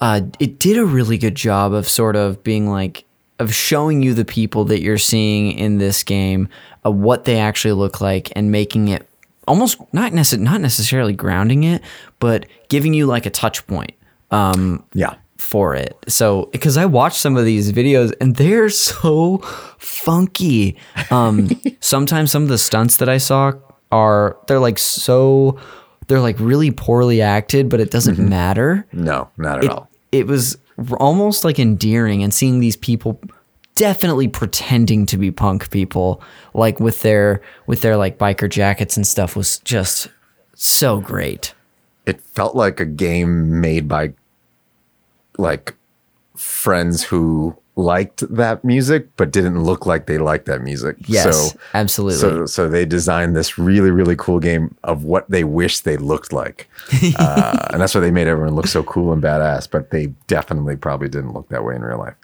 uh, 0.00 0.20
it 0.38 0.60
did 0.60 0.78
a 0.78 0.86
really 0.86 1.18
good 1.18 1.34
job 1.34 1.72
of 1.72 1.88
sort 1.88 2.14
of 2.14 2.42
being 2.44 2.68
like 2.70 3.04
of 3.40 3.52
showing 3.52 4.02
you 4.02 4.14
the 4.14 4.24
people 4.24 4.64
that 4.66 4.80
you're 4.80 4.96
seeing 4.96 5.52
in 5.58 5.78
this 5.78 6.04
game, 6.04 6.48
of 6.84 6.94
what 6.94 7.24
they 7.24 7.40
actually 7.40 7.72
look 7.72 8.00
like, 8.00 8.30
and 8.36 8.52
making 8.52 8.88
it 8.88 9.08
almost 9.48 9.80
not 9.92 10.12
necess- 10.12 10.38
not 10.38 10.60
necessarily 10.60 11.14
grounding 11.14 11.64
it, 11.64 11.82
but 12.20 12.46
giving 12.68 12.94
you 12.94 13.06
like 13.06 13.26
a 13.26 13.30
touch 13.30 13.66
point 13.66 13.92
Yeah. 14.94 15.16
For 15.50 15.74
it. 15.74 15.96
So 16.08 16.48
because 16.52 16.76
I 16.76 16.86
watched 16.86 17.18
some 17.18 17.36
of 17.36 17.44
these 17.44 17.72
videos 17.72 18.12
and 18.20 18.36
they're 18.36 18.70
so 18.90 19.38
funky. 19.78 20.76
Um 21.10 21.50
sometimes 21.80 22.30
some 22.30 22.44
of 22.44 22.48
the 22.48 22.58
stunts 22.58 22.96
that 22.98 23.08
I 23.08 23.18
saw 23.18 23.52
are 23.90 24.38
they're 24.46 24.60
like 24.60 24.78
so 24.78 25.58
they're 26.06 26.20
like 26.20 26.38
really 26.40 26.70
poorly 26.70 27.20
acted, 27.20 27.68
but 27.68 27.80
it 27.80 27.90
doesn't 27.90 28.18
matter. 28.18 28.86
No, 28.92 29.28
not 29.36 29.58
at 29.58 29.64
It, 29.64 29.70
all. 29.70 29.90
it 30.12 30.26
was 30.26 30.56
almost 30.98 31.44
like 31.44 31.58
endearing 31.58 32.22
and 32.22 32.32
seeing 32.32 32.60
these 32.60 32.76
people 32.76 33.20
definitely 33.74 34.28
pretending 34.28 35.06
to 35.06 35.16
be 35.16 35.30
punk 35.30 35.70
people 35.70 36.20
like 36.54 36.80
with 36.80 37.02
their 37.02 37.40
with 37.66 37.80
their 37.82 37.96
like 37.96 38.18
biker 38.18 38.48
jackets 38.48 38.96
and 38.96 39.06
stuff 39.06 39.34
was 39.36 39.58
just 39.60 40.08
so 40.54 41.00
great. 41.00 41.54
it 42.06 42.20
felt 42.20 42.54
like 42.56 42.78
a 42.80 42.84
game 42.86 43.60
made 43.60 43.88
by 43.88 44.12
like 45.38 45.74
friends 46.36 47.02
who 47.02 47.56
liked 47.76 48.22
that 48.34 48.64
music 48.64 49.08
but 49.16 49.30
didn't 49.30 49.62
look 49.62 49.86
like 49.86 50.06
they 50.06 50.18
liked 50.18 50.46
that 50.46 50.62
music. 50.62 50.96
Yes, 51.06 51.52
so, 51.52 51.58
absolutely. 51.74 52.18
So 52.18 52.46
so 52.46 52.68
they 52.68 52.84
designed 52.84 53.36
this 53.36 53.58
really 53.58 53.90
really 53.90 54.16
cool 54.16 54.38
game 54.38 54.76
of 54.84 55.04
what 55.04 55.30
they 55.30 55.44
wish 55.44 55.80
they 55.80 55.96
looked 55.96 56.32
like, 56.32 56.68
uh, 57.18 57.68
and 57.72 57.80
that's 57.80 57.94
why 57.94 58.00
they 58.00 58.10
made 58.10 58.26
everyone 58.26 58.54
look 58.54 58.66
so 58.66 58.82
cool 58.82 59.12
and 59.12 59.22
badass. 59.22 59.68
But 59.70 59.90
they 59.90 60.06
definitely 60.26 60.76
probably 60.76 61.08
didn't 61.08 61.32
look 61.32 61.48
that 61.48 61.64
way 61.64 61.74
in 61.74 61.82
real 61.82 61.98
life. 61.98 62.14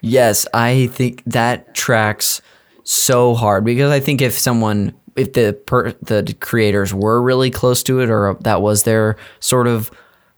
Yes, 0.00 0.46
I 0.54 0.88
think 0.88 1.22
that 1.26 1.74
tracks 1.74 2.42
so 2.84 3.34
hard 3.34 3.64
because 3.64 3.90
I 3.90 4.00
think 4.00 4.20
if 4.20 4.38
someone, 4.38 4.94
if 5.16 5.32
the 5.32 5.58
per, 5.66 5.92
the 6.02 6.34
creators 6.40 6.94
were 6.94 7.20
really 7.20 7.50
close 7.50 7.82
to 7.84 8.00
it, 8.00 8.10
or 8.10 8.34
that 8.42 8.62
was 8.62 8.84
their 8.84 9.16
sort 9.40 9.66
of 9.66 9.90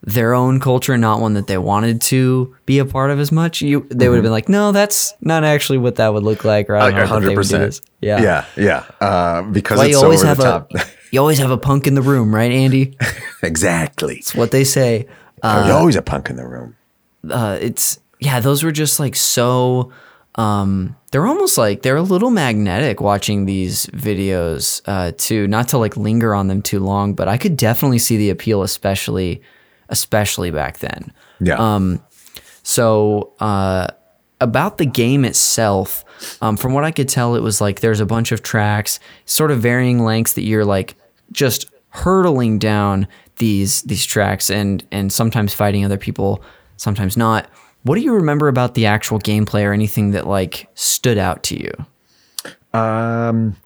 their 0.03 0.32
own 0.32 0.61
culture, 0.61 0.96
not 0.96 1.20
one 1.20 1.34
that 1.34 1.49
they 1.49 1.59
wanted 1.59 2.01
to 2.01 2.55
be 2.66 2.78
a 2.78 2.84
part 2.84 3.11
of 3.11 3.18
as 3.18 3.32
much, 3.32 3.61
you 3.61 3.86
they 3.90 4.09
would 4.09 4.16
have 4.16 4.22
been 4.22 4.32
like, 4.32 4.49
no, 4.49 4.72
that's 4.72 5.14
not 5.20 5.44
actually 5.44 5.78
what 5.78 5.96
that 5.96 6.12
would 6.14 6.22
look 6.22 6.44
like, 6.44 6.70
or 6.70 6.76
I 6.76 6.90
don't 6.90 7.01
know 7.01 7.07
how 7.07 7.18
they 7.20 7.34
would 7.34 7.49
do 7.49 7.59
this. 7.59 7.80
Yeah, 8.01 8.22
yeah, 8.22 8.44
yeah. 8.57 8.84
Uh, 9.01 9.42
because 9.42 9.88
you 9.88 9.99
always 9.99 10.22
have 10.22 10.40
a 10.40 10.66
you 11.11 11.18
always 11.18 11.38
have 11.38 11.51
a 11.51 11.59
punk 11.59 11.86
in 11.86 11.94
the 11.94 12.03
room, 12.03 12.34
right, 12.34 12.51
Andy? 12.51 12.96
exactly. 13.42 14.16
It's 14.16 14.34
what 14.34 14.51
they 14.51 14.64
say. 14.64 15.09
There's 15.42 15.70
always 15.70 15.96
a 15.96 16.03
punk 16.03 16.30
in 16.30 16.36
the 16.36 16.46
room. 16.46 16.76
uh, 17.30 17.59
it's 17.61 17.99
yeah, 18.20 18.40
those 18.40 18.62
were 18.64 18.72
just 18.72 19.01
like 19.01 19.16
so. 19.16 19.92
Um, 20.36 20.96
they're 21.11 21.26
almost 21.26 21.59
like 21.59 21.82
they're 21.82 21.96
a 21.96 22.03
little 22.03 22.30
magnetic 22.30 23.01
watching 23.01 23.46
these 23.46 23.86
videos 23.86 24.80
uh, 24.86 25.12
too. 25.16 25.49
Not 25.49 25.68
to 25.68 25.78
like 25.78 25.96
linger 25.96 26.34
on 26.34 26.46
them 26.46 26.62
too 26.62 26.78
long, 26.78 27.14
but 27.14 27.26
I 27.26 27.36
could 27.36 27.57
definitely 27.57 27.99
see 27.99 28.16
the 28.16 28.30
appeal, 28.30 28.62
especially 28.62 29.42
especially 29.89 30.51
back 30.51 30.78
then. 30.78 31.12
Yeah. 31.41 31.55
Um, 31.55 32.03
so 32.62 33.32
uh, 33.41 33.89
about 34.41 34.78
the 34.78 34.86
game 34.86 35.24
itself, 35.24 36.05
um, 36.41 36.57
from 36.57 36.72
what 36.72 36.84
I 36.84 36.91
could 36.91 37.09
tell, 37.09 37.34
it 37.34 37.43
was 37.43 37.61
like 37.61 37.80
there's 37.80 38.01
a 38.01 38.07
bunch 38.07 38.32
of 38.32 38.43
tracks, 38.43 39.01
sort 39.24 39.51
of 39.51 39.61
varying 39.61 40.05
lengths 40.05 40.34
that 40.34 40.43
you're 40.43 40.64
like 40.64 40.95
just 41.32 41.70
hurtling 41.91 42.59
down 42.59 43.09
these 43.36 43.82
these 43.82 44.05
tracks 44.05 44.51
and 44.51 44.84
and 44.91 45.12
sometimes 45.12 45.55
fighting 45.55 45.84
other 45.84 45.97
people, 45.97 46.43
sometimes 46.76 47.16
not. 47.16 47.49
What 47.84 47.95
do 47.95 48.03
you 48.03 48.12
remember 48.12 48.49
about 48.49 48.74
the 48.74 48.86
actual 48.86 49.18
gameplay 49.18 49.64
or 49.64 49.72
anything 49.72 50.11
that 50.11 50.26
like 50.26 50.68
stood 50.74 51.16
out 51.16 51.43
to 51.45 51.59
you? 51.59 51.72
Um, 52.78 53.57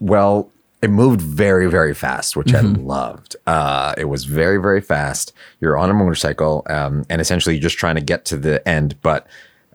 well, 0.00 0.50
it 0.80 0.90
moved 0.90 1.20
very 1.20 1.68
very 1.68 1.94
fast 1.94 2.36
which 2.36 2.54
i 2.54 2.60
loved. 2.60 3.36
Uh, 3.46 3.94
it 3.96 4.04
was 4.06 4.24
very 4.24 4.58
very 4.60 4.80
fast. 4.80 5.32
You're 5.60 5.76
on 5.76 5.90
a 5.90 5.94
motorcycle 5.94 6.64
um, 6.68 7.04
and 7.10 7.20
essentially 7.20 7.54
you're 7.54 7.62
just 7.62 7.78
trying 7.78 7.96
to 7.96 8.00
get 8.00 8.24
to 8.26 8.36
the 8.36 8.66
end 8.68 9.00
but 9.02 9.26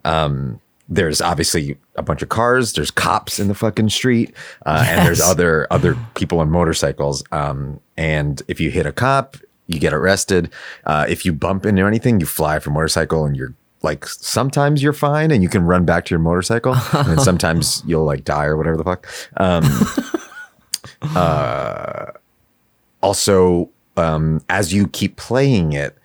um, 0.06 0.60
there's 0.89 1.22
obviously 1.22 1.78
a 1.95 2.01
bunch 2.01 2.22
of 2.22 2.30
cars 2.30 2.74
there's 2.74 2.91
cops 2.91 3.39
in 3.39 3.47
the 3.47 3.56
fucking 3.56 3.89
street 3.89 4.34
uh, 4.66 4.86
and 4.88 5.06
there's 5.08 5.22
other 5.22 5.68
other 5.72 5.97
people 6.16 6.39
on 6.39 6.49
motorcycles 6.49 7.24
um, 7.32 7.80
and 7.97 8.41
if 8.47 8.60
you 8.60 8.70
hit 8.72 8.86
a 8.86 8.91
cop 8.91 9.38
you 9.68 9.80
get 9.80 9.93
arrested. 9.93 10.51
Uh, 10.86 11.06
if 11.08 11.26
you 11.26 11.34
bump 11.34 11.66
into 11.66 11.86
anything 11.86 12.20
you 12.20 12.26
fly 12.26 12.60
from 12.60 12.74
motorcycle 12.74 13.26
and 13.26 13.36
you're 13.36 13.54
like 13.82 14.06
sometimes 14.06 14.82
you're 14.82 14.93
fine 14.93 15.30
and 15.30 15.43
you 15.43 15.49
can 15.49 15.64
run 15.66 15.84
back 15.84 16.06
to 16.06 16.12
your 16.12 16.20
motorcycle 16.20 16.74
and 16.93 17.22
sometimes 17.30 17.84
you'll 17.86 18.06
like 18.06 18.24
die 18.24 18.45
or 18.45 18.56
whatever 18.56 18.78
the 18.78 18.84
fuck 18.84 19.06
um, 21.16 22.12
also 23.01 23.70
um, 23.97 24.41
as 24.49 24.74
you 24.74 24.88
keep 24.88 25.18
playing 25.18 25.74
it 25.74 25.97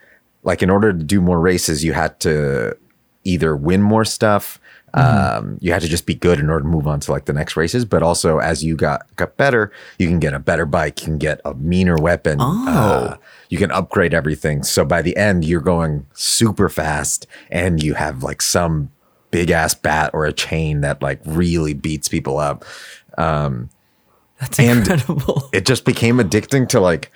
like 0.42 0.62
in 0.62 0.70
order 0.70 0.92
to 0.92 1.02
do 1.02 1.20
more 1.20 1.40
races 1.40 1.84
you 1.84 1.92
had 1.92 2.18
to 2.20 2.76
either 3.24 3.56
win 3.56 3.82
more 3.82 4.04
stuff 4.04 4.60
um, 4.94 5.58
you 5.60 5.72
had 5.72 5.82
to 5.82 5.88
just 5.88 6.06
be 6.06 6.14
good 6.14 6.40
in 6.40 6.48
order 6.48 6.62
to 6.62 6.68
move 6.68 6.86
on 6.86 7.00
to 7.00 7.12
like 7.12 7.26
the 7.26 7.32
next 7.32 7.56
races. 7.56 7.84
But 7.84 8.02
also 8.02 8.38
as 8.38 8.64
you 8.64 8.76
got 8.76 9.14
got 9.16 9.36
better 9.36 9.72
you 9.98 10.06
can 10.06 10.18
get 10.18 10.32
a 10.34 10.38
better 10.38 10.66
bike 10.66 11.00
you 11.00 11.04
can 11.04 11.18
get 11.18 11.40
a 11.44 11.54
meaner 11.54 11.96
weapon 11.96 12.38
uh, 12.40 13.16
you 13.48 13.58
can 13.58 13.70
upgrade 13.70 14.14
everything. 14.14 14.62
So 14.62 14.84
by 14.84 15.02
the 15.02 15.16
end 15.16 15.44
you're 15.44 15.60
going 15.60 16.06
super 16.14 16.68
fast 16.68 17.26
and 17.50 17.82
you 17.82 17.94
have 17.94 18.22
like 18.22 18.42
some 18.42 18.90
big 19.30 19.50
ass 19.50 19.74
bat 19.74 20.10
or 20.14 20.24
a 20.24 20.32
chain 20.32 20.80
that 20.80 21.02
like 21.02 21.20
really 21.24 21.74
beats 21.74 22.08
people 22.08 22.38
up 22.38 22.64
That's 24.40 24.58
And- 24.58 24.80
incredible. 24.80 25.48
it 25.52 25.66
just 25.66 25.84
became 25.84 26.18
addicting 26.18 26.68
to 26.70 26.80
like 26.80 27.10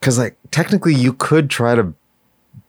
because 0.00 0.18
like 0.18 0.36
technically 0.50 0.94
you 0.94 1.12
could 1.12 1.48
try 1.50 1.74
to 1.74 1.92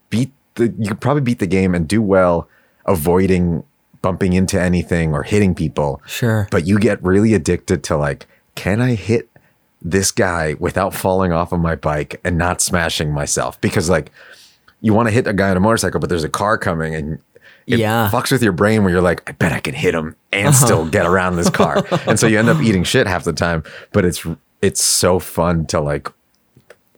beat 0.09 0.31
the 0.55 0.73
you 0.77 0.89
could 0.89 1.01
probably 1.01 1.21
beat 1.21 1.39
the 1.39 1.47
game 1.47 1.73
and 1.75 1.87
do 1.87 2.01
well 2.01 2.47
avoiding 2.85 3.63
bumping 4.01 4.33
into 4.33 4.59
anything 4.61 5.13
or 5.13 5.23
hitting 5.23 5.53
people 5.55 6.01
Sure. 6.05 6.47
but 6.51 6.65
you 6.65 6.79
get 6.79 7.03
really 7.03 7.33
addicted 7.33 7.83
to 7.85 7.97
like 7.97 8.27
can 8.55 8.79
i 8.81 8.93
hit 8.95 9.29
this 9.81 10.11
guy 10.11 10.53
without 10.59 10.93
falling 10.93 11.31
off 11.33 11.51
of 11.51 11.59
my 11.59 11.75
bike 11.75 12.19
and 12.23 12.37
not 12.37 12.61
smashing 12.61 13.11
myself 13.11 13.59
because 13.61 13.89
like 13.89 14.11
you 14.81 14.93
want 14.93 15.07
to 15.07 15.11
hit 15.13 15.27
a 15.27 15.33
guy 15.33 15.49
on 15.49 15.57
a 15.57 15.59
motorcycle 15.59 15.99
but 15.99 16.09
there's 16.09 16.23
a 16.23 16.29
car 16.29 16.57
coming 16.57 16.95
and 16.95 17.19
it 17.67 17.79
Yeah. 17.79 18.09
fucks 18.11 18.31
with 18.31 18.41
your 18.41 18.53
brain 18.53 18.83
where 18.83 18.91
you're 18.93 19.01
like 19.01 19.27
i 19.29 19.33
bet 19.33 19.51
i 19.51 19.59
can 19.59 19.73
hit 19.75 19.93
him 19.93 20.15
and 20.33 20.55
still 20.55 20.85
get 20.89 21.05
around 21.05 21.35
this 21.35 21.49
car 21.49 21.85
and 22.07 22.19
so 22.19 22.25
you 22.27 22.39
end 22.39 22.49
up 22.49 22.61
eating 22.61 22.83
shit 22.83 23.05
half 23.07 23.23
the 23.25 23.33
time 23.33 23.63
but 23.93 24.05
it's 24.05 24.25
it's 24.61 24.81
so 24.83 25.19
fun 25.19 25.65
to 25.67 25.79
like 25.79 26.07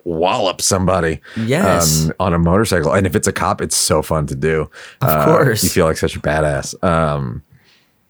wallop 0.05 0.61
somebody 0.61 1.19
Yes. 1.35 2.05
um, 2.05 2.13
on 2.19 2.33
a 2.33 2.39
motorcycle 2.39 2.93
and 2.93 3.05
if 3.05 3.15
it's 3.15 3.27
a 3.27 3.33
cop 3.33 3.61
it's 3.61 3.75
so 3.75 4.01
fun 4.01 4.25
to 4.27 4.35
do 4.35 4.69
Of 5.01 5.25
course. 5.25 5.63
you 5.63 5.69
feel 5.69 5.85
like 5.85 5.97
such 5.97 6.15
a 6.15 6.19
badass 6.19 6.81
um 6.83 7.43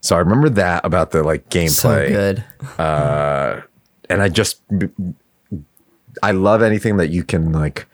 so 0.01 0.16
I 0.16 0.20
remember 0.20 0.47
that 0.49 0.86
about 0.86 1.12
the 1.12 1.24
like 1.24 1.49
gameplay 1.49 1.70
so 1.70 2.07
good. 2.07 2.43
and 4.10 4.22
I 4.22 4.30
just 4.30 4.62
I 6.24 6.32
love 6.32 6.62
anything 6.62 6.97
that 6.97 7.10
you 7.10 7.24
can 7.24 7.51
like 7.51 7.86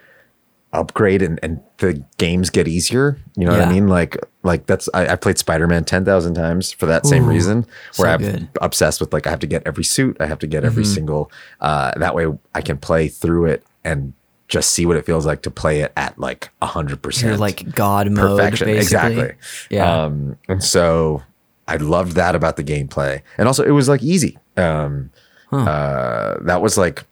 upgrade 0.75 1.21
and, 1.21 1.39
and 1.41 1.61
the 1.77 2.03
games 2.17 2.49
get 2.49 2.67
easier. 2.67 3.17
You 3.35 3.45
know 3.45 3.51
what 3.51 3.61
I 3.61 3.71
mean? 3.71 3.87
Like 3.87 4.17
like 4.43 4.65
that's 4.67 4.87
I, 4.93 5.07
I 5.09 5.15
played 5.15 5.37
Spider 5.37 5.67
Man 5.67 5.83
ten 5.85 6.05
thousand 6.05 6.35
times 6.35 6.71
for 6.71 6.85
that 6.85 7.05
same 7.05 7.25
Ooh, 7.25 7.29
reason. 7.29 7.65
Where 7.97 8.07
so 8.09 8.13
I'm 8.13 8.21
good. 8.21 8.49
obsessed 8.61 8.99
with 9.01 9.13
like 9.13 9.27
I 9.27 9.29
have 9.29 9.39
to 9.39 9.47
get 9.47 9.63
every 9.65 9.83
suit, 9.83 10.17
I 10.19 10.25
have 10.27 10.39
to 10.39 10.47
get 10.47 10.63
every 10.63 10.83
Mm-hmm. 10.83 10.93
single 10.93 11.31
uh 11.61 11.91
that 11.97 12.13
way 12.15 12.27
I 12.53 12.61
can 12.61 12.77
play 12.77 13.07
through 13.07 13.45
it 13.45 13.63
and 13.83 14.13
just 14.47 14.71
see 14.71 14.85
what 14.85 14.95
it 14.97 15.05
feels 15.05 15.25
like 15.25 15.41
to 15.41 15.49
play 15.51 15.79
it 15.81 15.91
at 15.97 16.19
like 16.19 16.49
a 16.61 16.67
hundred 16.67 17.01
percent 17.01 17.29
You're 17.29 17.37
like 17.37 17.73
God 17.73 18.11
mode. 18.11 18.37
perfection. 18.37 18.67
Basically. 18.67 18.77
Exactly. 19.21 19.37
Yeah. 19.71 20.03
Um, 20.03 20.37
and 20.47 20.63
so 20.63 21.23
I 21.67 21.77
loved 21.77 22.11
that 22.13 22.35
about 22.35 22.55
the 22.57 22.63
gameplay, 22.63 23.21
and 23.39 23.47
also 23.47 23.63
it 23.63 23.71
was 23.71 23.89
like 23.89 24.03
easy. 24.03 24.37
Um, 24.55 25.09
uh, 25.51 26.35
that 26.41 26.61
was 26.61 26.77
like, 26.77 27.03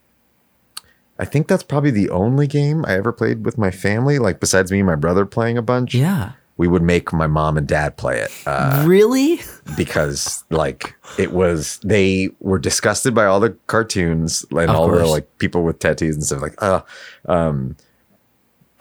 I 1.18 1.24
think 1.24 1.46
that's 1.46 1.62
probably 1.62 1.90
the 1.90 2.10
only 2.10 2.46
game 2.46 2.84
I 2.86 2.94
ever 2.94 3.12
played 3.12 3.44
with 3.44 3.56
my 3.56 3.70
family. 3.70 4.18
Like 4.18 4.40
besides 4.40 4.72
me 4.72 4.80
and 4.80 4.86
my 4.86 4.96
brother 4.96 5.24
playing 5.24 5.56
a 5.56 5.62
bunch, 5.62 5.94
yeah. 5.94 6.32
we 6.56 6.66
would 6.66 6.82
make 6.82 7.12
my 7.12 7.26
mom 7.26 7.56
and 7.56 7.68
dad 7.68 7.96
play 7.96 8.18
it 8.18 8.30
uh, 8.46 8.84
really? 8.86 9.40
because 9.76 10.44
like 10.50 10.94
it 11.18 11.32
was 11.32 11.78
they 11.84 12.30
were 12.40 12.58
disgusted 12.58 13.14
by 13.14 13.26
all 13.26 13.40
the 13.40 13.50
cartoons 13.66 14.44
and 14.50 14.70
Of 14.70 14.70
all 14.70 14.88
the 14.88 15.06
like 15.06 15.38
people 15.38 15.62
with 15.62 15.78
tattoos 15.78 16.14
and 16.14 16.24
stuff 16.24 16.42
like 16.42 16.60
uh 16.62 16.82
um 17.26 17.76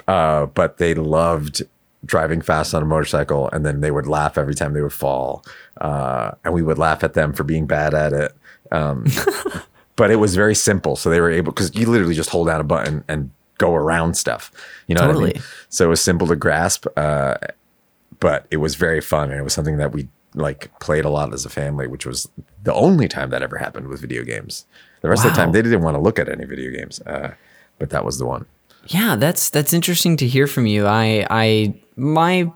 uh 0.08 0.48
but 0.48 0.78
they 0.78 0.94
loved 0.94 1.64
driving 2.06 2.42
fast 2.42 2.74
on 2.74 2.84
a 2.84 2.86
motorcycle 2.86 3.50
and 3.52 3.66
then 3.66 3.80
they 3.82 3.92
would 3.92 4.08
laugh 4.08 4.38
every 4.38 4.54
time 4.54 4.74
they 4.74 4.82
would 4.82 4.94
fall 4.94 5.44
uh 5.80 6.32
and 6.44 6.54
we 6.54 6.62
would 6.62 6.78
laugh 6.78 7.04
at 7.04 7.14
them 7.14 7.34
for 7.34 7.44
being 7.44 7.66
bad 7.66 7.94
at 7.94 8.12
it 8.12 8.34
um 8.72 9.06
but 9.96 10.10
it 10.12 10.18
was 10.18 10.36
very 10.36 10.56
simple 10.56 10.96
so 10.96 11.10
they 11.10 11.20
were 11.22 11.32
able 11.32 11.52
because 11.52 11.74
you 11.76 11.86
literally 11.90 12.16
just 12.16 12.30
hold 12.30 12.48
down 12.48 12.60
a 12.62 12.64
button 12.64 13.04
and 13.08 13.30
go 13.58 13.74
around 13.76 14.16
stuff 14.16 14.52
you 14.88 14.96
know 14.96 15.02
what 15.02 15.10
I 15.10 15.14
Totally. 15.14 15.34
mean? 15.34 15.44
so 15.70 15.86
it 15.86 15.90
was 15.90 16.02
simple 16.02 16.28
to 16.28 16.36
grasp 16.36 16.86
uh 16.98 17.36
but 18.20 18.46
it 18.52 18.58
was 18.58 18.76
very 18.76 19.02
fun 19.02 19.30
and 19.32 19.40
it 19.40 19.44
was 19.44 19.54
something 19.54 19.78
that 19.78 19.92
we 19.92 20.08
like 20.36 20.72
played 20.80 21.06
a 21.06 21.10
lot 21.10 21.34
as 21.34 21.46
a 21.46 21.50
family 21.50 21.88
which 21.88 22.06
was 22.06 22.28
the 22.64 22.74
only 22.74 23.08
time 23.08 23.30
that 23.30 23.42
ever 23.44 23.58
happened 23.58 23.88
with 23.88 24.02
video 24.02 24.24
games 24.24 24.66
the 25.02 25.10
rest 25.10 25.26
of 25.26 25.32
the 25.32 25.36
time 25.38 25.52
they 25.52 25.62
didn't 25.62 25.82
want 25.84 25.96
to 25.96 26.02
look 26.02 26.18
at 26.18 26.28
any 26.30 26.46
video 26.46 26.72
games 26.72 27.00
uh, 27.02 27.34
but 27.78 27.90
that 27.92 28.04
was 28.04 28.18
the 28.18 28.26
one 28.26 28.46
Yeah, 28.88 29.16
that's 29.16 29.50
that's 29.50 29.74
interesting 29.74 30.18
to 30.18 30.28
hear 30.28 30.46
from 30.48 30.66
you. 30.66 30.86
I 30.88 31.26
I 31.30 31.74
my 31.96 32.52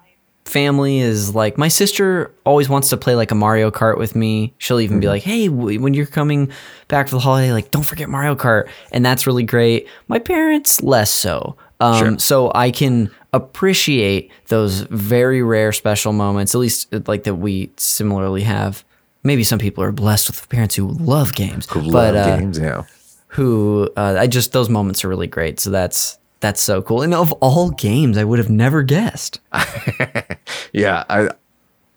family 0.48 1.00
is 1.00 1.36
like 1.36 1.58
my 1.58 1.68
sister 1.68 2.32
always 2.46 2.70
wants 2.70 2.90
to 2.90 2.98
play 2.98 3.16
like 3.16 3.32
a 3.32 3.36
Mario 3.36 3.70
Kart 3.72 3.98
with 3.98 4.16
me. 4.16 4.54
She'll 4.58 4.80
even 4.80 4.96
Mm-hmm. 4.96 5.02
be 5.02 5.08
like, 5.08 5.24
"Hey, 5.24 5.48
w- 5.48 5.80
when 5.82 5.94
you're 5.94 6.06
coming 6.06 6.52
back 6.88 7.08
for 7.10 7.16
the 7.16 7.20
holiday, 7.22 7.52
like 7.52 7.70
don't 7.72 7.84
forget 7.86 8.10
Mario 8.10 8.36
Kart." 8.36 8.68
And 8.92 9.06
that's 9.06 9.28
really 9.28 9.44
great. 9.44 9.88
My 10.08 10.20
parents 10.20 10.82
less 10.82 11.12
so. 11.12 11.56
Um 11.80 12.00
Sure. 12.00 12.20
so 12.20 12.52
I 12.56 12.72
can 12.72 13.12
appreciate 13.34 14.32
those 14.48 14.82
very 14.82 15.42
rare 15.44 15.72
special 15.72 16.14
moments, 16.14 16.56
at 16.56 16.60
least 16.60 16.94
uh, 16.94 17.02
like 17.08 17.24
that 17.24 17.36
we 17.36 17.72
similarly 17.78 18.44
have. 18.44 18.84
Maybe 19.24 19.44
some 19.44 19.60
people 19.60 19.84
are 19.84 19.92
blessed 19.92 20.30
with 20.30 20.48
parents 20.50 20.76
who 20.76 20.88
love 20.88 21.34
games. 21.36 21.68
who 21.70 21.82
but 21.92 22.14
love 22.14 22.16
uh, 22.16 22.38
games 22.38 22.58
yeah 22.60 22.84
who 23.30 23.90
uh, 23.98 24.16
I 24.18 24.28
just 24.28 24.54
those 24.54 24.70
moments 24.70 25.04
are 25.04 25.10
really 25.10 25.28
great. 25.28 25.60
So 25.60 25.70
that's 25.70 26.18
that's 26.40 26.62
so 26.62 26.82
cool. 26.82 27.02
And 27.02 27.14
of 27.14 27.32
all 27.34 27.72
games, 27.72 28.18
I 28.18 28.24
would 28.24 28.40
have 28.40 28.50
never 28.50 28.84
guessed. 28.84 29.40
yeah 30.74 31.04
i 31.10 31.30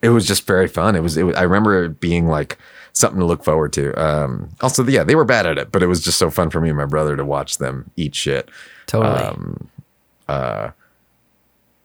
it 0.03 0.09
was 0.11 0.27
just 0.27 0.47
very 0.47 0.67
fun 0.69 0.97
it 0.97 1.03
was, 1.03 1.17
it 1.17 1.25
was 1.25 1.35
i 1.37 1.43
remember 1.43 1.85
it 1.85 2.01
being 2.01 2.27
like 2.27 2.57
something 2.93 3.19
to 3.21 3.27
look 3.27 3.45
forward 3.45 3.73
to 3.73 3.93
um 4.03 4.49
also 4.61 4.85
yeah 4.87 5.05
they 5.05 5.15
were 5.15 5.25
bad 5.25 5.45
at 5.47 5.59
it 5.59 5.71
but 5.73 5.83
it 5.83 5.87
was 5.87 6.03
just 6.03 6.19
so 6.19 6.31
fun 6.31 6.49
for 6.51 6.61
me 6.61 6.69
and 6.69 6.79
my 6.79 6.87
brother 6.87 7.17
to 7.17 7.25
watch 7.25 7.59
them 7.59 7.91
eat 7.97 8.15
shit 8.15 8.49
Totally, 8.87 9.23
Um, 9.23 9.69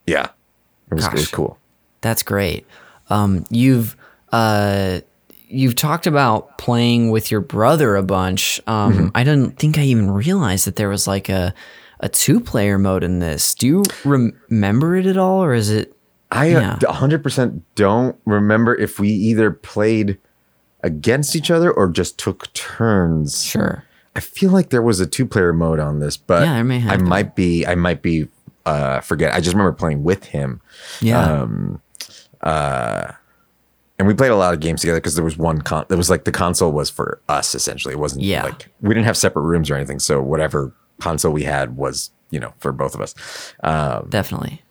yeah 0.05 0.29
it 0.91 0.95
was, 0.95 1.05
it 1.07 1.13
was 1.13 1.27
cool 1.31 1.57
that's 2.01 2.21
great. 2.21 2.67
Um, 3.09 3.45
you've 3.49 3.95
uh, 4.31 4.99
you've 5.47 5.75
talked 5.75 6.05
about 6.05 6.57
playing 6.59 7.09
with 7.09 7.31
your 7.31 7.41
brother 7.41 7.95
a 7.95 8.03
bunch. 8.03 8.61
Um, 8.67 8.93
Mm-hmm. 8.93 9.07
I 9.15 9.23
didn't 9.23 9.57
think 9.57 9.79
I 9.79 9.81
even 9.83 10.11
realized 10.11 10.67
that 10.67 10.75
there 10.75 10.89
was 10.89 11.07
like 11.07 11.29
a 11.29 11.53
a 11.99 12.09
two 12.09 12.39
player 12.39 12.77
mode 12.77 13.03
in 13.03 13.19
this. 13.19 13.53
Do 13.55 13.67
you 13.67 13.83
rem- 14.03 14.39
remember 14.49 14.95
it 14.95 15.05
at 15.05 15.17
all, 15.17 15.43
or 15.43 15.53
is 15.53 15.69
it? 15.69 15.95
I 16.31 16.47
Yeah. 16.47 16.73
uh, 16.87 16.91
100% 16.93 17.61
don't 17.75 18.17
remember 18.25 18.75
if 18.75 18.99
we 18.99 19.09
either 19.09 19.51
played 19.51 20.17
against 20.83 21.35
each 21.35 21.49
other 21.51 21.71
or 21.71 21.87
just 21.89 22.17
took 22.19 22.51
turns. 22.53 23.43
Sure. 23.43 23.83
I 24.15 24.19
feel 24.19 24.51
like 24.51 24.69
there 24.69 24.81
was 24.81 24.99
a 24.99 25.05
two-player 25.05 25.53
mode 25.53 25.79
on 25.79 25.99
this, 25.99 26.17
but 26.17 26.43
Yeah, 26.43 26.55
there 26.55 26.63
may 26.63 26.79
have 26.79 26.91
I 26.93 26.97
might 26.97 27.35
be 27.35 27.65
I 27.65 27.75
might 27.75 28.01
be 28.01 28.27
uh 28.65 28.99
forget. 29.01 29.33
I 29.33 29.39
just 29.39 29.53
remember 29.53 29.71
playing 29.73 30.03
with 30.03 30.25
him. 30.25 30.61
Yeah. 31.01 31.23
Um, 31.41 31.81
uh, 32.41 33.11
And 33.97 34.07
we 34.07 34.13
played 34.13 34.31
a 34.31 34.35
lot 34.35 34.53
of 34.53 34.59
games 34.59 34.81
together 34.81 34.99
because 34.99 35.15
there 35.15 35.23
was 35.23 35.37
one 35.37 35.61
con 35.61 35.85
there 35.87 35.97
was 35.97 36.09
like 36.09 36.25
the 36.25 36.31
console 36.31 36.71
was 36.71 36.89
for 36.89 37.19
us 37.29 37.55
essentially. 37.55 37.93
It 37.93 37.99
wasn't 37.99 38.23
Yeah. 38.23 38.43
like 38.43 38.69
we 38.81 38.89
didn't 38.93 39.05
have 39.05 39.17
separate 39.17 39.43
rooms 39.43 39.69
or 39.69 39.75
anything. 39.75 39.99
So 39.99 40.21
whatever 40.21 40.73
console 40.99 41.31
we 41.33 41.43
had 41.43 41.77
was, 41.77 42.11
you 42.29 42.39
know, 42.39 42.53
for 42.59 42.71
both 42.71 42.95
of 42.95 43.01
us. 43.01 43.13
Um, 43.63 44.07
Definitely. 44.09 44.61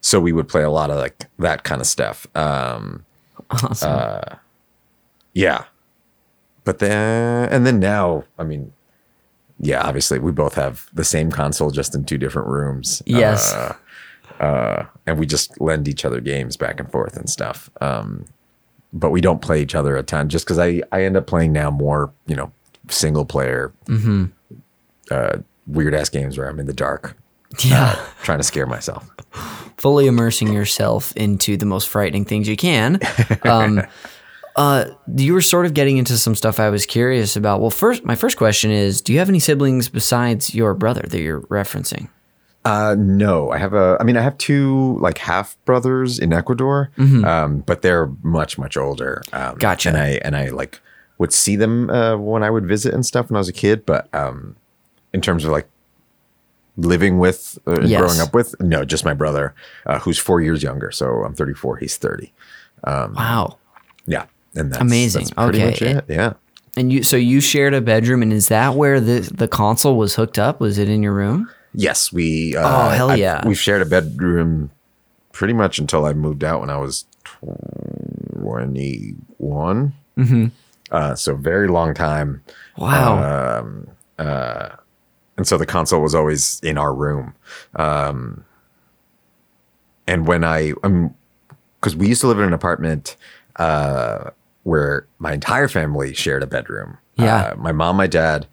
so 0.00 0.20
we 0.20 0.32
would 0.32 0.48
play 0.48 0.62
a 0.62 0.70
lot 0.70 0.90
of 0.90 0.96
like 0.98 1.26
that 1.38 1.64
kind 1.64 1.80
of 1.80 1.86
stuff. 1.86 2.26
Um, 2.36 3.04
Awesome. 3.50 4.38
yeah, 5.34 5.64
but 6.64 6.78
then 6.78 7.48
and 7.50 7.66
then 7.66 7.78
now, 7.80 8.24
I 8.38 8.44
mean, 8.44 8.72
yeah, 9.60 9.82
obviously 9.82 10.18
we 10.18 10.32
both 10.32 10.54
have 10.54 10.88
the 10.94 11.04
same 11.04 11.30
console, 11.30 11.70
just 11.70 11.94
in 11.94 12.04
two 12.04 12.18
different 12.18 12.48
rooms. 12.48 13.02
yes. 13.06 13.52
Uh, 13.52 13.74
uh, 14.40 14.86
and 15.06 15.18
we 15.18 15.26
just 15.26 15.60
lend 15.60 15.86
each 15.86 16.04
other 16.04 16.20
games 16.20 16.56
back 16.56 16.80
and 16.80 16.90
forth 16.90 17.16
and 17.16 17.28
stuff. 17.28 17.70
Um, 17.80 18.24
but 18.92 19.10
we 19.10 19.20
don't 19.20 19.40
play 19.42 19.60
each 19.62 19.74
other 19.74 19.96
a 19.96 20.02
ton, 20.02 20.28
just 20.28 20.44
because 20.46 20.58
I 20.58 20.82
I 20.90 21.04
end 21.04 21.16
up 21.16 21.26
playing 21.26 21.52
now 21.52 21.70
more, 21.70 22.12
you 22.26 22.34
know, 22.36 22.50
single 22.88 23.24
player, 23.24 23.72
uh, 25.12 25.38
weird 25.66 25.94
ass 25.94 26.08
games 26.08 26.36
where 26.38 26.48
I'm 26.48 26.58
in 26.58 26.66
the 26.66 26.72
dark, 26.72 27.16
Yeah. 27.60 27.98
trying 28.22 28.38
to 28.38 28.44
scare 28.44 28.66
myself. 28.66 29.08
fully 29.76 30.06
immersing 30.06 30.52
yourself 30.52 31.12
into 31.16 31.56
the 31.56 31.66
most 31.66 31.88
frightening 31.88 32.24
things 32.24 32.48
you 32.48 32.56
can. 32.56 32.98
Um, 33.44 33.82
uh, 34.56 34.86
you 35.16 35.32
were 35.34 35.40
sort 35.40 35.66
of 35.66 35.74
getting 35.74 35.96
into 35.98 36.16
some 36.18 36.34
stuff 36.34 36.60
I 36.60 36.70
was 36.70 36.86
curious 36.86 37.36
about. 37.36 37.60
Well, 37.60 37.70
first, 37.70 38.04
my 38.04 38.14
first 38.14 38.36
question 38.36 38.70
is: 38.70 39.00
Do 39.00 39.12
you 39.12 39.18
have 39.18 39.28
any 39.28 39.40
siblings 39.40 39.88
besides 39.88 40.54
your 40.54 40.74
brother 40.74 41.02
that 41.08 41.20
you're 41.20 41.40
referencing? 41.42 42.08
Uh, 42.64 42.94
no, 42.96 43.50
I 43.50 43.58
have 43.58 43.74
a. 43.74 43.96
I 43.98 44.04
mean, 44.04 44.16
I 44.16 44.22
have 44.22 44.38
two 44.38 44.96
like 45.00 45.18
half 45.18 45.56
brothers 45.64 46.18
in 46.20 46.32
Ecuador, 46.32 46.90
um, 46.98 47.58
but 47.66 47.82
they're 47.82 48.08
much 48.22 48.56
much 48.58 48.76
older. 48.76 49.22
Um, 49.32 49.56
Gotcha. 49.56 49.88
And 49.88 49.98
I 49.98 50.08
and 50.24 50.36
I 50.36 50.48
like 50.50 50.80
would 51.18 51.32
see 51.32 51.56
them 51.56 51.90
uh, 51.90 52.16
when 52.16 52.42
I 52.44 52.50
would 52.50 52.66
visit 52.66 52.94
and 52.94 53.04
stuff 53.04 53.30
when 53.30 53.36
I 53.36 53.40
was 53.40 53.48
a 53.48 53.52
kid. 53.52 53.84
But 53.84 54.08
um, 54.14 54.54
in 55.12 55.20
terms 55.20 55.44
of 55.44 55.50
like 55.52 55.68
living 56.76 57.18
with, 57.18 57.58
uh, 57.66 57.72
and 57.80 57.88
Yes. 57.88 58.00
growing 58.00 58.20
up 58.20 58.32
with, 58.34 58.54
no, 58.60 58.84
just 58.84 59.04
my 59.04 59.12
brother, 59.14 59.54
uh, 59.86 59.98
who's 59.98 60.18
four 60.18 60.40
years 60.40 60.62
younger. 60.62 60.90
So 60.90 61.22
I'm 61.24 61.34
34, 61.34 61.76
he's 61.78 61.96
30. 61.96 62.32
Wow. 62.86 63.58
Yeah, 64.06 64.24
and 64.54 64.72
that's 64.72 64.80
Amazing. 64.80 65.26
That's 65.26 65.32
pretty 65.32 65.62
Okay. 65.62 66.00
Yeah. 66.08 66.32
And 66.76 66.90
you, 66.92 67.02
so 67.02 67.16
you 67.18 67.40
shared 67.42 67.74
a 67.74 67.80
bedroom, 67.82 68.22
and 68.22 68.32
is 68.32 68.48
that 68.48 68.74
where 68.74 68.98
the 69.00 69.20
the 69.20 69.46
console 69.46 69.96
was 69.98 70.14
hooked 70.14 70.38
up? 70.38 70.58
Was 70.58 70.78
it 70.78 70.88
in 70.88 71.02
your 71.02 71.12
room? 71.12 71.50
Yes, 71.74 72.10
we. 72.12 72.56
Uh, 72.56 72.62
Oh, 72.64 72.88
hell 72.88 73.14
yeah. 73.16 73.46
We've 73.46 73.58
shared 73.58 73.82
a 73.82 73.84
bedroom 73.84 74.70
pretty 75.32 75.52
much 75.52 75.78
until 75.78 76.06
I 76.06 76.14
moved 76.14 76.42
out 76.42 76.60
when 76.60 76.70
I 76.70 76.78
was 76.78 77.04
twenty-one. 78.32 79.92
Mm-hmm. 80.18 80.46
Uh, 80.90 81.14
so 81.14 81.34
very 81.34 81.68
long 81.68 81.92
time, 81.94 82.42
Wow. 82.78 83.64
And 85.36 85.46
so 85.46 85.56
the 85.56 85.66
console 85.66 86.00
was 86.00 86.14
always 86.14 86.60
in 86.60 86.78
our 86.78 86.94
room. 86.94 87.34
Um, 87.76 88.44
and 90.06 90.26
when 90.26 90.44
I, 90.44 90.72
um, 90.82 91.14
because 91.80 91.96
we 91.96 92.08
used 92.08 92.20
to 92.20 92.28
live 92.28 92.38
in 92.38 92.44
an 92.44 92.52
apartment 92.52 93.16
uh, 93.56 94.30
where 94.62 95.06
my 95.18 95.32
entire 95.32 95.68
family 95.68 96.14
shared 96.14 96.42
a 96.42 96.46
bedroom. 96.46 96.98
Yeah. 97.16 97.52
Uh, 97.52 97.56
my 97.56 97.72
mom, 97.72 97.96
my 97.96 98.06
dad, 98.06 98.46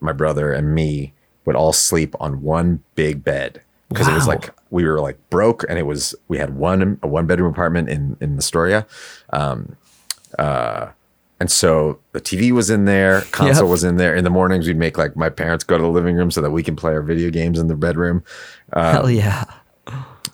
my 0.00 0.12
brother, 0.12 0.52
and 0.52 0.74
me 0.74 1.12
would 1.44 1.56
all 1.56 1.72
sleep 1.72 2.14
on 2.20 2.42
one 2.42 2.82
big 2.94 3.24
bed 3.24 3.62
because 3.88 4.06
it 4.06 4.12
was 4.12 4.26
like 4.26 4.50
we 4.70 4.84
were 4.84 5.00
like 5.00 5.18
broke, 5.30 5.64
and 5.68 5.78
it 5.78 5.86
was 5.86 6.14
we 6.28 6.38
had 6.38 6.56
one 6.56 6.98
a 7.02 7.08
one 7.08 7.26
bedroom 7.26 7.50
apartment 7.50 7.88
in 7.88 8.16
in 8.20 8.36
Astoria. 8.36 8.86
Um, 9.30 9.76
uh, 10.38 10.88
and 11.40 11.50
so 11.50 11.98
the 12.12 12.20
TV 12.20 12.50
was 12.50 12.68
in 12.70 12.84
there, 12.84 13.20
console 13.32 13.66
Yep. 13.66 13.70
was 13.70 13.84
in 13.84 13.96
there. 13.96 14.14
In 14.14 14.24
the 14.24 14.30
mornings, 14.30 14.66
we'd 14.66 14.76
make 14.76 14.98
like 14.98 15.16
my 15.16 15.28
parents 15.28 15.64
go 15.64 15.76
to 15.76 15.82
the 15.82 15.88
living 15.90 16.16
room 16.16 16.30
so 16.30 16.40
that 16.40 16.50
we 16.50 16.62
can 16.62 16.76
play 16.76 16.92
our 16.92 17.02
video 17.02 17.30
games 17.30 17.58
in 17.58 17.68
the 17.68 17.76
bedroom. 17.76 18.22
Uh, 18.72 18.92
Hell 18.92 19.10
yeah. 19.10 19.44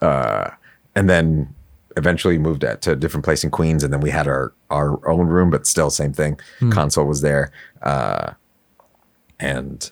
Uh, 0.00 0.50
and 0.94 1.09
then 1.11 1.55
eventually 1.96 2.38
moved 2.38 2.64
at, 2.64 2.82
to 2.82 2.92
a 2.92 2.96
different 2.96 3.24
place 3.24 3.44
in 3.44 3.50
Queens, 3.50 3.84
and 3.84 3.92
then 3.92 4.00
we 4.00 4.11
had 4.11 4.26
our 4.26 4.52
our 4.70 5.07
own 5.09 5.26
room, 5.28 5.50
but 5.50 5.66
still 5.66 5.90
same 5.90 6.12
thing. 6.12 6.38
Hmm. 6.59 6.70
Console 6.70 7.05
was 7.07 7.20
there, 7.20 7.52
uh, 7.82 8.32
and 9.38 9.90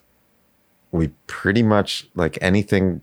we 0.90 1.08
pretty 1.26 1.62
much 1.62 2.08
like 2.14 2.38
anything. 2.40 3.02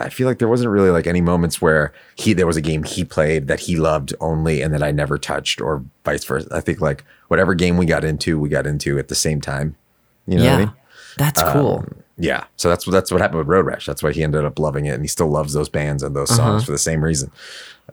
I 0.00 0.08
feel 0.08 0.26
like 0.26 0.38
there 0.38 0.48
wasn't 0.48 0.70
really 0.70 0.90
like 0.90 1.06
any 1.06 1.20
moments 1.20 1.60
where 1.60 1.92
he 2.16 2.32
there 2.32 2.46
was 2.46 2.56
a 2.56 2.60
game 2.60 2.82
he 2.84 3.04
played 3.04 3.46
that 3.48 3.60
he 3.60 3.76
loved 3.76 4.14
only 4.20 4.62
and 4.62 4.72
that 4.74 4.82
I 4.82 4.90
never 4.90 5.18
touched, 5.18 5.60
or 5.60 5.84
vice 6.04 6.24
versa. 6.24 6.48
I 6.50 6.60
think 6.60 6.80
like 6.80 7.04
whatever 7.28 7.54
game 7.54 7.76
we 7.76 7.86
got 7.86 8.04
into, 8.04 8.38
we 8.38 8.48
got 8.48 8.66
into 8.66 8.98
at 8.98 9.08
the 9.08 9.14
same 9.14 9.40
time. 9.40 9.76
You 10.26 10.38
know 10.38 10.44
yeah. 10.44 10.50
what 10.50 10.56
I 10.56 10.64
mean? 10.64 10.74
That's 11.16 11.42
cool. 11.42 11.84
Yeah. 12.16 12.44
So 12.56 12.68
that's 12.68 12.86
what 12.86 12.92
that's 12.92 13.10
what 13.10 13.20
happened 13.20 13.38
with 13.38 13.48
Road 13.48 13.66
Rash. 13.66 13.86
That's 13.86 14.02
why 14.02 14.12
he 14.12 14.22
ended 14.22 14.44
up 14.44 14.58
loving 14.58 14.86
it, 14.86 14.90
and 14.90 15.02
he 15.02 15.08
still 15.08 15.28
loves 15.28 15.52
those 15.52 15.68
bands 15.68 16.02
and 16.02 16.14
those 16.14 16.34
songs 16.34 16.64
for 16.64 16.72
the 16.72 16.78
same 16.78 17.02
reason. 17.02 17.30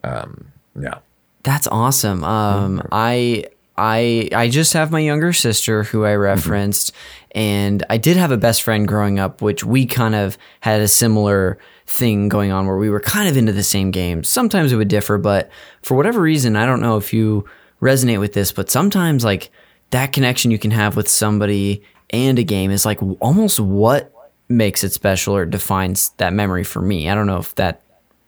Um, 0.03 0.51
yeah. 0.79 0.99
That's 1.43 1.67
awesome. 1.67 2.23
Um, 2.23 2.79
Mm-hmm. 2.79 2.87
I 2.91 3.45
I 3.77 4.29
I 4.35 4.49
just 4.49 4.73
have 4.73 4.91
my 4.91 4.99
younger 4.99 5.33
sister 5.33 5.83
who 5.83 6.03
I 6.03 6.15
referenced, 6.15 6.91
and 7.31 7.85
I 7.89 7.97
did 7.97 8.17
have 8.17 8.31
a 8.31 8.37
best 8.37 8.63
friend 8.63 8.87
growing 8.87 9.19
up, 9.19 9.41
which 9.41 9.63
we 9.63 9.85
kind 9.85 10.15
of 10.15 10.37
had 10.61 10.81
a 10.81 10.87
similar 10.87 11.57
thing 11.87 12.27
going 12.27 12.51
on 12.51 12.67
where 12.67 12.77
we 12.77 12.89
were 12.89 12.99
kind 12.99 13.27
of 13.29 13.37
into 13.37 13.51
the 13.53 13.63
same 13.63 13.91
games. 13.91 14.27
Sometimes 14.29 14.71
it 14.71 14.75
would 14.75 14.87
differ, 14.89 15.17
but 15.17 15.49
for 15.81 15.95
whatever 15.95 16.21
reason, 16.21 16.55
I 16.55 16.65
don't 16.65 16.81
know 16.81 16.97
if 16.97 17.13
you 17.13 17.45
resonate 17.81 18.19
with 18.19 18.33
this, 18.33 18.51
but 18.51 18.69
sometimes 18.69 19.23
like 19.23 19.49
that 19.91 20.11
connection 20.13 20.51
you 20.51 20.59
can 20.59 20.71
have 20.71 20.95
with 20.97 21.07
somebody 21.07 21.81
and 22.09 22.37
a 22.39 22.43
game 22.43 22.71
is 22.71 22.85
like 22.85 22.99
almost 23.21 23.59
what 23.59 24.11
makes 24.49 24.83
it 24.83 24.91
special 24.91 25.35
or 25.35 25.45
defines 25.45 26.09
that 26.17 26.33
memory 26.33 26.63
for 26.63 26.81
me. 26.81 27.09
I 27.09 27.15
don't 27.15 27.27
know 27.27 27.37
if 27.37 27.55
that 27.55 27.81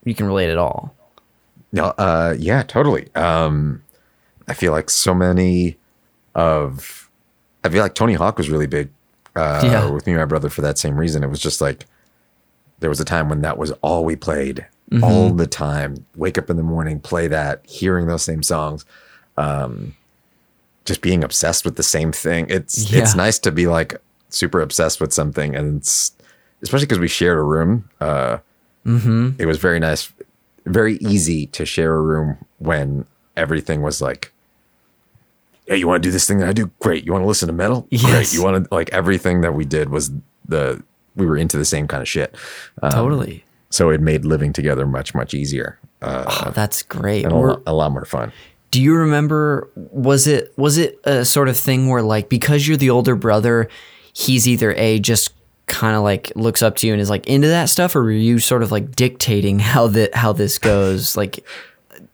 you 0.05 0.15
can 0.15 0.25
relate 0.25 0.49
at 0.49 0.57
all. 0.57 0.95
No, 1.71 1.85
uh, 1.97 2.35
yeah, 2.39 2.63
totally. 2.63 3.13
Um, 3.15 3.83
I 4.47 4.53
feel 4.53 4.71
like 4.71 4.89
so 4.89 5.13
many 5.13 5.77
of, 6.33 7.09
I 7.63 7.69
feel 7.69 7.83
like 7.83 7.93
Tony 7.95 8.13
Hawk 8.13 8.37
was 8.37 8.49
really 8.49 8.67
big 8.67 8.89
uh, 9.35 9.61
Yeah. 9.63 9.89
with 9.89 10.05
me 10.07 10.13
and 10.13 10.21
my 10.21 10.25
brother 10.25 10.49
for 10.49 10.61
that 10.61 10.77
same 10.77 10.95
reason. 10.97 11.23
It 11.23 11.29
was 11.29 11.39
just 11.39 11.61
like 11.61 11.85
there 12.79 12.89
was 12.89 12.99
a 12.99 13.05
time 13.05 13.29
when 13.29 13.41
that 13.41 13.57
was 13.57 13.71
all 13.81 14.03
we 14.05 14.15
played 14.15 14.65
all 15.03 15.29
the 15.29 15.45
time. 15.47 16.05
Wake 16.15 16.37
up 16.37 16.49
in 16.49 16.57
the 16.57 16.63
morning, 16.63 16.99
play 16.99 17.27
that, 17.27 17.63
hearing 17.65 18.07
those 18.07 18.23
same 18.23 18.41
songs, 18.41 18.85
um, 19.37 19.95
just 20.85 21.01
being 21.01 21.23
obsessed 21.23 21.63
with 21.65 21.75
the 21.75 21.83
same 21.83 22.11
thing. 22.11 22.47
It's 22.49 22.91
it's 22.91 23.15
nice 23.15 23.37
to 23.39 23.51
be 23.51 23.67
like 23.67 23.95
super 24.29 24.61
obsessed 24.61 24.99
with 24.99 25.13
something, 25.13 25.55
and 25.55 25.77
it's 25.77 26.11
especially 26.63 26.85
because 26.87 26.99
we 26.99 27.07
shared 27.07 27.37
a 27.37 27.43
room. 27.43 27.89
Uh, 28.01 28.37
it 29.39 29.45
was 29.45 29.57
very 29.59 29.79
nice, 29.79 30.11
very 30.65 30.95
easy 30.97 31.45
to 31.47 31.65
share 31.65 31.95
a 31.95 32.01
room 32.01 32.37
when 32.57 33.05
everything 33.37 33.81
was 33.83 34.01
like, 34.01 34.31
"Hey, 35.67 35.77
you 35.77 35.87
want 35.87 36.01
to 36.01 36.07
do 36.07 36.11
this 36.11 36.25
thing 36.25 36.39
that 36.39 36.49
I 36.49 36.53
do? 36.53 36.71
Great. 36.79 37.05
You 37.05 37.11
want 37.11 37.21
to 37.23 37.27
listen 37.27 37.47
to 37.47 37.53
metal? 37.53 37.81
Great. 37.91 38.01
Yes. 38.01 38.33
You 38.33 38.43
want 38.43 38.63
to 38.63 38.73
like 38.73 38.89
everything 38.91 39.41
that 39.41 39.53
we 39.53 39.65
did 39.65 39.89
was 39.89 40.09
the 40.47 40.81
we 41.19 41.25
were 41.25 41.37
into 41.37 41.57
the 41.57 41.65
same 41.65 41.87
kind 41.87 42.01
of 42.01 42.07
shit. 42.07 42.33
Um, 42.81 42.91
Totally. 42.91 43.43
So 43.69 43.89
it 43.91 44.01
made 44.01 44.25
living 44.25 44.51
together 44.53 44.85
much 44.87 45.13
much 45.13 45.33
easier 45.35 45.77
uh, 46.01 46.25
Oh, 46.27 46.51
that's 46.51 46.81
great. 46.81 47.23
and 47.25 47.33
a, 47.33 47.35
lot, 47.37 47.61
a 47.67 47.73
lot 47.73 47.91
more 47.91 48.05
fun. 48.05 48.31
do 48.71 48.81
you 48.81 48.95
remember 48.95 49.69
was 49.75 50.25
it 50.27 50.51
was 50.57 50.77
it 50.77 50.99
a 51.03 51.23
sort 51.25 51.49
of 51.49 51.57
thing 51.57 51.87
where 51.87 52.01
like 52.01 52.29
because 52.29 52.67
you're 52.67 52.77
the 52.77 52.89
older 52.89 53.15
brother, 53.15 53.67
he's 54.13 54.47
either 54.47 54.73
a 54.73 54.99
just 54.99 55.33
kind 55.67 55.95
of 55.95 56.01
like 56.01 56.31
looks 56.35 56.63
up 56.63 56.75
to 56.77 56.87
you 56.87 56.93
and 56.93 57.01
is 57.01 57.11
like 57.11 57.27
into 57.27 57.47
that 57.47 57.65
stuff, 57.69 57.95
or 57.95 58.01
were 58.01 58.11
you 58.11 58.39
sort 58.39 58.63
of 58.63 58.71
like 58.71 58.95
dictating 58.95 59.59
how 59.73 59.85
that 59.87 60.15
how 60.15 60.33
this 60.33 60.57
goes? 60.57 61.15
like, 61.21 61.45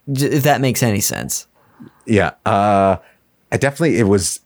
if 0.07 0.43
that 0.43 0.59
makes 0.59 0.83
any 0.83 0.99
sense. 0.99 1.47
Yeah. 2.05 2.31
Uh, 2.45 2.97
I 3.51 3.57
definitely, 3.57 3.97
it 3.97 4.03
was, 4.07 4.41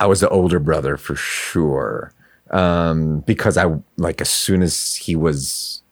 I 0.00 0.06
was 0.06 0.20
the 0.20 0.28
older 0.30 0.58
brother 0.58 0.96
for 0.96 1.14
sure. 1.14 2.12
Um, 2.50 3.20
because 3.20 3.56
I, 3.56 3.66
like, 3.96 4.20
as 4.20 4.30
soon 4.30 4.62
as 4.62 4.94
he 4.96 5.16
was 5.16 5.82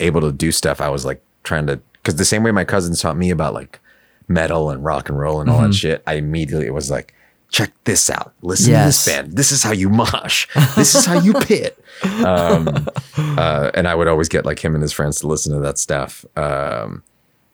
able 0.00 0.20
to 0.20 0.32
do 0.32 0.52
stuff, 0.52 0.80
I 0.80 0.88
was 0.88 1.04
like 1.04 1.22
trying 1.42 1.66
to, 1.66 1.76
because 1.94 2.16
the 2.16 2.24
same 2.24 2.42
way 2.42 2.50
my 2.52 2.64
cousins 2.64 3.00
taught 3.00 3.16
me 3.16 3.30
about 3.30 3.54
like 3.54 3.80
metal 4.28 4.70
and 4.70 4.84
rock 4.84 5.08
and 5.08 5.18
roll 5.18 5.40
and 5.40 5.50
all 5.50 5.60
that 5.62 5.74
shit, 5.74 6.02
I 6.06 6.14
immediately 6.14 6.70
was 6.70 6.90
like, 6.90 7.12
check 7.48 7.72
this 7.84 8.10
out. 8.10 8.32
Listen 8.42 8.72
Yes. 8.72 9.04
to 9.04 9.10
this 9.10 9.16
band. 9.16 9.32
This 9.36 9.52
is 9.52 9.62
how 9.62 9.72
you 9.72 9.88
mosh. 9.88 10.46
This 10.76 10.94
is 10.94 11.06
how 11.06 11.18
you 11.20 11.32
pit. 11.40 11.78
Um, 12.24 12.86
uh, 13.16 13.70
and 13.74 13.86
I 13.88 13.94
would 13.94 14.08
always 14.08 14.28
get 14.28 14.44
like 14.44 14.64
him 14.64 14.74
and 14.74 14.82
his 14.82 14.92
friends 14.92 15.20
to 15.20 15.26
listen 15.28 15.52
to 15.54 15.60
that 15.60 15.78
stuff. 15.78 16.24
Um, 16.36 17.02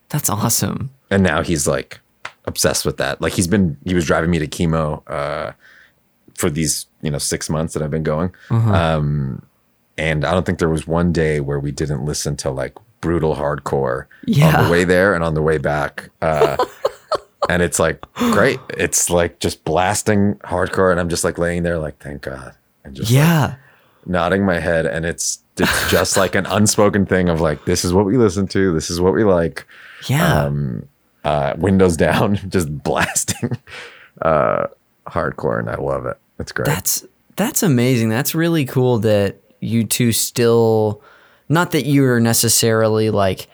That's 0.09 0.29
awesome. 0.31 0.91
and 1.11 1.23
now 1.23 1.43
he's 1.43 1.67
like 1.69 2.01
obsessed 2.47 2.85
with 2.85 2.97
that. 2.97 3.21
Like 3.21 3.35
he's 3.35 3.47
been 3.47 3.77
he 3.85 3.95
was 3.95 4.05
driving 4.07 4.31
me 4.31 4.39
to 4.39 4.47
chemo 4.49 5.03
uh, 5.09 5.53
for 6.35 6.49
these 6.51 6.87
you 7.03 7.11
know 7.11 7.19
six 7.19 7.51
months 7.51 7.75
that 7.75 7.83
I've 7.83 7.91
been 7.91 8.03
going, 8.03 8.33
um, 8.51 9.43
and 9.99 10.25
I 10.25 10.33
don't 10.33 10.47
think 10.47 10.59
there 10.59 10.69
was 10.69 10.87
one 10.87 11.13
day 11.13 11.41
where 11.41 11.59
we 11.61 11.71
didn't 11.73 12.05
listen 12.05 12.37
to 12.39 12.51
like 12.51 12.75
brutal 13.01 13.35
hardcore 13.37 14.03
on 14.03 14.09
Yeah. 14.27 14.63
the 14.63 14.71
way 14.71 14.85
there 14.85 15.15
and 15.15 15.23
on 15.25 15.35
the 15.35 15.43
way 15.43 15.59
back. 15.59 16.11
Uh, 16.23 16.57
and 17.51 17.61
it's 17.63 17.79
like 17.79 18.01
great. 18.15 18.61
It's 18.71 19.11
like 19.11 19.41
just 19.41 19.65
blasting 19.65 20.37
hardcore, 20.45 20.91
and 20.91 21.01
I'm 21.01 21.09
just 21.09 21.25
like 21.25 21.39
laying 21.39 21.63
there 21.65 21.79
like 21.79 21.99
thank 21.99 22.23
God, 22.23 22.55
and 22.85 22.95
just 22.95 23.11
like, 23.11 23.17
Yeah. 23.17 23.55
nodding 24.07 24.45
my 24.45 24.59
head, 24.61 24.87
and 24.87 25.05
it's 25.05 25.41
it's 25.59 25.91
just 25.91 26.17
like 26.17 26.35
an 26.35 26.47
unspoken 26.47 27.05
thing 27.05 27.29
of 27.29 27.41
like 27.41 27.65
this 27.67 27.85
is 27.85 27.93
what 27.93 28.07
we 28.07 28.17
listen 28.17 28.47
to, 28.49 28.73
this 28.73 28.89
is 28.91 29.01
what 29.01 29.13
we 29.13 29.23
like 29.25 29.67
Yeah. 30.09 30.45
um, 30.45 30.89
uh, 31.25 31.55
windows 31.59 31.97
down, 32.09 32.37
just 32.49 32.83
blasting 32.83 33.59
uh, 34.23 34.69
hardcore, 35.09 35.59
and 35.59 35.69
I 35.69 35.75
love 35.77 36.07
it. 36.07 36.17
It's 36.43 36.53
great. 36.53 36.67
That's 36.67 37.05
that's 37.37 37.63
amazing. 37.63 38.11
That's 38.11 38.35
really 38.35 38.65
cool 38.67 38.99
that 38.99 39.37
you 39.61 39.85
two 39.85 40.13
still 40.13 41.03
not 41.49 41.71
that 41.73 41.87
you're 41.87 42.21
necessarily 42.21 43.11
like 43.11 43.49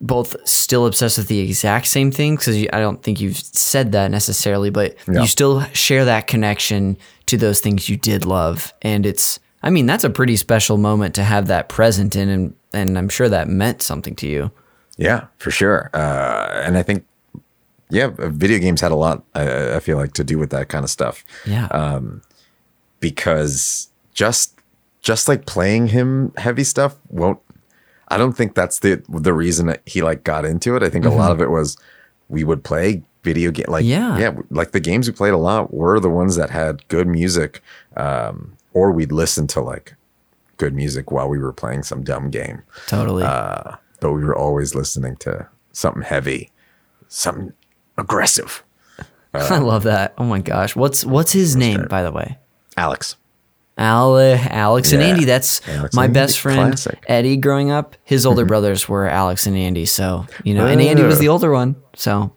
both 0.00 0.36
still 0.46 0.84
obsessed 0.86 1.16
with 1.18 1.28
the 1.28 1.38
exact 1.40 1.86
same 1.86 2.10
thing 2.10 2.36
because 2.36 2.56
I 2.72 2.80
don't 2.80 3.02
think 3.02 3.20
you've 3.20 3.36
said 3.38 3.92
that 3.92 4.10
necessarily, 4.10 4.68
but 4.70 4.96
Yeah. 5.10 5.22
you 5.22 5.26
still 5.26 5.62
share 5.72 6.04
that 6.04 6.26
connection 6.26 6.96
to 7.26 7.36
those 7.38 7.60
things 7.60 7.88
you 7.88 7.96
did 7.96 8.24
love, 8.26 8.74
and 8.82 9.06
it's. 9.06 9.40
I 9.62 9.70
mean, 9.70 9.86
that's 9.86 10.04
a 10.04 10.10
pretty 10.10 10.36
special 10.36 10.76
moment 10.76 11.14
to 11.14 11.22
have 11.24 11.46
that 11.46 11.70
present 11.70 12.16
in, 12.16 12.28
and 12.28 12.54
and 12.74 12.98
I'm 12.98 13.08
sure 13.08 13.30
that 13.30 13.48
meant 13.48 13.80
something 13.80 14.14
to 14.16 14.26
you. 14.26 14.50
Yeah, 14.98 15.24
for 15.38 15.50
sure. 15.50 15.88
Uh, 15.94 16.62
and 16.64 16.76
I 16.76 16.82
think, 16.82 17.04
yeah, 17.90 18.10
video 18.16 18.58
games 18.58 18.80
had 18.80 18.92
a 18.92 18.96
lot. 18.96 19.22
I, 19.34 19.76
I 19.76 19.80
feel 19.80 19.96
like 19.96 20.12
to 20.14 20.24
do 20.24 20.38
with 20.38 20.50
that 20.50 20.68
kind 20.68 20.84
of 20.84 20.90
stuff 20.90 21.24
Yeah. 21.46 21.68
because 23.00 23.88
just 24.12 24.58
just 25.02 25.28
like 25.28 25.46
playing 25.46 25.88
him 25.88 26.32
heavy 26.36 26.64
stuff 26.64 26.96
won't. 27.08 27.38
I 28.08 28.16
don't 28.16 28.32
think 28.34 28.54
that's 28.54 28.78
the 28.80 29.02
the 29.08 29.32
reason 29.32 29.66
that 29.66 29.82
he 29.86 30.02
like 30.02 30.24
got 30.24 30.44
into 30.44 30.76
it. 30.76 30.82
I 30.82 30.90
think 30.90 31.04
a 31.04 31.10
lot 31.10 31.30
of 31.32 31.40
it 31.40 31.50
was 31.50 31.76
we 32.28 32.44
would 32.44 32.64
play 32.64 33.02
video 33.22 33.50
game 33.50 33.66
like 33.68 33.84
Yeah. 33.84 34.18
yeah 34.18 34.36
like 34.50 34.72
the 34.72 34.80
games 34.80 35.06
we 35.08 35.14
played 35.14 35.32
a 35.32 35.38
lot 35.38 35.72
were 35.72 35.98
the 35.98 36.10
ones 36.10 36.36
that 36.36 36.50
had 36.50 36.86
good 36.88 37.06
music 37.06 37.62
um 37.96 38.54
or 38.74 38.92
we'd 38.92 39.12
listen 39.12 39.46
to 39.46 39.62
like 39.62 39.94
good 40.58 40.74
music 40.74 41.10
while 41.10 41.26
we 41.28 41.38
were 41.38 41.52
playing 41.52 41.82
some 41.82 42.02
dumb 42.02 42.28
game 42.30 42.62
totally. 42.86 43.22
uh, 43.24 43.76
but 44.00 44.12
we 44.12 44.22
were 44.22 44.36
always 44.36 44.74
listening 44.74 45.16
to 45.16 45.48
something 45.72 46.02
heavy, 46.02 46.50
something 47.08 47.54
aggressive. 47.98 48.64
I 49.34 49.58
love 49.58 49.82
that. 49.84 50.14
Oh 50.18 50.24
my 50.24 50.40
gosh. 50.40 50.76
What's 50.76 51.04
what's 51.04 51.32
his 51.32 51.56
name, 51.56 51.86
by 51.88 52.02
the 52.02 52.12
way? 52.12 52.38
Alex. 52.76 53.16
Al, 53.76 54.16
Alex 54.18 54.92
and 54.92 55.02
Andy. 55.02 55.24
That's 55.24 55.60
Alex 55.68 55.94
my 55.96 56.06
best 56.06 56.36
Andy, 56.36 56.40
friend 56.42 56.70
classic. 56.72 57.00
Mm-hmm. 57.00 57.12
Eddie. 57.12 57.36
Growing 57.36 57.70
up, 57.72 57.96
his 58.04 58.24
older 58.24 58.44
brothers 58.44 58.88
were 58.88 59.08
Alex 59.08 59.46
and 59.46 59.56
Andy. 59.56 59.84
So 59.86 60.26
you 60.44 60.54
know, 60.54 60.66
and 60.66 60.80
Andy 60.80 61.02
was 61.02 61.16
Oh. 61.16 61.20
the 61.20 61.28
older 61.28 61.50
one. 61.52 61.74
So 61.96 62.32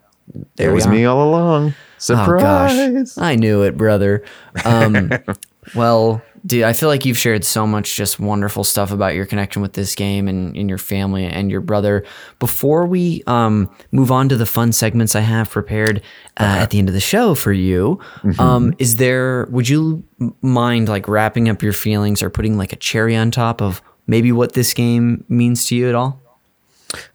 there 0.55 0.71
it 0.71 0.73
was 0.73 0.87
me 0.87 1.05
all 1.05 1.29
along. 1.29 1.75
Oh 2.09 2.37
gosh, 2.39 2.71
Surprise! 2.73 3.17
I 3.19 3.35
knew 3.35 3.61
it, 3.63 3.77
brother. 3.77 4.23
Um, 4.65 5.11
well, 5.75 6.21
dude, 6.45 6.63
I 6.63 6.73
feel 6.73 6.89
like 6.89 7.05
you've 7.05 7.17
shared 7.17 7.43
so 7.43 7.65
much 7.67 7.95
just 7.95 8.19
wonderful 8.19 8.63
stuff 8.63 8.91
about 8.91 9.15
your 9.15 9.25
connection 9.25 9.61
with 9.61 9.73
this 9.73 9.95
game 9.95 10.27
and, 10.27 10.55
and 10.55 10.69
your 10.69 10.77
family 10.77 11.25
and 11.25 11.51
your 11.51 11.61
brother. 11.61 12.05
Before 12.39 12.85
we 12.85 13.23
um, 13.27 13.69
move 13.91 14.11
on 14.11 14.29
to 14.29 14.35
the 14.35 14.45
fun 14.45 14.71
segments 14.71 15.15
I 15.15 15.21
have 15.21 15.49
prepared 15.49 16.01
uh, 16.39 16.43
at 16.59 16.69
the 16.69 16.79
end 16.79 16.89
of 16.89 16.93
the 16.93 16.99
show 16.99 17.35
for 17.35 17.51
you, 17.51 17.99
um, 18.39 18.73
is 18.79 18.97
there? 18.97 19.47
Would 19.51 19.69
you 19.69 20.03
mind 20.41 20.89
like 20.89 21.07
wrapping 21.07 21.49
up 21.49 21.61
your 21.61 21.73
feelings 21.73 22.21
or 22.21 22.29
putting 22.29 22.57
like 22.57 22.73
a 22.73 22.77
cherry 22.77 23.15
on 23.15 23.31
top 23.31 23.61
of 23.61 23.81
maybe 24.05 24.31
what 24.31 24.53
this 24.53 24.73
game 24.73 25.23
means 25.29 25.65
to 25.65 25.75
you 25.75 25.89
at 25.89 25.95
all? 25.95 26.21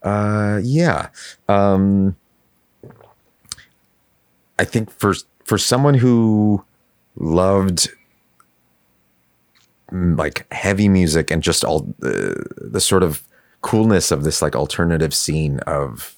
Uh, 0.03 0.61
yeah. 0.63 1.09
Um, 1.49 2.17
I 4.59 4.65
think 4.65 4.91
for 4.91 5.15
for 5.45 5.59
someone 5.59 5.95
who 5.95 6.65
loved 7.17 7.89
like 9.93 10.51
heavy 10.53 10.89
music 10.89 11.31
and 11.31 11.43
just 11.43 11.65
all 11.65 11.95
the, 11.99 12.45
the 12.57 12.81
sort 12.81 13.03
of 13.03 13.23
coolness 13.61 14.11
of 14.11 14.25
this 14.25 14.43
like 14.43 14.57
alternative 14.57 15.15
scene 15.15 15.61
of 15.61 16.17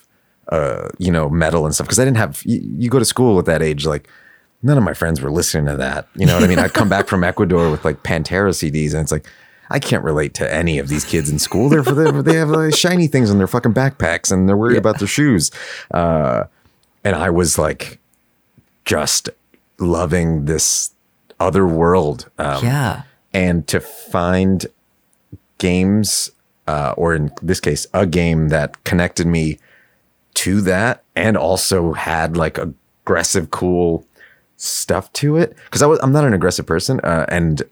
uh 0.49 0.89
you 0.99 1.11
know 1.11 1.29
metal 1.29 1.67
and 1.67 1.75
stuff. 1.75 1.87
Because 1.87 1.99
I 1.99 2.05
didn't 2.05 2.19
have 2.19 2.43
you, 2.45 2.61
you 2.79 2.91
go 2.91 2.99
to 2.99 3.05
school 3.05 3.39
at 3.39 3.47
that 3.47 3.63
age 3.63 3.85
like 3.85 4.09
none 4.63 4.79
of 4.79 4.85
my 4.85 4.95
friends 4.95 5.21
were 5.21 5.31
listening 5.31 5.67
to 5.67 5.77
that. 5.77 6.09
You 6.15 6.27
know 6.27 6.35
what 6.35 6.45
I 6.45 6.47
mean? 6.47 6.59
I'd 6.59 6.73
come 6.73 6.89
back 6.89 7.07
from 7.09 7.23
Ecuador 7.25 7.71
with 7.71 7.85
like 7.85 8.03
Pantera 8.03 8.51
CDs 8.51 8.93
and 8.93 9.03
it's 9.03 9.13
like 9.13 9.27
I 9.71 9.79
can't 9.79 10.05
relate 10.05 10.35
to 10.35 10.55
any 10.55 10.79
of 10.79 10.89
these 10.89 11.05
kids 11.05 11.29
in 11.31 11.39
school. 11.39 11.69
They're 11.69 11.83
they, 11.83 12.23
they 12.23 12.37
have 12.37 12.51
like 12.51 12.75
shiny 12.75 13.09
things 13.09 13.31
in 13.31 13.39
their 13.39 13.47
fucking 13.47 13.75
backpacks 13.75 14.31
and 14.31 14.49
they're 14.49 14.57
worried 14.57 14.79
about 14.79 14.99
their 14.99 15.09
shoes. 15.09 15.51
Uh 15.93 16.45
and 17.03 17.17
I 17.17 17.31
was 17.31 17.59
like 17.59 17.99
just 18.85 19.29
loving 19.79 20.45
this 20.45 20.91
other 21.41 21.67
world 21.67 22.31
um, 22.39 22.65
yeah, 22.65 23.03
and 23.35 23.67
to 23.69 23.81
find 23.81 24.67
games 25.59 26.31
uh, 26.67 26.95
or 26.97 27.15
in 27.15 27.31
this 27.43 27.61
case 27.61 27.87
a 27.93 28.07
game 28.07 28.49
that 28.49 28.83
connected 28.85 29.27
me 29.27 29.59
to 30.33 30.61
that 30.63 31.03
and 31.15 31.37
also 31.37 31.93
had 31.93 32.37
like 32.37 32.59
aggressive 32.59 33.51
cool 33.51 34.07
stuff 34.57 35.13
to 35.13 35.37
it 35.37 35.55
because 35.65 35.83
I 35.83 35.87
was 35.87 35.99
I'm 36.03 36.13
not 36.13 36.25
an 36.25 36.33
aggressive 36.33 36.65
person 36.65 37.01
uh, 37.01 37.27
and 37.29 37.63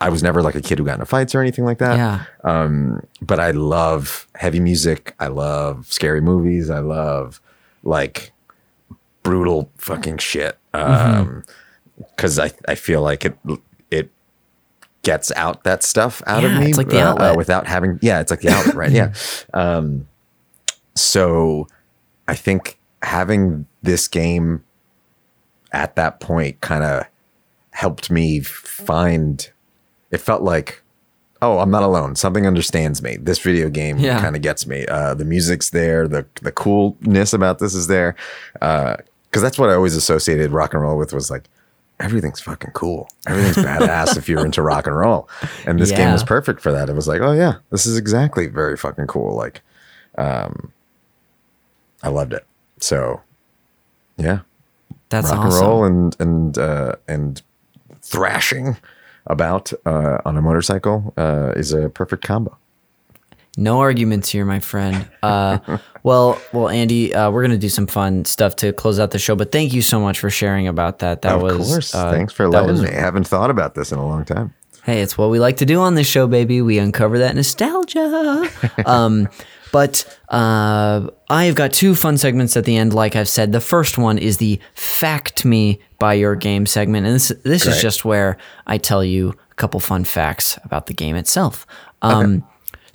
I 0.00 0.10
was 0.10 0.22
never 0.22 0.42
like 0.42 0.54
a 0.54 0.60
kid 0.60 0.78
who 0.78 0.84
got 0.84 0.94
into 0.94 1.06
fights 1.06 1.34
or 1.34 1.40
anything 1.40 1.64
like 1.64 1.78
that 1.78 1.96
yeah, 1.96 2.24
um, 2.44 3.04
but 3.20 3.40
I 3.40 3.50
love 3.50 4.28
heavy 4.36 4.60
music. 4.60 5.14
I 5.18 5.26
love 5.26 5.86
scary 5.90 6.20
movies. 6.20 6.70
I 6.70 6.78
love 6.78 7.40
like 7.82 8.32
brutal 9.24 9.70
fucking 9.78 10.18
shit. 10.18 10.56
Um, 10.72 11.44
cause 12.16 12.38
I, 12.38 12.52
I 12.68 12.76
feel 12.76 13.02
like 13.02 13.24
it 13.24 13.36
gets 15.02 15.30
out 15.32 15.64
that 15.64 15.82
stuff 15.82 16.22
out 16.26 16.44
of 16.44 16.52
me. 16.52 16.66
it's 16.68 16.78
like 16.78 16.88
the 16.88 17.00
uh, 17.00 17.32
uh, 17.32 17.34
without 17.36 17.66
having, 17.66 17.98
yeah, 18.02 18.20
it's 18.20 18.30
like 18.30 18.40
the 18.40 18.50
outlet, 18.50 18.74
right? 18.74 18.90
Yeah. 18.92 19.12
Um, 19.54 20.06
so 20.94 21.68
I 22.26 22.34
think 22.34 22.78
having 23.02 23.66
this 23.82 24.08
game 24.08 24.64
at 25.72 25.94
that 25.96 26.20
point 26.20 26.60
kind 26.60 26.82
of 26.84 27.04
helped 27.70 28.10
me 28.10 28.40
find 28.40 29.50
it 30.10 30.18
felt 30.18 30.42
like 30.42 30.82
oh 31.40 31.58
i'm 31.60 31.70
not 31.70 31.84
alone 31.84 32.16
something 32.16 32.44
understands 32.46 33.00
me 33.02 33.16
this 33.18 33.38
video 33.38 33.68
game 33.68 33.98
Yeah. 33.98 34.20
kind 34.20 34.34
of 34.34 34.42
gets 34.42 34.66
me 34.66 34.84
uh, 34.86 35.14
the 35.14 35.24
music's 35.24 35.70
there 35.70 36.08
the 36.08 36.26
the 36.42 36.50
coolness 36.50 37.32
about 37.32 37.60
this 37.60 37.74
is 37.74 37.86
there 37.86 38.16
because 38.54 39.42
that's 39.42 39.58
what 39.58 39.70
i 39.70 39.74
always 39.74 39.94
associated 39.94 40.50
rock 40.50 40.72
and 40.74 40.82
roll 40.82 40.96
with 40.98 41.12
was 41.12 41.30
like 41.30 41.44
everything's 42.00 42.40
fucking 42.40 42.70
cool. 42.72 43.08
Everything's 43.26 43.56
badass 43.56 44.16
if 44.16 44.28
you're 44.28 44.44
into 44.44 44.62
rock 44.62 44.86
and 44.86 44.96
roll. 44.96 45.28
And 45.66 45.78
this 45.78 45.90
game 45.90 46.12
was 46.12 46.22
perfect 46.24 46.60
for 46.60 46.72
that. 46.72 46.88
It 46.88 46.94
was 46.94 47.08
like 47.08 47.20
oh 47.20 47.32
yeah 47.32 47.56
this 47.70 47.86
is 47.86 47.96
exactly 47.96 48.46
very 48.46 48.76
fucking 48.76 49.06
cool. 49.06 49.34
Like 49.34 49.62
um 50.16 50.72
i 52.02 52.08
loved 52.08 52.32
it. 52.32 52.46
So 52.78 53.22
yeah. 54.16 54.40
That's 55.10 55.30
rock 55.30 55.46
awesome. 55.46 55.50
and 55.50 55.60
roll 55.60 55.84
and 55.84 56.16
and 56.20 56.58
uh, 56.58 56.92
and 57.06 57.42
thrashing 58.02 58.76
about 59.26 59.72
uh, 59.86 60.18
on 60.24 60.36
a 60.36 60.42
motorcycle 60.42 61.12
uh, 61.16 61.52
is 61.56 61.72
a 61.72 61.88
perfect 61.88 62.24
combo. 62.24 62.56
No 63.58 63.80
arguments 63.80 64.28
here, 64.28 64.44
my 64.44 64.60
friend. 64.60 65.08
Uh, 65.20 65.78
well, 66.04 66.40
well, 66.52 66.68
Andy, 66.68 67.12
uh, 67.12 67.28
we're 67.32 67.42
gonna 67.42 67.58
do 67.58 67.68
some 67.68 67.88
fun 67.88 68.24
stuff 68.24 68.54
to 68.56 68.72
close 68.72 69.00
out 69.00 69.10
the 69.10 69.18
show. 69.18 69.34
But 69.34 69.50
thank 69.50 69.72
you 69.72 69.82
so 69.82 69.98
much 69.98 70.20
for 70.20 70.30
sharing 70.30 70.68
about 70.68 71.00
that. 71.00 71.22
That 71.22 71.34
of 71.34 71.42
was 71.42 71.68
course, 71.68 71.94
uh, 71.94 72.12
thanks 72.12 72.32
for 72.32 72.48
letting 72.48 72.70
was- 72.70 72.82
me. 72.82 72.90
I 72.90 73.00
haven't 73.00 73.26
thought 73.26 73.50
about 73.50 73.74
this 73.74 73.90
in 73.90 73.98
a 73.98 74.06
long 74.06 74.24
time. 74.24 74.54
Hey, 74.84 75.02
it's 75.02 75.18
what 75.18 75.28
we 75.30 75.40
like 75.40 75.56
to 75.56 75.66
do 75.66 75.80
on 75.80 75.96
this 75.96 76.06
show, 76.06 76.28
baby. 76.28 76.62
We 76.62 76.78
uncover 76.78 77.18
that 77.18 77.34
nostalgia. 77.34 78.48
um, 78.86 79.28
but 79.72 80.18
uh, 80.28 81.08
I've 81.28 81.56
got 81.56 81.72
two 81.72 81.96
fun 81.96 82.16
segments 82.16 82.56
at 82.56 82.64
the 82.64 82.76
end. 82.76 82.94
Like 82.94 83.16
I've 83.16 83.28
said, 83.28 83.50
the 83.50 83.60
first 83.60 83.98
one 83.98 84.18
is 84.18 84.36
the 84.36 84.60
"Fact 84.74 85.44
Me" 85.44 85.80
by 85.98 86.14
your 86.14 86.36
game 86.36 86.64
segment, 86.64 87.06
and 87.06 87.14
this 87.16 87.32
this 87.42 87.66
is 87.66 87.82
just 87.82 88.04
where 88.04 88.38
I 88.68 88.78
tell 88.78 89.04
you 89.04 89.34
a 89.50 89.54
couple 89.56 89.80
fun 89.80 90.04
facts 90.04 90.58
about 90.62 90.86
the 90.86 90.94
game 90.94 91.16
itself. 91.16 91.66
Um, 92.02 92.44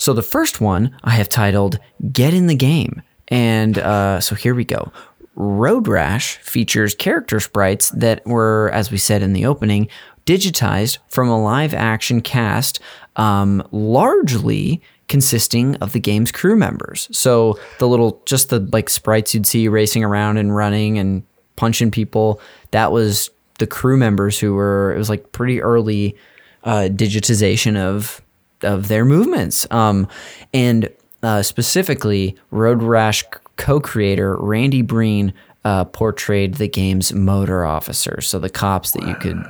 So 0.04 0.12
the 0.12 0.22
first 0.22 0.60
one 0.60 0.94
I 1.06 1.12
have 1.12 1.30
titled 1.30 1.80
"Get 2.12 2.34
in 2.34 2.48
the 2.48 2.56
Game," 2.56 3.02
and 3.30 3.78
uh, 3.78 4.20
so 4.20 4.36
here 4.36 4.54
we 4.54 4.66
go. 4.66 4.92
Road 5.36 5.88
Rash 5.88 6.36
features 6.40 6.94
character 6.94 7.40
sprites 7.40 7.90
that 7.92 8.22
were, 8.26 8.70
as 8.74 8.92
we 8.92 8.98
said 8.98 9.22
in 9.22 9.32
the 9.32 9.46
opening, 9.46 9.88
digitized 10.26 10.98
from 11.08 11.30
a 11.30 11.42
live 11.42 11.74
action 11.74 12.20
cast, 12.20 12.82
um, 13.16 13.66
largely 13.72 14.82
consisting 15.08 15.78
of 15.78 15.94
the 15.94 16.02
game's 16.02 16.34
crew 16.34 16.58
members. 16.58 17.08
So 17.14 17.58
the 17.80 17.88
little, 17.88 18.22
just 18.26 18.50
the 18.50 18.60
like 18.74 18.90
sprites 18.90 19.34
you'd 19.34 19.48
see 19.48 19.70
racing 19.70 20.04
around 20.04 20.36
and 20.36 20.54
running 20.54 21.00
and 21.00 21.24
punching 21.56 21.92
people, 21.92 22.42
that 22.72 22.92
was 22.92 23.30
the 23.58 23.68
crew 23.68 23.96
members 23.96 24.38
who 24.38 24.54
were, 24.54 24.94
it 24.94 24.98
was 24.98 25.08
like 25.08 25.32
pretty 25.32 25.62
early 25.62 26.18
uh, 26.66 26.90
digitization 26.92 27.78
of 27.78 28.22
of 28.64 28.88
their 28.88 29.06
movements. 29.06 29.68
Um, 29.72 30.08
and 30.54 30.90
uh, 31.22 31.42
specifically, 31.44 32.36
Road 32.52 32.82
Rash 32.84 33.24
co-creator 33.56 34.38
Randy 34.38 34.82
Breen 34.82 35.34
uh, 35.64 35.86
portrayed 35.86 36.56
the 36.56 36.68
game's 36.68 37.14
motor 37.14 37.64
officers, 37.66 38.28
so 38.28 38.40
the 38.40 38.50
cops 38.50 38.92
that 38.92 39.08
you 39.08 39.16
could 39.16 39.42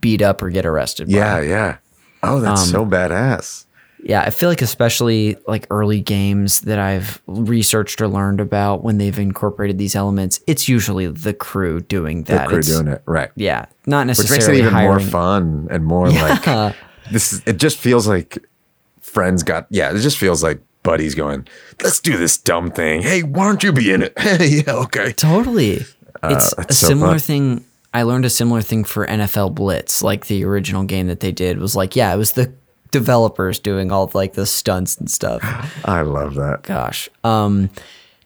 beat 0.00 0.20
up 0.22 0.42
or 0.42 0.50
get 0.50 0.66
arrested. 0.66 1.06
by. 1.08 1.12
Yeah, 1.16 1.40
yeah. 1.40 1.76
Oh, 2.22 2.40
that's 2.40 2.62
Um, 2.62 2.68
so 2.68 2.86
badass. 2.86 3.64
Yeah, 4.06 4.20
I 4.20 4.28
feel 4.28 4.50
like 4.50 4.60
especially 4.60 5.38
like 5.46 5.66
early 5.70 6.00
games 6.02 6.60
that 6.62 6.78
I've 6.78 7.22
researched 7.26 8.02
or 8.02 8.08
learned 8.08 8.38
about 8.38 8.84
when 8.84 8.98
they've 8.98 9.18
incorporated 9.18 9.78
these 9.78 9.96
elements, 9.96 10.40
it's 10.46 10.68
usually 10.68 11.06
the 11.06 11.32
crew 11.32 11.80
doing 11.80 12.24
The 12.24 12.32
that. 12.34 12.48
crew 12.48 12.58
It's- 12.58 12.70
doing 12.74 12.88
it 12.88 13.02
right, 13.06 13.30
Yeah, 13.34 13.64
not 13.86 14.06
necessarily. 14.06 14.38
which 14.38 14.48
makes 14.48 14.58
it 14.66 14.74
even 14.74 14.84
more 14.86 15.00
fun 15.00 15.68
and 15.70 15.86
more 15.86 16.10
like 16.10 16.74
this. 17.10 17.32
Is, 17.32 17.42
it 17.46 17.56
just 17.56 17.78
feels 17.78 18.06
like 18.06 18.46
friends 19.14 19.42
got. 19.42 19.66
Yeah, 19.70 19.90
it 19.90 19.98
just 19.98 20.18
feels 20.18 20.42
like 20.42 20.60
buddies 20.82 21.14
going, 21.14 21.48
"Let's 21.82 22.00
do 22.00 22.18
this 22.18 22.36
dumb 22.36 22.70
thing. 22.70 23.00
Hey, 23.02 23.22
why 23.22 23.44
don't 23.44 23.62
you 23.62 23.72
be 23.72 23.92
in 23.92 24.02
it? 24.02 24.18
Hey, 24.18 24.62
yeah, 24.66 24.74
okay." 24.74 25.12
Totally. 25.12 25.84
it's 26.24 26.52
a 26.58 26.72
so 26.72 26.88
similar 26.88 27.12
fun. 27.12 27.18
thing. 27.20 27.64
I 27.94 28.02
learned 28.02 28.24
a 28.24 28.30
similar 28.30 28.60
thing 28.60 28.82
for 28.82 29.06
NFL 29.06 29.54
Blitz, 29.54 30.02
like 30.02 30.26
the 30.26 30.44
original 30.44 30.82
game 30.82 31.06
that 31.06 31.20
they 31.20 31.30
did 31.30 31.58
was 31.58 31.76
like, 31.76 31.94
yeah, 31.94 32.12
it 32.12 32.16
was 32.16 32.32
the 32.32 32.52
developers 32.90 33.60
doing 33.60 33.92
all 33.92 34.04
of, 34.04 34.16
like 34.16 34.32
the 34.32 34.46
stunts 34.46 34.96
and 34.96 35.08
stuff. 35.08 35.40
I 35.84 36.02
love 36.02 36.34
that. 36.34 36.62
Gosh. 36.64 37.08
Um, 37.22 37.70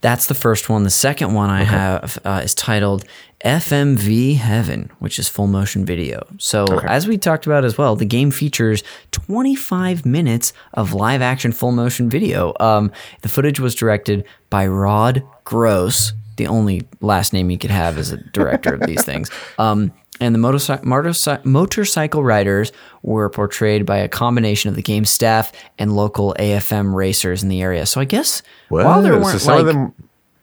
that's 0.01 0.27
the 0.27 0.35
first 0.35 0.69
one. 0.71 0.85
The 0.85 0.91
second 0.91 1.35
one 1.35 1.51
I 1.51 1.65
have 1.65 2.19
uh, 2.25 2.41
is 2.45 2.55
titled 2.55 3.05
FMV 3.45 4.37
Heaven, 4.37 4.91
which 4.99 5.19
is 5.19 5.29
full 5.29 5.47
motion 5.47 5.85
video. 5.85 6.27
So, 6.39 6.65
as 6.81 7.07
we 7.07 7.19
talked 7.19 7.47
about 7.47 7.65
as 7.65 7.79
well, 7.79 7.95
the 7.95 8.05
game 8.05 8.31
features 8.31 8.83
25 9.13 10.05
minutes 10.05 10.53
of 10.75 10.93
live 10.93 11.23
action 11.23 11.53
full 11.53 11.73
motion 11.73 12.11
video. 12.11 12.55
Um, 12.59 12.91
the 13.23 13.29
footage 13.29 13.61
was 13.61 13.75
directed 13.75 14.25
by 14.51 14.67
Rod 14.67 15.23
Gross, 15.45 16.13
the 16.37 16.49
only 16.49 16.89
last 17.01 17.33
name 17.33 17.51
you 17.51 17.59
could 17.59 17.71
have 17.71 17.97
as 17.97 18.11
a 18.11 18.17
director 18.17 18.75
of 18.75 18.81
these 18.81 19.05
things. 19.05 19.31
Um, 19.59 19.93
and 20.21 20.35
the 20.35 20.39
motorci- 20.39 20.83
motorci- 20.83 21.45
motorcycle 21.45 22.25
riders 22.25 22.73
were 23.03 23.29
portrayed 23.29 23.87
by 23.87 23.99
a 23.99 24.09
combination 24.09 24.69
of 24.69 24.77
the 24.77 24.83
game 24.83 25.05
staff 25.05 25.53
and 25.79 25.95
local 25.95 26.35
AFM 26.39 26.95
racers 26.95 27.43
in 27.43 27.49
the 27.49 27.63
area. 27.63 27.87
So 27.87 28.01
I 28.01 28.05
guess 28.05 28.43
while 28.69 29.03
there 29.03 29.19
weren't 29.19 29.41
so 29.41 29.53
like, 29.53 29.61
of 29.61 29.67
them, 29.67 29.95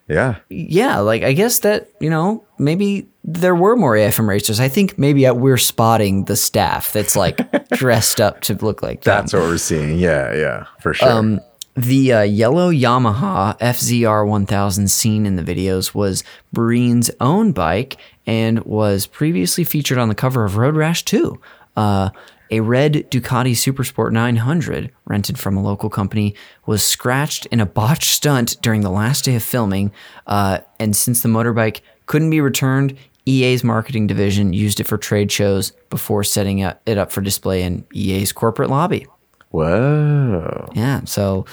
yeah, 0.07 0.35
yeah, 0.49 0.99
like 0.99 1.23
I 1.23 1.33
guess 1.33 1.59
that 1.59 1.89
you 1.99 2.09
know 2.09 2.43
maybe 2.57 3.07
there 3.23 3.55
were 3.55 3.75
more 3.75 3.95
AFM 3.95 4.27
racers. 4.27 4.59
I 4.59 4.67
think 4.67 4.97
maybe 4.97 5.29
we're 5.31 5.57
spotting 5.57 6.25
the 6.25 6.35
staff 6.35 6.93
that's 6.93 7.15
like 7.15 7.67
dressed 7.69 8.21
up 8.21 8.41
to 8.41 8.53
look 8.55 8.83
like 8.83 9.01
them. 9.01 9.21
that's 9.21 9.33
what 9.33 9.43
we're 9.43 9.57
seeing. 9.57 9.97
Yeah, 9.97 10.33
yeah, 10.33 10.65
for 10.79 10.93
sure. 10.93 11.09
Um, 11.09 11.41
the 11.75 12.13
uh, 12.13 12.21
yellow 12.21 12.71
Yamaha 12.71 13.57
FZR 13.59 14.25
1000 14.25 14.89
seen 14.89 15.25
in 15.25 15.35
the 15.35 15.43
videos 15.43 15.93
was 15.93 16.23
Breen's 16.53 17.11
own 17.19 17.51
bike 17.51 17.97
and 18.25 18.63
was 18.63 19.07
previously 19.07 19.65
featured 19.65 19.97
on 19.97 20.07
the 20.07 20.15
cover 20.15 20.45
of 20.45 20.55
Road 20.55 20.75
Rash 20.75 21.03
2. 21.03 21.39
Uh, 21.75 22.09
a 22.51 22.59
red 22.61 23.09
Ducati 23.09 23.51
Supersport 23.53 24.11
900 24.11 24.91
rented 25.05 25.37
from 25.39 25.57
a 25.57 25.63
local 25.63 25.89
company 25.89 26.35
was 26.65 26.83
scratched 26.83 27.45
in 27.47 27.59
a 27.59 27.65
botched 27.65 28.09
stunt 28.11 28.57
during 28.61 28.81
the 28.81 28.89
last 28.91 29.25
day 29.25 29.35
of 29.35 29.43
filming. 29.43 29.91
Uh, 30.27 30.59
and 30.79 30.95
since 30.95 31.21
the 31.21 31.29
motorbike 31.29 31.81
couldn't 32.05 32.29
be 32.29 32.41
returned, 32.41 32.95
EA's 33.25 33.63
marketing 33.63 34.05
division 34.05 34.53
used 34.53 34.79
it 34.79 34.83
for 34.85 34.97
trade 34.97 35.31
shows 35.31 35.71
before 35.89 36.23
setting 36.23 36.59
it 36.59 36.97
up 36.97 37.11
for 37.11 37.21
display 37.21 37.63
in 37.63 37.83
EA's 37.93 38.31
corporate 38.31 38.69
lobby. 38.69 39.07
Whoa, 39.49 40.69
Yeah. 40.75 41.01
So, 41.05 41.45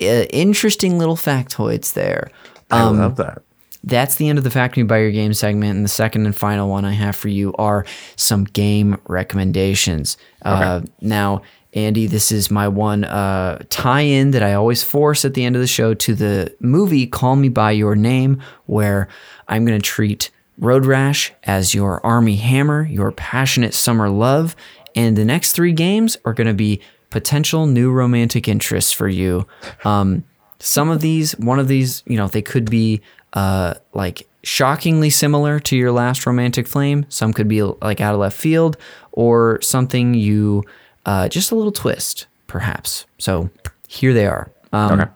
uh, 0.00 0.04
interesting 0.30 0.98
little 0.98 1.16
factoids 1.16 1.94
there. 1.94 2.30
I 2.70 2.82
Um, 2.82 2.98
love 2.98 3.16
that. 3.16 3.42
That's 3.88 4.16
the 4.16 4.28
end 4.28 4.36
of 4.36 4.44
the 4.44 4.50
Fact 4.50 4.76
Me 4.76 4.82
By 4.82 4.98
Your 4.98 5.10
Game 5.10 5.32
segment. 5.32 5.76
And 5.76 5.84
the 5.84 5.88
second 5.88 6.26
and 6.26 6.36
final 6.36 6.68
one 6.68 6.84
I 6.84 6.92
have 6.92 7.16
for 7.16 7.28
you 7.28 7.54
are 7.54 7.86
some 8.16 8.44
game 8.44 8.98
recommendations. 9.08 10.18
Uh, 10.42 10.82
now, 11.00 11.42
Andy, 11.72 12.06
this 12.06 12.30
is 12.30 12.50
my 12.50 12.68
one 12.68 13.04
uh, 13.04 13.62
tie 13.70 14.02
in 14.02 14.32
that 14.32 14.42
I 14.42 14.54
always 14.54 14.82
force 14.82 15.24
at 15.24 15.34
the 15.34 15.44
end 15.44 15.56
of 15.56 15.60
the 15.60 15.66
show 15.66 15.94
to 15.94 16.14
the 16.14 16.54
movie 16.60 17.06
Call 17.06 17.36
Me 17.36 17.48
By 17.48 17.70
Your 17.70 17.96
Name, 17.96 18.42
where 18.66 19.08
I'm 19.48 19.64
going 19.64 19.78
to 19.78 19.84
treat 19.84 20.30
Road 20.58 20.84
Rash 20.84 21.32
as 21.44 21.74
your 21.74 22.04
Armie 22.04 22.36
Hammer, 22.36 22.84
your 22.84 23.12
passionate 23.12 23.72
summer 23.72 24.10
love. 24.10 24.54
And 24.94 25.16
the 25.16 25.24
next 25.24 25.52
three 25.52 25.72
games 25.72 26.16
are 26.24 26.34
going 26.34 26.46
to 26.46 26.54
be 26.54 26.80
potential 27.10 27.66
new 27.66 27.90
romantic 27.90 28.48
interests 28.48 28.92
for 28.92 29.08
you. 29.08 29.46
Um, 29.84 30.24
some 30.58 30.90
of 30.90 31.00
these, 31.00 31.38
one 31.38 31.58
of 31.58 31.68
these, 31.68 32.02
you 32.06 32.16
know, 32.16 32.26
they 32.28 32.42
could 32.42 32.68
be 32.68 33.00
uh, 33.32 33.74
like 33.94 34.26
shockingly 34.42 35.10
similar 35.10 35.60
to 35.60 35.76
your 35.76 35.92
last 35.92 36.26
romantic 36.26 36.66
flame. 36.66 37.06
Some 37.08 37.32
could 37.32 37.48
be 37.48 37.62
like 37.62 38.00
out 38.00 38.14
of 38.14 38.20
left 38.20 38.36
field 38.36 38.76
or 39.12 39.60
something 39.62 40.14
you, 40.14 40.64
uh, 41.06 41.28
just 41.28 41.50
a 41.50 41.54
little 41.54 41.72
twist, 41.72 42.26
perhaps. 42.46 43.06
So 43.18 43.50
here 43.88 44.14
they 44.14 44.26
are. 44.26 44.50
Um, 44.72 45.00
Okay. 45.00 45.10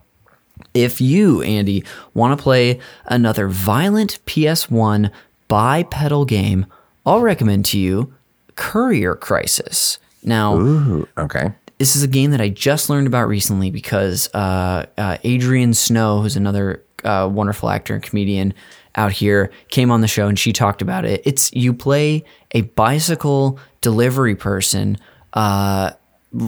If 0.74 1.00
you, 1.00 1.42
Andy, 1.42 1.84
want 2.14 2.38
to 2.38 2.42
play 2.42 2.80
another 3.04 3.48
violent 3.48 4.24
PS1 4.24 5.10
bipedal 5.48 6.24
game, 6.24 6.64
I'll 7.04 7.20
recommend 7.20 7.66
to 7.66 7.78
you 7.78 8.14
Courier 8.54 9.14
Crisis. 9.14 9.98
Now, 10.22 10.56
Ooh, 10.56 11.08
okay. 11.18 11.52
this 11.78 11.94
is 11.96 12.02
a 12.02 12.08
game 12.08 12.30
that 12.30 12.40
I 12.40 12.48
just 12.48 12.88
learned 12.88 13.06
about 13.06 13.28
recently 13.28 13.70
because 13.70 14.32
uh, 14.34 14.86
uh, 14.96 15.18
Adrian 15.24 15.74
Snow, 15.74 16.22
who's 16.22 16.36
another 16.36 16.82
uh, 17.04 17.28
wonderful 17.30 17.68
actor 17.70 17.94
and 17.94 18.02
comedian 18.02 18.54
out 18.94 19.12
here, 19.12 19.50
came 19.68 19.90
on 19.90 20.00
the 20.02 20.08
show 20.08 20.28
and 20.28 20.38
she 20.38 20.52
talked 20.52 20.82
about 20.82 21.04
it. 21.04 21.22
It's 21.24 21.52
you 21.52 21.72
play 21.72 22.24
a 22.52 22.60
bicycle 22.62 23.58
delivery 23.80 24.34
person 24.36 24.98
uh, 25.32 25.92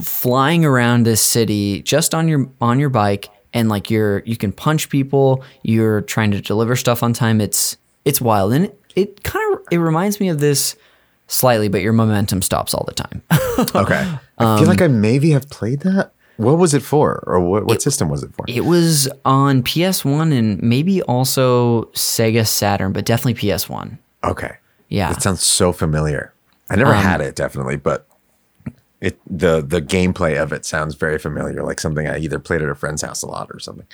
flying 0.02 0.64
around 0.64 1.04
this 1.04 1.20
city 1.22 1.82
just 1.82 2.14
on 2.14 2.28
your 2.28 2.48
on 2.60 2.78
your 2.78 2.90
bike, 2.90 3.28
and 3.52 3.68
like 3.68 3.90
you're 3.90 4.22
you 4.26 4.36
can 4.36 4.52
punch 4.52 4.88
people. 4.88 5.42
You're 5.62 6.02
trying 6.02 6.30
to 6.32 6.40
deliver 6.40 6.76
stuff 6.76 7.02
on 7.02 7.12
time. 7.12 7.40
It's 7.40 7.76
it's 8.04 8.20
wild 8.20 8.52
and 8.52 8.66
it, 8.66 8.80
it 8.94 9.22
kind 9.24 9.54
of 9.54 9.60
it 9.70 9.78
reminds 9.78 10.20
me 10.20 10.28
of 10.28 10.38
this 10.40 10.76
slightly, 11.28 11.68
but 11.68 11.80
your 11.80 11.92
momentum 11.94 12.42
stops 12.42 12.74
all 12.74 12.84
the 12.86 12.94
time. 12.94 13.22
Okay. 13.74 13.94
I 14.36 14.44
Um, 14.44 14.58
feel 14.58 14.66
like 14.68 14.82
I 14.82 14.88
maybe 14.88 15.30
have 15.30 15.48
played 15.48 15.80
that. 15.80 16.12
What 16.36 16.58
was 16.58 16.74
it 16.74 16.82
for, 16.82 17.22
or 17.26 17.38
what, 17.40 17.64
what 17.64 17.80
system 17.82 18.08
was 18.08 18.22
it 18.24 18.34
for? 18.34 18.44
It 18.48 18.64
was 18.64 19.08
on 19.24 19.62
PS1 19.62 20.36
and 20.36 20.60
maybe 20.62 21.00
also 21.02 21.84
Sega 21.92 22.46
Saturn, 22.46 22.92
but 22.92 23.04
definitely 23.04 23.34
PS1. 23.34 23.98
okay. 24.24 24.56
Yeah. 24.88 25.10
It 25.12 25.22
sounds 25.22 25.42
so 25.42 25.72
familiar. 25.72 26.32
I 26.70 26.76
never 26.76 26.92
had 26.94 27.20
it, 27.20 27.34
definitely, 27.36 27.76
but 27.76 28.06
it 29.00 29.18
the 29.28 29.60
the 29.60 29.82
gameplay 29.82 30.40
of 30.40 30.52
it 30.52 30.64
sounds 30.64 30.94
very 30.94 31.18
familiar, 31.18 31.62
like 31.62 31.80
something 31.80 32.06
I 32.08 32.18
either 32.18 32.38
played 32.38 32.62
at 32.62 32.68
a 32.68 32.74
friend's 32.74 33.02
house 33.02 33.22
a 33.22 33.26
lot 33.26 33.48
or 33.52 33.58
something. 33.60 33.86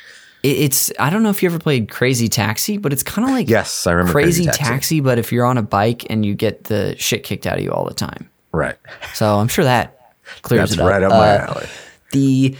It- 0.42 0.58
It's 0.58 0.92
I 0.98 1.10
don't 1.10 1.22
know 1.22 1.30
if 1.30 1.42
you 1.42 1.48
ever 1.48 1.58
played 1.58 1.90
Crazy 1.90 2.28
Taxi, 2.28 2.76
but 2.76 2.92
it's 2.92 3.02
kind 3.02 3.26
of 3.28 3.34
like 3.34 3.48
Yes, 3.48 3.86
I 3.86 3.92
remember 3.92 4.12
Crazy, 4.12 4.44
Crazy 4.44 4.56
Taxi. 4.58 4.64
Taxi. 4.72 5.00
but 5.00 5.18
if 5.18 5.32
you're 5.32 5.46
on 5.46 5.58
a 5.58 5.62
bike 5.62 6.06
and 6.10 6.24
you 6.24 6.34
get 6.34 6.64
the 6.64 6.94
shit 6.98 7.22
kicked 7.24 7.46
out 7.46 7.58
of 7.58 7.64
you 7.64 7.70
all 7.72 7.84
the 7.86 7.94
time. 7.94 8.28
Right. 8.52 8.76
So 9.14 9.36
I'm 9.38 9.48
sure 9.48 9.64
that 9.64 10.12
clears 10.42 10.70
That's 10.70 10.80
it 10.80 10.84
up. 10.84 10.90
right 10.90 11.02
up 11.02 11.10
my 11.12 11.36
Uh, 11.38 11.46
alley. 11.54 11.66
The 12.10 12.56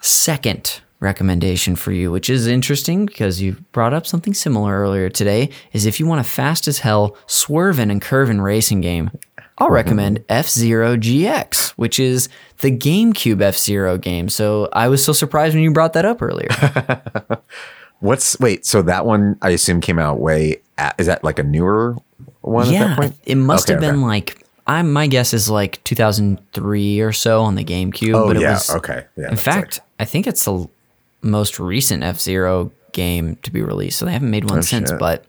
second 0.00 0.80
recommendation 1.00 1.76
for 1.76 1.92
you, 1.92 2.10
which 2.10 2.28
is 2.30 2.46
interesting 2.46 3.06
because 3.06 3.40
you 3.40 3.52
brought 3.72 3.94
up 3.94 4.06
something 4.06 4.34
similar 4.34 4.80
earlier 4.80 5.08
today, 5.08 5.50
is 5.72 5.86
if 5.86 6.00
you 6.00 6.06
want 6.06 6.20
a 6.20 6.24
fast 6.24 6.66
as 6.66 6.80
hell 6.80 7.16
swerving 7.26 7.90
and 7.90 8.00
curving 8.00 8.40
racing 8.40 8.80
game, 8.80 9.10
I'll 9.58 9.68
mm-hmm. 9.68 9.74
recommend 9.74 10.24
F 10.28 10.48
Zero 10.48 10.96
GX, 10.96 11.70
which 11.70 12.00
is 12.00 12.28
the 12.58 12.76
GameCube 12.76 13.40
F 13.40 13.56
Zero 13.56 13.98
game. 13.98 14.28
So 14.28 14.68
I 14.72 14.88
was 14.88 15.04
so 15.04 15.12
surprised 15.12 15.54
when 15.54 15.62
you 15.62 15.72
brought 15.72 15.92
that 15.92 16.04
up 16.04 16.20
earlier. 16.20 16.48
What's 18.00 18.38
wait? 18.40 18.66
So 18.66 18.82
that 18.82 19.06
one 19.06 19.38
I 19.40 19.50
assume 19.50 19.80
came 19.80 19.98
out 19.98 20.18
way. 20.18 20.60
At, 20.76 20.96
is 20.98 21.06
that 21.06 21.22
like 21.22 21.38
a 21.38 21.44
newer 21.44 21.96
one 22.40 22.66
at 22.66 22.72
yeah, 22.72 22.88
that 22.88 22.96
point? 22.96 23.14
it 23.24 23.36
must 23.36 23.66
Okay, 23.66 23.74
have 23.74 23.80
been 23.80 24.00
okay. 24.00 24.04
like 24.04 24.43
I'm. 24.66 24.92
My 24.92 25.06
guess 25.06 25.34
is 25.34 25.50
like 25.50 25.82
2003 25.84 27.00
or 27.00 27.12
so 27.12 27.42
on 27.42 27.54
the 27.54 27.64
GameCube. 27.64 28.14
Oh 28.14 28.26
but 28.28 28.36
it 28.36 28.42
yeah. 28.42 28.52
was, 28.54 28.70
okay. 28.76 29.04
Yeah. 29.16 29.30
In 29.30 29.36
fact, 29.36 29.80
I 30.00 30.04
think 30.04 30.26
it's 30.26 30.44
the 30.44 30.68
most 31.22 31.58
recent 31.60 32.02
F 32.02 32.20
Zero 32.20 32.70
game 32.92 33.36
to 33.42 33.50
be 33.50 33.62
released. 33.62 33.98
So 33.98 34.04
they 34.06 34.12
haven't 34.12 34.30
made 34.30 34.48
one 34.50 34.62
since, 34.62 34.90
Oh, 34.90 34.94
shit. 34.94 35.00
but 35.00 35.24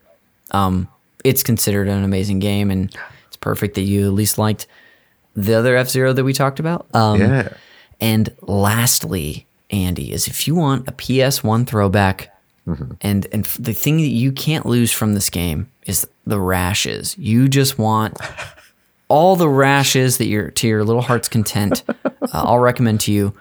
um, 0.51 0.87
it's 1.23 1.43
considered 1.43 1.87
an 1.87 2.03
amazing 2.03 2.39
game, 2.39 2.69
and 2.71 2.95
it's 3.27 3.37
perfect 3.37 3.75
that 3.75 3.81
you 3.81 4.05
at 4.07 4.13
least 4.13 4.37
liked 4.37 4.67
the 5.35 5.53
other 5.55 5.75
F 5.75 5.89
Zero 5.89 6.13
that 6.13 6.23
we 6.23 6.31
talked 6.33 6.59
about. 6.59 6.85
Um, 6.93 7.19
yeah. 7.19 7.49
And 8.01 8.33
lastly, 8.41 9.45
Andy, 9.71 10.11
is 10.11 10.27
if 10.27 10.47
you 10.47 10.55
want 10.55 10.87
a 10.87 10.91
PS1 10.91 11.67
throwback, 11.67 12.31
Mm-hmm. 12.67 12.93
and 13.01 13.27
and 13.31 13.45
the 13.45 13.73
thing 13.73 13.97
that 13.97 14.07
you 14.07 14.31
can't 14.31 14.65
lose 14.65 14.91
from 14.91 15.13
this 15.13 15.29
game 15.29 15.69
is 15.85 16.07
the 16.25 16.39
rashes. 16.41 17.15
You 17.15 17.47
just 17.47 17.77
want 17.77 18.17
all 19.07 19.35
the 19.35 19.49
rashes 19.49 20.17
that 20.17 20.25
you're 20.25 20.51
to 20.51 20.67
your 20.67 20.83
little 20.83 21.01
heart's 21.01 21.29
content. 21.29 21.83
uh, 21.87 22.27
I'll 22.33 22.59
recommend 22.59 23.01
to 23.01 23.11
you 23.11 23.33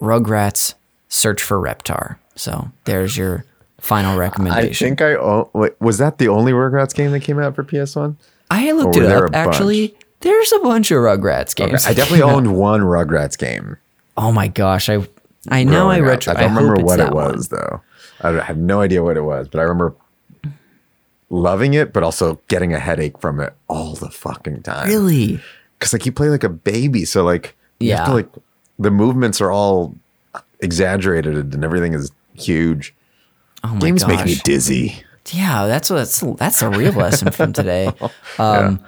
Rugrats 0.00 0.74
Search 1.08 1.42
for 1.42 1.58
Reptar. 1.58 2.16
So 2.34 2.70
there's 2.84 3.16
your 3.16 3.44
final 3.78 4.18
recommendation. 4.18 4.86
I 4.86 4.88
think 4.88 5.02
I 5.02 5.14
oh, 5.14 5.50
wait, 5.52 5.80
was 5.80 5.98
that 5.98 6.18
the 6.18 6.28
only 6.28 6.52
Rugrats 6.52 6.94
game 6.94 7.12
that 7.12 7.20
came 7.20 7.38
out 7.38 7.54
for 7.54 7.64
PS 7.64 7.96
One. 7.96 8.16
I, 8.50 8.70
looked 8.72 8.96
it 8.96 9.04
up. 9.04 9.28
a 9.28 9.30
bunch? 9.30 9.34
Actually, 9.34 9.96
there's 10.20 10.52
a 10.52 10.60
bunch 10.60 10.90
of 10.90 10.98
Rugrats 10.98 11.54
games. 11.54 11.84
I 11.84 11.94
definitely 11.94 12.22
owned 12.22 12.56
one 12.56 12.82
Rugrats 12.82 13.38
game. 13.38 13.76
Oh 14.16 14.32
my 14.32 14.48
gosh, 14.48 14.88
I 14.88 15.06
I 15.48 15.64
know 15.64 15.90
I 15.90 16.00
retro. 16.00 16.34
I 16.34 16.40
don't 16.40 16.50
hope 16.50 16.62
remember 16.62 16.84
what 16.84 17.00
it 17.00 17.12
one. 17.12 17.36
was 17.36 17.48
though. 17.48 17.80
I 18.22 18.30
have 18.40 18.56
no 18.56 18.80
idea 18.80 19.02
what 19.02 19.16
it 19.16 19.22
was, 19.22 19.48
but 19.48 19.58
I 19.58 19.62
remember 19.62 19.94
loving 21.30 21.74
it, 21.74 21.92
but 21.92 22.02
also 22.02 22.40
getting 22.48 22.72
a 22.72 22.78
headache 22.78 23.18
from 23.20 23.40
it 23.40 23.52
all 23.68 23.94
the 23.94 24.10
fucking 24.10 24.62
time. 24.62 24.88
Really? 24.88 25.40
Because 25.78 25.92
like 25.92 26.06
you 26.06 26.12
play 26.12 26.28
like 26.28 26.44
a 26.44 26.48
baby, 26.48 27.04
so 27.04 27.24
like 27.24 27.46
have 27.46 27.54
to 27.78 27.84
Yeah. 27.84 28.10
like 28.10 28.28
the 28.78 28.90
movements 28.90 29.40
are 29.40 29.50
all 29.50 29.94
exaggerated 30.60 31.54
and 31.54 31.64
everything 31.64 31.94
is 31.94 32.10
huge. 32.34 32.94
Oh 33.64 33.74
my 33.74 33.78
Games 33.80 34.04
gosh. 34.04 34.16
make 34.18 34.26
me 34.26 34.34
dizzy. 34.44 35.02
Yeah, 35.32 35.66
that's 35.66 35.88
that's 35.88 36.20
that's 36.38 36.62
a 36.62 36.70
real 36.70 36.92
lesson 36.92 37.30
from 37.32 37.52
today. 37.52 37.92
Um, 38.38 38.80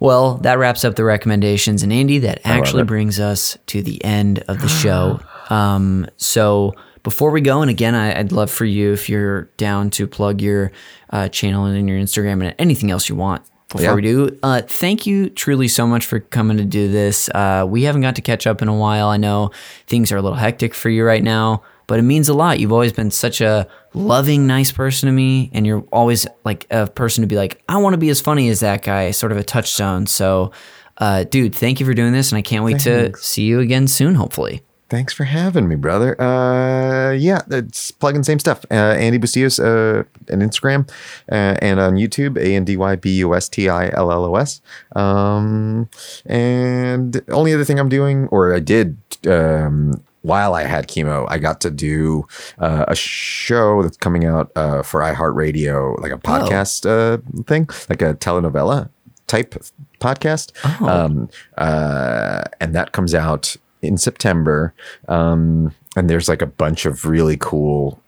Well, 0.00 0.34
that 0.38 0.58
wraps 0.58 0.84
up 0.84 0.96
the 0.96 1.04
recommendations, 1.04 1.82
and 1.82 1.92
Andy, 1.92 2.18
that 2.18 2.40
actually 2.44 2.82
brings 2.82 3.20
us 3.20 3.56
to 3.66 3.80
the 3.82 4.04
end 4.04 4.40
of 4.48 4.60
the 4.60 4.68
show. 4.68 5.20
Um, 5.50 6.06
so 6.16 6.72
before 7.04 7.30
we 7.30 7.40
go, 7.40 7.62
and 7.62 7.70
again, 7.70 7.94
I, 7.94 8.18
I'd 8.18 8.32
love 8.32 8.50
for 8.50 8.64
you 8.64 8.92
if 8.92 9.08
you're 9.08 9.42
down 9.56 9.90
to 9.90 10.08
plug 10.08 10.40
your 10.40 10.72
uh, 11.10 11.28
channel 11.28 11.66
and 11.66 11.88
your 11.88 11.98
Instagram 11.98 12.44
and 12.44 12.54
anything 12.58 12.90
else 12.90 13.08
you 13.08 13.14
want. 13.14 13.42
Before 13.68 13.84
Yeah. 13.90 13.94
we 13.94 14.02
do, 14.02 14.38
uh, 14.42 14.62
thank 14.62 15.06
you 15.06 15.30
truly 15.30 15.68
so 15.68 15.86
much 15.86 16.04
for 16.06 16.20
coming 16.20 16.56
to 16.58 16.64
do 16.64 16.90
this. 16.90 17.28
Uh, 17.34 17.64
we 17.68 17.82
haven't 17.84 18.02
got 18.02 18.16
to 18.16 18.22
catch 18.22 18.46
up 18.46 18.62
in 18.62 18.68
a 18.68 18.74
while. 18.76 19.08
I 19.08 19.16
know 19.16 19.50
things 19.86 20.10
are 20.12 20.16
a 20.16 20.22
little 20.22 20.36
hectic 20.38 20.74
for 20.74 20.90
you 20.90 21.04
right 21.04 21.22
now, 21.22 21.62
but 21.86 21.98
it 21.98 22.02
means 22.02 22.28
a 22.28 22.34
lot. 22.34 22.60
You've 22.60 22.72
always 22.72 22.92
been 22.92 23.10
such 23.10 23.40
a 23.40 23.66
loving, 23.92 24.46
nice 24.46 24.70
person 24.72 25.06
to 25.08 25.12
me, 25.12 25.50
and 25.52 25.66
you're 25.66 25.84
always 25.92 26.26
like 26.44 26.66
a 26.70 26.86
person 26.86 27.22
to 27.22 27.26
be 27.28 27.36
like, 27.36 27.62
I 27.68 27.78
want 27.78 27.94
to 27.94 27.98
be 27.98 28.10
as 28.10 28.20
funny 28.20 28.48
as 28.48 28.60
that 28.60 28.82
guy, 28.82 29.10
sort 29.10 29.32
of 29.32 29.38
a 29.38 29.44
touchstone. 29.44 30.06
So, 30.06 30.52
uh, 30.98 31.24
dude, 31.24 31.54
thank 31.54 31.80
you 31.80 31.86
for 31.86 31.94
doing 31.94 32.12
this, 32.12 32.30
and 32.32 32.38
I 32.38 32.42
can't 32.42 32.64
wait 32.64 32.80
to 32.80 33.14
see 33.16 33.42
you 33.44 33.60
again 33.60 33.88
soon, 33.88 34.14
hopefully. 34.14 34.62
Thanks 34.88 35.12
for 35.12 35.24
having 35.24 35.66
me, 35.66 35.76
brother. 35.76 36.20
Uh, 36.20 37.12
yeah, 37.12 37.40
it's 37.50 37.90
plugging 37.90 38.22
same 38.22 38.38
stuff. 38.38 38.64
Uh, 38.70 38.74
Andy 38.74 39.18
Bustillos 39.18 39.58
uh, 39.58 40.04
on 40.32 40.40
Instagram 40.40 40.88
uh, 41.32 41.56
and 41.62 41.80
on 41.80 41.94
YouTube, 41.94 42.36
A 42.36 42.54
N 42.54 42.64
D 42.64 42.76
Y 42.76 42.96
B 42.96 43.18
U 43.18 43.34
S 43.34 43.48
T 43.48 43.68
I 43.68 43.88
L 43.88 44.12
L 44.12 44.24
O 44.24 44.36
S. 44.36 44.60
Um, 44.94 45.88
and 46.26 47.22
only 47.28 47.54
other 47.54 47.64
thing 47.64 47.78
I'm 47.78 47.88
doing, 47.88 48.28
or 48.28 48.54
I 48.54 48.60
did 48.60 48.98
um, 49.26 50.02
while 50.24 50.54
I 50.54 50.64
had 50.64 50.88
chemo, 50.88 51.26
I 51.28 51.38
got 51.38 51.60
to 51.62 51.70
do 51.70 52.26
uh, 52.58 52.86
a 52.88 52.94
show 52.94 53.82
that's 53.82 53.98
coming 53.98 54.24
out 54.24 54.50
uh, 54.56 54.82
for 54.82 55.00
iHeartRadio, 55.00 56.00
like 56.00 56.12
a 56.12 56.18
podcast 56.18 56.86
uh, 56.86 57.18
thing, 57.44 57.68
like 57.90 58.00
a 58.00 58.14
telenovela 58.14 58.88
type 59.26 59.54
podcast. 60.00 60.52
Um, 60.80 61.28
uh, 61.58 62.44
and 62.60 62.74
that 62.74 62.92
comes 62.92 63.14
out 63.14 63.56
in 63.86 63.98
September. 63.98 64.74
Um, 65.08 65.74
and 65.96 66.10
there's 66.10 66.28
like 66.28 66.42
a 66.42 66.46
bunch 66.46 66.86
of 66.86 67.04
really 67.04 67.36
cool 67.36 68.00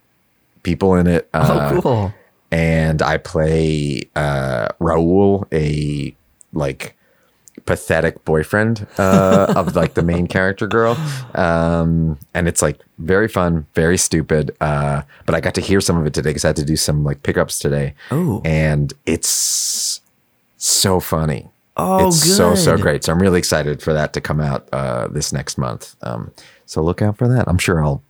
people 0.62 0.94
in 0.94 1.06
it. 1.06 1.28
Uh, 1.32 1.70
oh, 1.72 1.80
cool. 1.80 2.14
and 2.50 3.02
I 3.02 3.18
play 3.18 4.02
uh, 4.16 4.68
Raul, 4.80 5.46
a 5.52 6.14
like 6.52 6.96
pathetic 7.64 8.24
boyfriend 8.24 8.86
uh, 8.98 9.52
of 9.56 9.76
like 9.76 9.94
the 9.94 10.02
main 10.02 10.26
character 10.26 10.66
girl, 10.66 10.96
um, 11.34 12.18
and 12.34 12.48
it's 12.48 12.62
like 12.62 12.80
very 12.98 13.28
fun, 13.28 13.66
very 13.74 13.96
stupid. 13.96 14.56
Uh, 14.60 15.02
but 15.24 15.34
I 15.34 15.40
got 15.40 15.54
to 15.54 15.60
hear 15.60 15.80
some 15.80 15.96
of 15.96 16.06
it 16.06 16.14
today 16.14 16.30
because 16.30 16.44
I 16.44 16.48
had 16.48 16.56
to 16.56 16.64
do 16.64 16.76
some 16.76 17.04
like 17.04 17.22
pickups 17.22 17.58
today. 17.58 17.94
Oh. 18.10 18.42
and 18.44 18.92
it's 19.06 20.00
so 20.56 21.00
funny. 21.00 21.48
Oh, 21.76 22.08
it's 22.08 22.20
so 22.36 22.54
so 22.54 22.76
great. 22.78 23.04
So 23.04 23.12
I'm 23.12 23.20
really 23.20 23.38
excited 23.38 23.82
for 23.82 23.92
that 23.92 24.12
to 24.14 24.20
come 24.20 24.40
out 24.40 24.68
uh, 24.72 25.08
this 25.08 25.32
next 25.32 25.58
month. 25.58 25.94
Um, 26.02 26.32
so 26.64 26.82
look 26.82 27.02
out 27.02 27.18
for 27.18 27.28
that. 27.28 27.46
I'm 27.48 27.58
sure 27.58 27.84
I'll, 27.84 28.02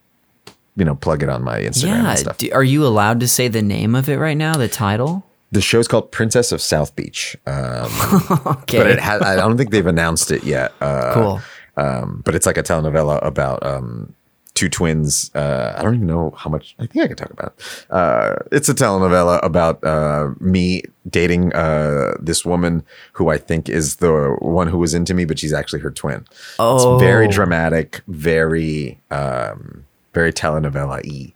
you 0.76 0.84
know, 0.84 0.94
plug 0.94 1.22
it 1.22 1.28
on 1.28 1.42
my 1.42 1.58
Instagram 1.60 1.86
Yeah. 1.86 2.10
and 2.10 2.18
stuff. 2.18 2.38
Do, 2.38 2.50
are 2.52 2.62
you 2.64 2.86
allowed 2.86 3.20
to 3.20 3.28
say 3.28 3.48
the 3.48 3.62
name 3.62 3.94
of 3.94 4.08
it 4.08 4.18
right 4.18 4.36
now? 4.36 4.54
The 4.54 4.68
title? 4.68 5.24
The 5.52 5.60
show's 5.60 5.88
called 5.88 6.10
Princess 6.12 6.52
of 6.52 6.60
South 6.60 6.94
Beach, 6.96 7.36
um, 7.46 7.88
Okay. 8.46 8.78
but 8.78 8.86
it 8.88 8.98
has. 9.00 9.22
I 9.22 9.36
don't 9.36 9.56
think 9.56 9.70
they've 9.70 9.86
announced 9.86 10.30
it 10.30 10.44
yet. 10.44 10.72
Uh, 10.80 11.14
cool. 11.14 11.40
Um, 11.76 12.22
but 12.24 12.34
it's 12.34 12.46
like 12.46 12.58
a 12.58 12.62
telenovela 12.62 13.24
about 13.24 13.64
um, 13.64 14.14
two 14.56 14.68
twins. 14.68 15.30
Uh, 15.34 15.74
I 15.78 15.82
don't 15.82 15.94
even 15.94 16.06
know 16.08 16.32
how 16.36 16.50
much. 16.50 16.74
I 16.80 16.86
think 16.86 17.04
I 17.04 17.06
can 17.08 17.16
talk 17.16 17.30
about. 17.30 17.54
It. 17.58 17.86
Uh, 17.90 18.34
it's 18.50 18.68
a 18.68 18.74
telenovela 18.74 19.38
about 19.44 19.84
uh, 19.84 20.30
me 20.40 20.82
dating 21.08 21.52
uh, 21.54 22.14
this 22.18 22.44
woman 22.44 22.82
who 23.12 23.28
I 23.28 23.38
think 23.38 23.68
is 23.68 23.96
the 23.96 24.36
one 24.40 24.66
who 24.66 24.78
was 24.78 24.94
into 24.94 25.14
me, 25.14 25.24
but 25.24 25.38
she's 25.38 25.52
actually 25.52 25.80
her 25.80 25.90
twin. 25.92 26.24
Oh. 26.58 26.94
It's 26.96 27.02
very 27.02 27.28
dramatic, 27.28 28.00
very 28.08 28.98
um, 29.12 29.84
very 30.14 30.32
telenovela 30.32 31.00
y, 31.06 31.32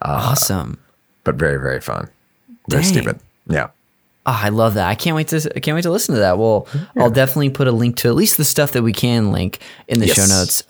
Awesome. 0.00 0.78
but 1.24 1.36
very 1.36 1.58
very 1.60 1.80
fun. 1.80 2.08
Very 2.68 2.82
Dang. 2.82 2.92
stupid. 2.92 3.20
Yeah. 3.48 3.68
Oh, 4.24 4.38
I 4.40 4.50
love 4.50 4.74
that. 4.74 4.86
I 4.88 4.94
can't 4.94 5.16
wait 5.16 5.28
to 5.28 5.38
I 5.56 5.60
can't 5.60 5.74
wait 5.74 5.82
to 5.82 5.90
listen 5.90 6.14
to 6.14 6.20
that. 6.20 6.38
Well, 6.38 6.68
I'll 6.96 7.10
definitely 7.10 7.50
put 7.50 7.66
a 7.66 7.72
link 7.72 7.96
to 7.96 8.08
at 8.08 8.14
least 8.14 8.36
the 8.36 8.44
stuff 8.44 8.70
that 8.72 8.82
we 8.82 8.92
can 8.92 9.32
link 9.32 9.58
in 9.88 9.98
the 9.98 10.06
Yes. 10.06 10.16
show 10.16 10.26
notes. 10.26 10.62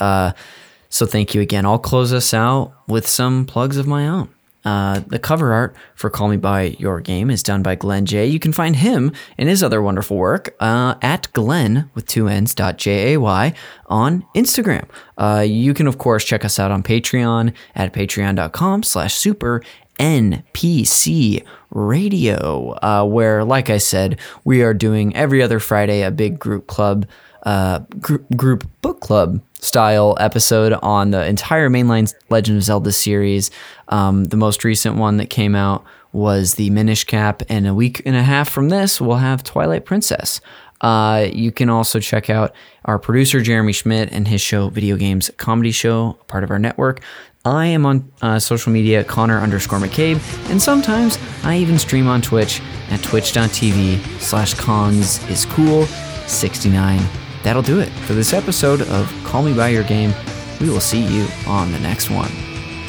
So 0.93 1.07
thank 1.07 1.35
you 1.35 1.41
again. 1.41 1.65
I'll 1.65 1.79
close 1.79 2.13
us 2.13 2.35
out 2.35 2.75
with 2.87 3.09
some 3.09 3.47
plugs 3.47 3.79
of 3.79 3.87
my 3.87 4.07
own. 4.07 4.29
Uh, 4.63 5.01
the 5.07 5.19
cover 5.19 5.55
art 5.55 5.75
for 5.95 6.11
Call 6.11 6.29
Me 6.29 6.37
By 6.37 6.77
Your 6.79 7.01
Game 7.01 7.31
is 7.31 7.43
done 7.43 7.63
by 7.63 7.77
Glenn 7.77 8.05
J. 8.05 8.27
You 8.27 8.39
can 8.39 8.53
find 8.53 8.77
him 8.77 9.11
and 9.39 9.49
his 9.49 9.63
other 9.63 9.81
wonderful 9.81 10.19
work 10.19 10.55
uh, 10.61 10.97
at 11.01 11.33
Glenn 11.33 11.91
with 11.95 12.05
two 12.05 12.29
N's 12.29 12.55
dot 12.55 12.77
J 12.77 13.15
A 13.15 13.21
Y 13.21 13.55
on 13.87 14.27
Instagram. 14.37 14.87
Uh, 15.17 15.43
you 15.49 15.73
can 15.73 15.87
of 15.87 15.97
course 15.97 16.27
check 16.27 16.45
us 16.45 16.59
out 16.59 16.71
on 16.71 16.83
Patreon 16.83 17.55
at 17.75 17.95
patreon.com 17.95 18.83
slash 18.83 19.15
super 19.15 19.63
NPC 19.99 21.43
Radio, 21.71 22.79
uh, 22.83 23.05
where, 23.05 23.45
like 23.45 23.71
I 23.71 23.79
said, 23.79 24.21
we 24.45 24.63
are 24.63 24.75
doing 24.75 25.17
every 25.17 25.43
other 25.43 25.59
Friday 25.59 26.03
a 26.03 26.11
big 26.11 26.39
group 26.39 26.67
club, 26.67 27.07
uh, 27.45 27.79
group, 27.99 28.27
group 28.37 28.71
book 28.83 29.01
club 29.01 29.41
style 29.63 30.17
episode 30.21 30.73
on 30.83 31.13
the 31.13 31.25
entire 31.25 31.71
mainline 31.71 32.13
Legend 32.29 32.59
of 32.59 32.65
Zelda 32.65 32.93
series. 32.93 33.51
Um, 33.89 34.25
the 34.25 34.37
most 34.37 34.65
recent 34.65 34.97
one 34.97 35.17
that 35.19 35.31
came 35.31 35.55
out 35.55 35.85
was 36.13 36.55
the 36.55 36.69
Minish 36.71 37.05
Cap, 37.05 37.43
and 37.49 37.67
a 37.67 37.73
week 37.73 38.03
and 38.05 38.15
a 38.15 38.23
half 38.23 38.51
from 38.51 38.69
this, 38.69 39.01
we'll 39.01 39.17
have 39.17 39.43
Twilight 39.43 39.87
Princess. 39.87 40.41
Uh, 40.83 41.29
you 41.33 41.53
can 41.53 41.71
also 41.71 42.01
check 42.01 42.29
out 42.29 42.55
our 42.85 42.99
producer 42.99 43.41
Jeremy 43.41 43.73
Schmidt 43.73 44.13
and 44.13 44.27
his 44.29 44.41
show 44.41 44.69
Video 44.69 44.97
Games 44.97 45.31
Comedy 45.37 45.71
Show, 45.71 46.19
part 46.27 46.45
of 46.45 46.51
our 46.51 46.59
network. 46.59 47.01
I 47.45 47.67
am 47.67 47.87
on 47.87 48.13
uh, 48.21 48.39
social 48.41 48.73
media 48.73 49.05
Connor 49.05 49.39
underscore 49.39 49.79
McCabe, 49.79 50.21
and 50.51 50.61
sometimes 50.61 51.19
I 51.45 51.57
even 51.59 51.79
stream 51.79 52.09
on 52.09 52.21
Twitch 52.21 52.61
at 52.91 53.03
twitch.tv 53.03 54.21
slash 54.21 54.55
cons 54.55 55.23
is 55.31 55.45
cool 55.47 55.87
69 56.27 57.22
that'll 57.43 57.63
do 57.63 57.81
it 57.81 57.91
for 58.07 58.15
this 58.15 58.33
episode 58.33 58.83
of 58.83 59.13
Call 59.25 59.43
Me 59.43 59.55
By 59.55 59.69
Your 59.69 59.85
Game. 59.85 60.13
We 60.61 60.69
will 60.71 60.81
see 60.81 61.03
you 61.03 61.27
on 61.47 61.73
the 61.73 61.79
next 61.81 62.11
one. 62.11 62.31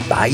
Bye. 0.10 0.30